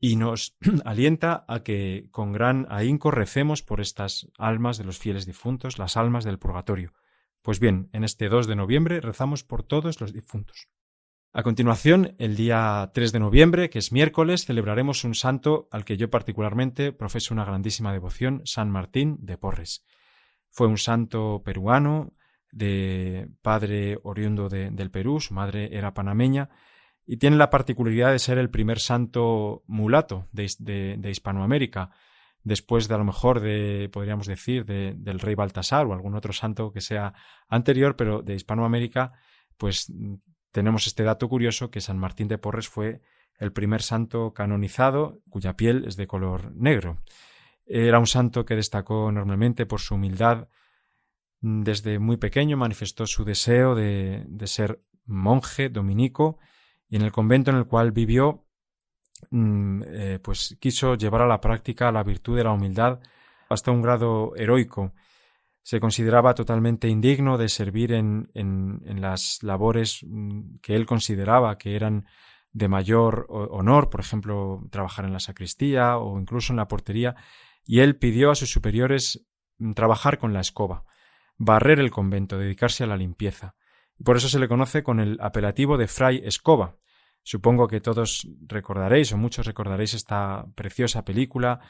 y 0.00 0.16
nos 0.16 0.56
alienta 0.84 1.44
a 1.46 1.62
que 1.62 2.08
con 2.10 2.32
gran 2.32 2.66
ahínco 2.70 3.10
recemos 3.10 3.62
por 3.62 3.80
estas 3.80 4.28
almas 4.38 4.78
de 4.78 4.84
los 4.84 4.98
fieles 4.98 5.26
difuntos, 5.26 5.78
las 5.78 5.96
almas 5.96 6.24
del 6.24 6.38
purgatorio. 6.38 6.94
Pues 7.42 7.60
bien, 7.60 7.88
en 7.92 8.04
este 8.04 8.28
2 8.28 8.46
de 8.46 8.56
noviembre 8.56 9.00
rezamos 9.00 9.44
por 9.44 9.62
todos 9.62 10.00
los 10.00 10.12
difuntos. 10.12 10.68
A 11.32 11.44
continuación, 11.44 12.16
el 12.18 12.34
día 12.34 12.90
3 12.92 13.12
de 13.12 13.20
noviembre, 13.20 13.70
que 13.70 13.78
es 13.78 13.92
miércoles, 13.92 14.46
celebraremos 14.46 15.04
un 15.04 15.14
santo 15.14 15.68
al 15.70 15.84
que 15.84 15.96
yo 15.96 16.10
particularmente 16.10 16.92
profeso 16.92 17.32
una 17.32 17.44
grandísima 17.44 17.92
devoción, 17.92 18.42
San 18.46 18.68
Martín 18.68 19.16
de 19.20 19.38
Porres. 19.38 19.84
Fue 20.50 20.66
un 20.66 20.76
santo 20.76 21.42
peruano, 21.44 22.10
de 22.52 23.28
padre 23.42 23.98
oriundo 24.02 24.48
del 24.48 24.90
Perú, 24.90 25.20
su 25.20 25.34
madre 25.34 25.76
era 25.76 25.94
panameña, 25.94 26.50
y 27.06 27.16
tiene 27.16 27.36
la 27.36 27.50
particularidad 27.50 28.12
de 28.12 28.18
ser 28.18 28.38
el 28.38 28.50
primer 28.50 28.78
santo 28.78 29.64
mulato 29.66 30.26
de, 30.32 31.10
Hispanoamérica. 31.10 31.90
después 32.42 32.88
de 32.88 32.94
a 32.94 32.98
lo 32.98 33.04
mejor 33.04 33.40
de, 33.40 33.90
podríamos 33.92 34.26
decir, 34.26 34.64
de, 34.64 34.94
del 34.96 35.20
rey 35.20 35.34
Baltasar 35.34 35.86
o 35.86 35.92
algún 35.92 36.14
otro 36.14 36.32
santo 36.32 36.72
que 36.72 36.80
sea 36.80 37.12
anterior, 37.48 37.96
pero 37.96 38.22
de 38.22 38.34
Hispanoamérica, 38.34 39.12
pues 39.56 39.92
tenemos 40.52 40.86
este 40.86 41.02
dato 41.02 41.28
curioso 41.28 41.70
que 41.70 41.80
San 41.80 41.98
Martín 41.98 42.28
de 42.28 42.38
Porres 42.38 42.68
fue 42.68 43.02
el 43.38 43.52
primer 43.52 43.82
santo 43.82 44.32
canonizado 44.34 45.20
cuya 45.30 45.56
piel 45.56 45.84
es 45.86 45.96
de 45.96 46.06
color 46.06 46.54
negro. 46.54 46.98
Era 47.66 47.98
un 47.98 48.06
santo 48.06 48.44
que 48.44 48.56
destacó 48.56 49.08
enormemente 49.08 49.64
por 49.64 49.80
su 49.80 49.94
humildad. 49.94 50.48
Desde 51.40 51.98
muy 51.98 52.16
pequeño 52.16 52.56
manifestó 52.56 53.06
su 53.06 53.24
deseo 53.24 53.74
de, 53.74 54.24
de 54.28 54.46
ser 54.46 54.82
monje 55.06 55.68
dominico 55.68 56.38
y 56.90 56.96
en 56.96 57.02
el 57.02 57.12
convento 57.12 57.50
en 57.50 57.56
el 57.56 57.64
cual 57.64 57.92
vivió 57.92 58.44
Mm, 59.30 59.82
eh, 59.86 60.18
pues 60.22 60.56
quiso 60.60 60.94
llevar 60.94 61.22
a 61.22 61.26
la 61.26 61.40
práctica 61.40 61.92
la 61.92 62.02
virtud 62.02 62.36
de 62.36 62.44
la 62.44 62.52
humildad 62.52 63.00
hasta 63.48 63.70
un 63.70 63.82
grado 63.82 64.34
heroico. 64.36 64.94
Se 65.62 65.80
consideraba 65.80 66.34
totalmente 66.34 66.88
indigno 66.88 67.36
de 67.38 67.48
servir 67.48 67.92
en, 67.92 68.30
las 69.00 69.42
labores 69.42 70.00
mm, 70.06 70.56
que 70.62 70.74
él 70.74 70.86
consideraba 70.86 71.58
que 71.58 71.76
eran 71.76 72.06
de 72.52 72.68
mayor 72.68 73.26
honor, 73.28 73.90
por 73.90 74.00
ejemplo, 74.00 74.66
trabajar 74.70 75.04
en 75.04 75.12
la 75.12 75.20
sacristía 75.20 75.98
o 75.98 76.18
incluso 76.18 76.52
en 76.52 76.56
la 76.56 76.66
portería, 76.66 77.14
y 77.64 77.80
él 77.80 77.96
pidió 77.96 78.30
a 78.30 78.34
sus 78.34 78.50
superiores 78.50 79.26
mm, 79.58 79.72
trabajar 79.74 80.18
con 80.18 80.32
la 80.32 80.40
escoba, 80.40 80.84
barrer 81.36 81.78
el 81.80 81.90
convento, 81.90 82.38
dedicarse 82.38 82.84
a 82.84 82.88
la 82.88 82.96
limpieza. 82.96 83.54
Por 84.04 84.16
eso 84.16 84.28
se 84.28 84.38
le 84.38 84.48
conoce 84.48 84.82
con 84.82 85.00
el 85.00 85.18
apelativo 85.20 85.76
de 85.76 85.86
Fray 85.86 86.22
Escoba, 86.24 86.76
Supongo 87.22 87.68
que 87.68 87.80
todos 87.80 88.28
recordaréis, 88.46 89.12
o 89.12 89.18
muchos 89.18 89.46
recordaréis, 89.46 89.94
esta 89.94 90.46
preciosa 90.54 91.04
película 91.04 91.60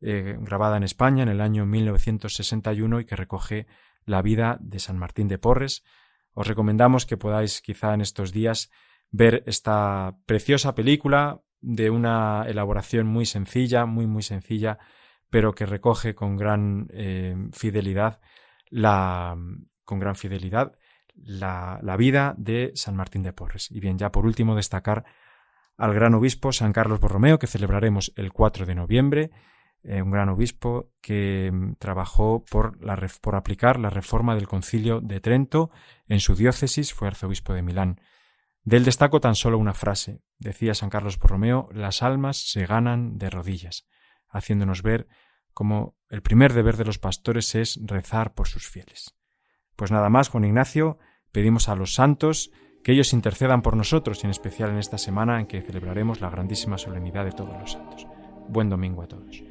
eh, 0.00 0.36
grabada 0.40 0.76
en 0.76 0.82
España 0.82 1.22
en 1.22 1.28
el 1.28 1.40
año 1.40 1.66
1961 1.66 3.00
y 3.00 3.04
que 3.04 3.16
recoge 3.16 3.66
la 4.06 4.22
vida 4.22 4.58
de 4.60 4.78
San 4.78 4.98
Martín 4.98 5.28
de 5.28 5.38
Porres. 5.38 5.84
Os 6.32 6.46
recomendamos 6.46 7.06
que 7.06 7.16
podáis 7.16 7.60
quizá 7.60 7.94
en 7.94 8.00
estos 8.00 8.32
días 8.32 8.70
ver 9.10 9.42
esta 9.46 10.16
preciosa 10.26 10.74
película 10.74 11.42
de 11.60 11.90
una 11.90 12.44
elaboración 12.46 13.06
muy 13.06 13.26
sencilla, 13.26 13.86
muy 13.86 14.06
muy 14.06 14.22
sencilla, 14.22 14.78
pero 15.30 15.54
que 15.54 15.66
recoge 15.66 16.14
con 16.14 16.36
gran 16.36 16.88
eh, 16.90 17.36
fidelidad 17.52 18.20
la 18.68 19.36
con 19.84 19.98
gran 19.98 20.16
fidelidad 20.16 20.76
la, 21.14 21.96
vida 21.96 22.34
de 22.36 22.72
San 22.74 22.96
Martín 22.96 23.22
de 23.22 23.32
Porres. 23.32 23.70
Y 23.70 23.80
bien, 23.80 23.98
ya 23.98 24.10
por 24.10 24.26
último 24.26 24.56
destacar 24.56 25.04
al 25.76 25.94
gran 25.94 26.14
obispo 26.14 26.52
San 26.52 26.72
Carlos 26.72 27.00
Borromeo, 27.00 27.38
que 27.38 27.46
celebraremos 27.46 28.12
el 28.16 28.32
4 28.32 28.66
de 28.66 28.74
noviembre, 28.74 29.30
eh, 29.82 30.00
un 30.00 30.10
gran 30.10 30.28
obispo 30.28 30.92
que 31.00 31.50
mm, 31.52 31.74
trabajó 31.74 32.44
por, 32.50 32.82
la, 32.82 32.96
por 33.20 33.34
aplicar 33.34 33.78
la 33.78 33.90
reforma 33.90 34.34
del 34.34 34.48
concilio 34.48 35.00
de 35.00 35.20
Trento 35.20 35.70
en 36.06 36.20
su 36.20 36.34
diócesis, 36.34 36.94
fue 36.94 37.08
arzobispo 37.08 37.52
de 37.52 37.62
Milán. 37.62 38.00
Del 38.62 38.84
destaco 38.84 39.20
tan 39.20 39.34
solo 39.34 39.58
una 39.58 39.74
frase. 39.74 40.22
Decía 40.38 40.74
San 40.74 40.88
Carlos 40.88 41.18
Borromeo, 41.18 41.68
las 41.72 42.02
almas 42.02 42.50
se 42.50 42.64
ganan 42.64 43.18
de 43.18 43.28
rodillas, 43.28 43.86
haciéndonos 44.28 44.82
ver 44.82 45.06
cómo 45.52 45.96
el 46.08 46.22
primer 46.22 46.54
deber 46.54 46.76
de 46.76 46.86
los 46.86 46.98
pastores 46.98 47.54
es 47.54 47.78
rezar 47.82 48.32
por 48.32 48.48
sus 48.48 48.66
fieles. 48.66 49.14
Pues 49.76 49.90
nada 49.90 50.08
más, 50.08 50.28
Juan 50.28 50.44
Ignacio, 50.44 50.98
pedimos 51.32 51.68
a 51.68 51.74
los 51.74 51.94
santos 51.94 52.52
que 52.82 52.92
ellos 52.92 53.12
intercedan 53.12 53.62
por 53.62 53.76
nosotros, 53.76 54.22
y 54.22 54.26
en 54.26 54.30
especial 54.30 54.70
en 54.70 54.78
esta 54.78 54.98
semana 54.98 55.40
en 55.40 55.46
que 55.46 55.62
celebraremos 55.62 56.20
la 56.20 56.30
grandísima 56.30 56.78
solemnidad 56.78 57.24
de 57.24 57.32
todos 57.32 57.58
los 57.58 57.72
santos. 57.72 58.06
Buen 58.48 58.68
domingo 58.68 59.02
a 59.02 59.08
todos. 59.08 59.42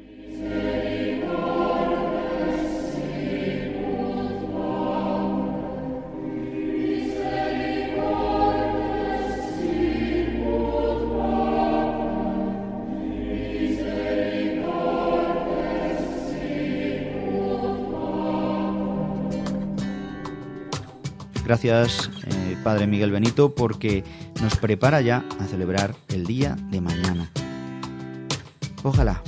Gracias, 21.54 22.10
eh, 22.26 22.58
Padre 22.64 22.88
Miguel 22.88 23.12
Benito, 23.12 23.54
porque 23.54 24.04
nos 24.42 24.56
prepara 24.56 25.02
ya 25.02 25.24
a 25.40 25.46
celebrar 25.46 25.94
el 26.10 26.26
día 26.26 26.58
de 26.72 26.82
mañana. 26.82 27.30
Ojalá 28.82 29.22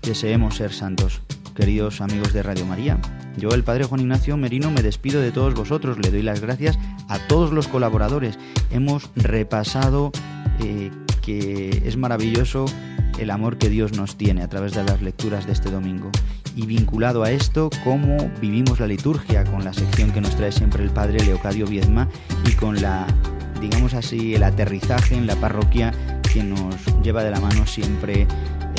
deseemos 0.00 0.56
ser 0.56 0.72
santos. 0.72 1.20
Queridos 1.54 2.00
amigos 2.00 2.32
de 2.32 2.42
Radio 2.42 2.64
María, 2.64 2.98
yo, 3.36 3.50
el 3.50 3.64
Padre 3.64 3.84
Juan 3.84 4.00
Ignacio 4.00 4.34
Merino, 4.38 4.70
me 4.70 4.80
despido 4.80 5.20
de 5.20 5.30
todos 5.30 5.52
vosotros. 5.52 5.98
Le 5.98 6.10
doy 6.10 6.22
las 6.22 6.40
gracias 6.40 6.78
a 7.06 7.18
todos 7.18 7.52
los 7.52 7.68
colaboradores. 7.68 8.38
Hemos 8.70 9.10
repasado 9.14 10.10
eh, 10.60 10.90
que 11.20 11.82
es 11.84 11.98
maravilloso 11.98 12.64
el 13.18 13.30
amor 13.30 13.58
que 13.58 13.68
Dios 13.68 13.92
nos 13.92 14.16
tiene 14.16 14.42
a 14.42 14.48
través 14.48 14.72
de 14.72 14.84
las 14.84 15.02
lecturas 15.02 15.46
de 15.46 15.52
este 15.52 15.70
domingo 15.70 16.10
y 16.58 16.66
vinculado 16.66 17.22
a 17.22 17.30
esto 17.30 17.70
cómo 17.84 18.30
vivimos 18.40 18.80
la 18.80 18.88
liturgia 18.88 19.44
con 19.44 19.64
la 19.64 19.72
sección 19.72 20.10
que 20.10 20.20
nos 20.20 20.34
trae 20.34 20.50
siempre 20.50 20.82
el 20.82 20.90
padre 20.90 21.24
Leocadio 21.24 21.66
Viezma 21.66 22.08
y 22.44 22.52
con 22.54 22.82
la, 22.82 23.06
digamos 23.60 23.94
así, 23.94 24.34
el 24.34 24.42
aterrizaje 24.42 25.14
en 25.14 25.28
la 25.28 25.36
parroquia 25.36 25.92
que 26.32 26.42
nos 26.42 26.74
lleva 27.00 27.22
de 27.22 27.30
la 27.30 27.38
mano 27.38 27.64
siempre 27.64 28.26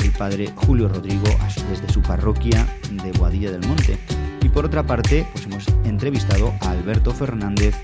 el 0.04 0.10
padre 0.12 0.52
Julio 0.54 0.88
Rodrigo 0.88 1.24
desde 1.70 1.90
su 1.90 2.02
parroquia 2.02 2.66
de 3.02 3.12
Boadilla 3.12 3.50
del 3.50 3.66
Monte. 3.66 3.98
Y 4.42 4.50
por 4.50 4.66
otra 4.66 4.82
parte, 4.82 5.26
pues 5.32 5.46
hemos 5.46 5.66
entrevistado 5.84 6.52
a 6.60 6.72
Alberto 6.72 7.12
Fernández, 7.12 7.76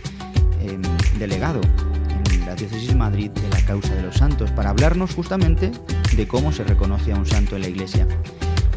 em, 0.61 0.83
delegado 1.19 1.63
en 2.31 2.45
la 2.45 2.55
Diócesis 2.55 2.95
Madrid 2.95 3.31
de 3.31 3.49
la 3.49 3.65
causa 3.65 3.95
de 3.95 4.03
los 4.03 4.17
santos, 4.17 4.51
para 4.51 4.71
hablarnos 4.71 5.15
justamente 5.15 5.73
de 6.15 6.29
cómo 6.29 6.53
se 6.53 6.65
reconoce 6.65 7.13
a 7.13 7.17
un 7.17 7.25
santo 7.25 7.57
en 7.57 7.63
la 7.63 7.69
Iglesia. 7.69 8.07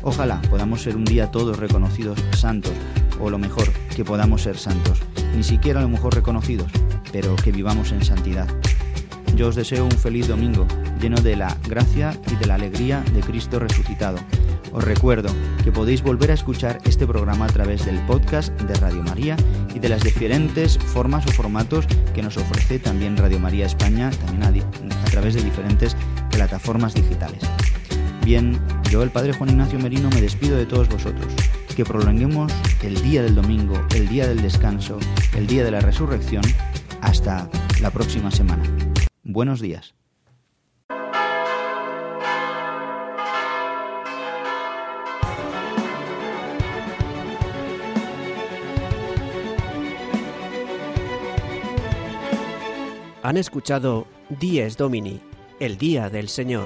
Ojalá 0.01 0.41
podamos 0.49 0.81
ser 0.81 0.95
un 0.95 1.05
día 1.05 1.31
todos 1.31 1.59
reconocidos 1.59 2.19
santos, 2.31 2.73
o 3.19 3.29
lo 3.29 3.37
mejor, 3.37 3.69
que 3.95 4.05
podamos 4.05 4.43
ser 4.43 4.57
santos, 4.57 4.99
ni 5.35 5.43
siquiera 5.43 5.79
a 5.79 5.83
lo 5.83 5.89
mejor 5.89 6.15
reconocidos, 6.15 6.71
pero 7.11 7.35
que 7.35 7.51
vivamos 7.51 7.91
en 7.91 8.03
santidad. 8.03 8.47
Yo 9.35 9.47
os 9.49 9.55
deseo 9.55 9.85
un 9.85 9.91
feliz 9.91 10.27
domingo, 10.27 10.67
lleno 11.01 11.19
de 11.21 11.35
la 11.35 11.55
gracia 11.67 12.17
y 12.31 12.35
de 12.35 12.45
la 12.45 12.55
alegría 12.55 13.03
de 13.13 13.21
Cristo 13.21 13.59
resucitado. 13.59 14.17
Os 14.71 14.83
recuerdo 14.83 15.29
que 15.63 15.71
podéis 15.71 16.01
volver 16.01 16.31
a 16.31 16.35
escuchar 16.35 16.79
este 16.85 17.07
programa 17.07 17.45
a 17.45 17.49
través 17.49 17.85
del 17.85 17.99
podcast 18.05 18.53
de 18.61 18.75
Radio 18.75 19.03
María 19.03 19.35
y 19.73 19.79
de 19.79 19.89
las 19.89 20.03
diferentes 20.03 20.77
formas 20.77 21.25
o 21.25 21.31
formatos 21.31 21.85
que 22.13 22.21
nos 22.21 22.37
ofrece 22.37 22.79
también 22.79 23.17
Radio 23.17 23.39
María 23.39 23.65
España, 23.65 24.11
también 24.25 24.43
a, 24.43 24.95
a 25.01 25.05
través 25.05 25.33
de 25.33 25.43
diferentes 25.43 25.95
plataformas 26.31 26.93
digitales. 26.93 27.41
Bien, 28.23 28.59
yo, 28.89 29.03
el 29.03 29.11
Padre 29.11 29.33
Juan 29.33 29.51
Ignacio 29.51 29.79
Merino, 29.79 30.09
me 30.09 30.21
despido 30.21 30.57
de 30.57 30.65
todos 30.65 30.89
vosotros. 30.89 31.31
Que 31.75 31.85
prolonguemos 31.85 32.51
el 32.83 33.01
día 33.01 33.21
del 33.21 33.35
domingo, 33.35 33.79
el 33.95 34.09
día 34.09 34.27
del 34.27 34.41
descanso, 34.41 34.97
el 35.37 35.47
día 35.47 35.63
de 35.63 35.71
la 35.71 35.79
resurrección, 35.79 36.43
hasta 37.01 37.49
la 37.81 37.91
próxima 37.91 38.31
semana. 38.31 38.63
Buenos 39.23 39.61
días. 39.61 39.93
Han 53.21 53.37
escuchado 53.37 54.07
Dies 54.29 54.77
Domini, 54.77 55.19
el 55.59 55.77
Día 55.77 56.09
del 56.09 56.29
Señor. 56.29 56.65